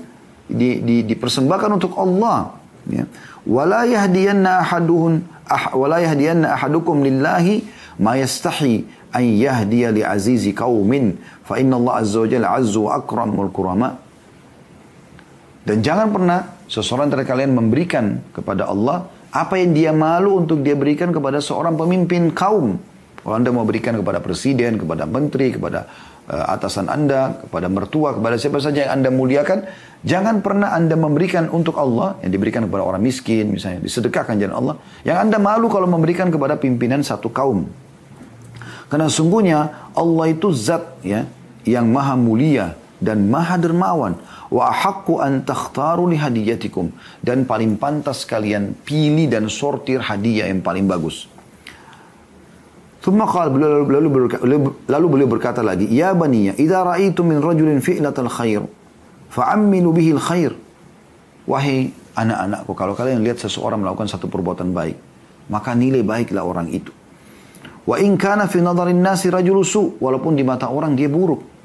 di, 0.51 0.83
di, 0.83 0.95
dipersembahkan 1.07 1.79
untuk 1.79 1.95
Allah 1.95 2.59
ya. 2.91 3.07
Wala 3.47 3.87
yahdiyanna 3.87 4.67
ahaduhun 4.67 5.23
ah, 5.47 5.71
wala 5.71 6.03
yahdiyanna 6.03 6.59
ahadukum 6.59 6.99
lillahi 6.99 7.63
ma 8.03 8.19
yastahi 8.19 8.83
an 9.15 9.23
yahdiya 9.23 9.95
li 9.95 10.03
azizi 10.03 10.51
qaumin 10.51 11.15
fa 11.47 11.55
inna 11.55 11.79
Allah 11.79 12.03
azza 12.03 12.19
wa 12.19 12.27
jalla 12.27 12.47
azzu 12.59 12.79
wa 12.83 12.99
akramul 12.99 13.51
kurama 13.55 13.95
dan 15.63 15.79
jangan 15.79 16.11
pernah 16.11 16.39
seseorang 16.67 17.07
dari 17.07 17.23
kalian 17.23 17.55
memberikan 17.55 18.19
kepada 18.35 18.67
Allah 18.67 19.07
apa 19.37 19.61
yang 19.61 19.71
dia 19.77 19.91
malu 19.93 20.41
untuk 20.41 20.65
dia 20.65 20.73
berikan 20.73 21.13
kepada 21.13 21.37
seorang 21.37 21.77
pemimpin 21.77 22.33
kaum. 22.33 22.81
Kalau 23.21 23.35
anda 23.37 23.53
mau 23.53 23.67
berikan 23.69 23.93
kepada 23.93 24.17
presiden, 24.17 24.81
kepada 24.81 25.05
menteri, 25.05 25.53
kepada 25.53 25.85
uh, 26.25 26.45
atasan 26.57 26.89
anda, 26.89 27.37
kepada 27.45 27.69
mertua, 27.69 28.17
kepada 28.17 28.39
siapa 28.41 28.57
saja 28.57 28.89
yang 28.89 28.91
anda 28.97 29.13
muliakan, 29.13 29.67
jangan 30.01 30.41
pernah 30.41 30.73
anda 30.73 30.97
memberikan 30.97 31.51
untuk 31.53 31.77
Allah 31.77 32.17
yang 32.25 32.33
diberikan 32.33 32.65
kepada 32.65 32.81
orang 32.81 33.03
miskin, 33.03 33.53
misalnya 33.53 33.85
disedekahkan 33.85 34.41
jalan 34.41 34.55
Allah. 34.57 34.75
Yang 35.05 35.17
anda 35.29 35.37
malu 35.37 35.69
kalau 35.69 35.85
memberikan 35.85 36.33
kepada 36.33 36.57
pimpinan 36.57 37.05
satu 37.05 37.29
kaum. 37.29 37.69
Karena 38.87 39.11
sungguhnya 39.11 39.91
Allah 39.91 40.25
itu 40.31 40.49
zat 40.55 41.03
ya 41.03 41.27
yang 41.67 41.91
maha 41.91 42.15
mulia 42.15 42.79
dan 42.97 43.29
maha 43.29 43.61
dermawan 43.61 44.17
wa 44.49 44.73
haqqu 44.73 45.21
an 45.21 45.45
takhtaru 45.45 46.09
li 46.09 46.17
hadiyatikum 46.17 46.89
dan 47.21 47.45
paling 47.45 47.77
pantas 47.77 48.25
kalian 48.25 48.73
pilih 48.73 49.29
dan 49.29 49.49
sortir 49.51 50.01
hadiah 50.01 50.49
yang 50.49 50.65
paling 50.65 50.89
bagus. 50.89 51.29
Thumma 53.07 53.23
lalu, 53.23 53.87
lalu, 53.87 54.57
lalu 54.83 55.05
beliau 55.07 55.29
berkata 55.31 55.63
lagi, 55.63 55.87
"Ya 55.87 56.11
baniya, 56.11 56.59
idza 56.59 56.83
ra'aitu 56.83 57.23
min 57.23 57.39
rajulin 57.39 57.79
fi'latal 57.79 58.27
khair, 58.27 58.67
fa'ammilu 59.31 59.95
bihi 59.95 60.11
khair." 60.19 60.51
Wahai 61.47 61.95
anak-anakku, 62.19 62.75
kalau 62.75 62.91
kalian 62.99 63.23
lihat 63.23 63.39
seseorang 63.39 63.79
melakukan 63.79 64.11
satu 64.11 64.27
perbuatan 64.27 64.75
baik, 64.75 64.99
maka 65.47 65.71
nilai 65.71 66.03
baiklah 66.03 66.43
orang 66.43 66.67
itu. 66.67 66.91
Wa 67.87 67.95
in 68.03 68.19
kana 68.19 68.51
fi 68.51 68.59
nadharin 68.59 68.99
nasi 68.99 69.31
rajul 69.31 69.63
su, 69.63 69.95
walaupun 70.03 70.35
di 70.35 70.43
mata 70.43 70.67
orang 70.67 70.91
dia 70.91 71.07
buruk. 71.07 71.56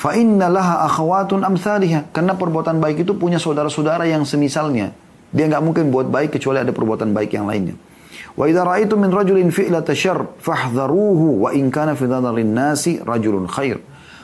Fa 0.00 0.16
inna 0.16 0.48
laha 0.48 0.88
akhawatun 0.88 1.44
amsalihah. 1.44 2.08
Karena 2.08 2.32
perbuatan 2.32 2.80
baik 2.80 3.04
itu 3.04 3.12
punya 3.12 3.36
saudara-saudara 3.36 4.08
yang 4.08 4.24
semisalnya. 4.24 4.96
Dia 5.28 5.44
nggak 5.44 5.60
mungkin 5.60 5.92
buat 5.92 6.08
baik 6.08 6.40
kecuali 6.40 6.64
ada 6.64 6.72
perbuatan 6.72 7.12
baik 7.12 7.36
yang 7.36 7.44
lainnya. 7.44 7.76
Wa 8.32 8.48
idza 8.48 8.64
ra'aitu 8.64 8.96
min 8.96 9.12
rajulin 9.12 9.52
fi'lata 9.52 9.92
syarr 9.92 10.40
fahdharuhu 10.40 11.44
wa 11.44 11.52
in 11.52 11.68
kana 11.68 11.92
fi 11.92 12.08
dhadarin 12.08 12.48
nasi 12.48 12.96
rajulun 12.96 13.44
khair. 13.44 13.76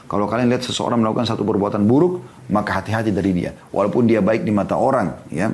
Kalau 0.08 0.24
kalian 0.24 0.48
lihat 0.48 0.64
seseorang 0.64 1.02
melakukan 1.02 1.28
satu 1.28 1.42
perbuatan 1.44 1.84
buruk, 1.84 2.24
maka 2.48 2.80
hati-hati 2.80 3.12
dari 3.12 3.36
dia. 3.36 3.52
Walaupun 3.74 4.06
dia 4.08 4.22
baik 4.24 4.46
di 4.46 4.54
mata 4.54 4.78
orang, 4.78 5.28
ya. 5.28 5.50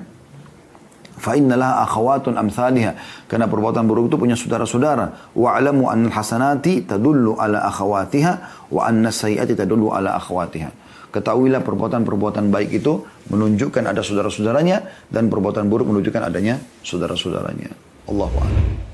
Fa 1.23 1.39
innalah 1.39 1.87
akhawatun 1.87 2.35
amsalihha. 2.35 2.99
Karena 3.31 3.47
perbuatan 3.47 3.87
buruk 3.87 4.11
itu 4.11 4.19
punya 4.19 4.35
saudara-saudara. 4.35 5.31
Wa 5.39 5.55
alamu 5.55 5.87
an 5.87 6.11
hasanati 6.11 6.83
tadullu 6.83 7.39
ala 7.39 7.63
akhawatiha 7.71 8.33
wa 8.75 8.83
anna 8.83 9.15
sayyati 9.15 9.55
tadullu 9.55 9.95
ala 9.95 10.19
akhawatiha. 10.19 10.83
Ketahuilah 11.15 11.63
perbuatan-perbuatan 11.63 12.51
baik 12.51 12.83
itu 12.83 13.07
menunjukkan 13.31 13.85
ada 13.87 14.03
saudara-saudaranya 14.03 15.07
dan 15.13 15.31
perbuatan 15.31 15.71
buruk 15.71 15.95
menunjukkan 15.95 16.27
adanya 16.27 16.59
saudara-saudaranya. 16.83 17.71
Allahu 18.11 18.37
a'lam. 18.43 18.92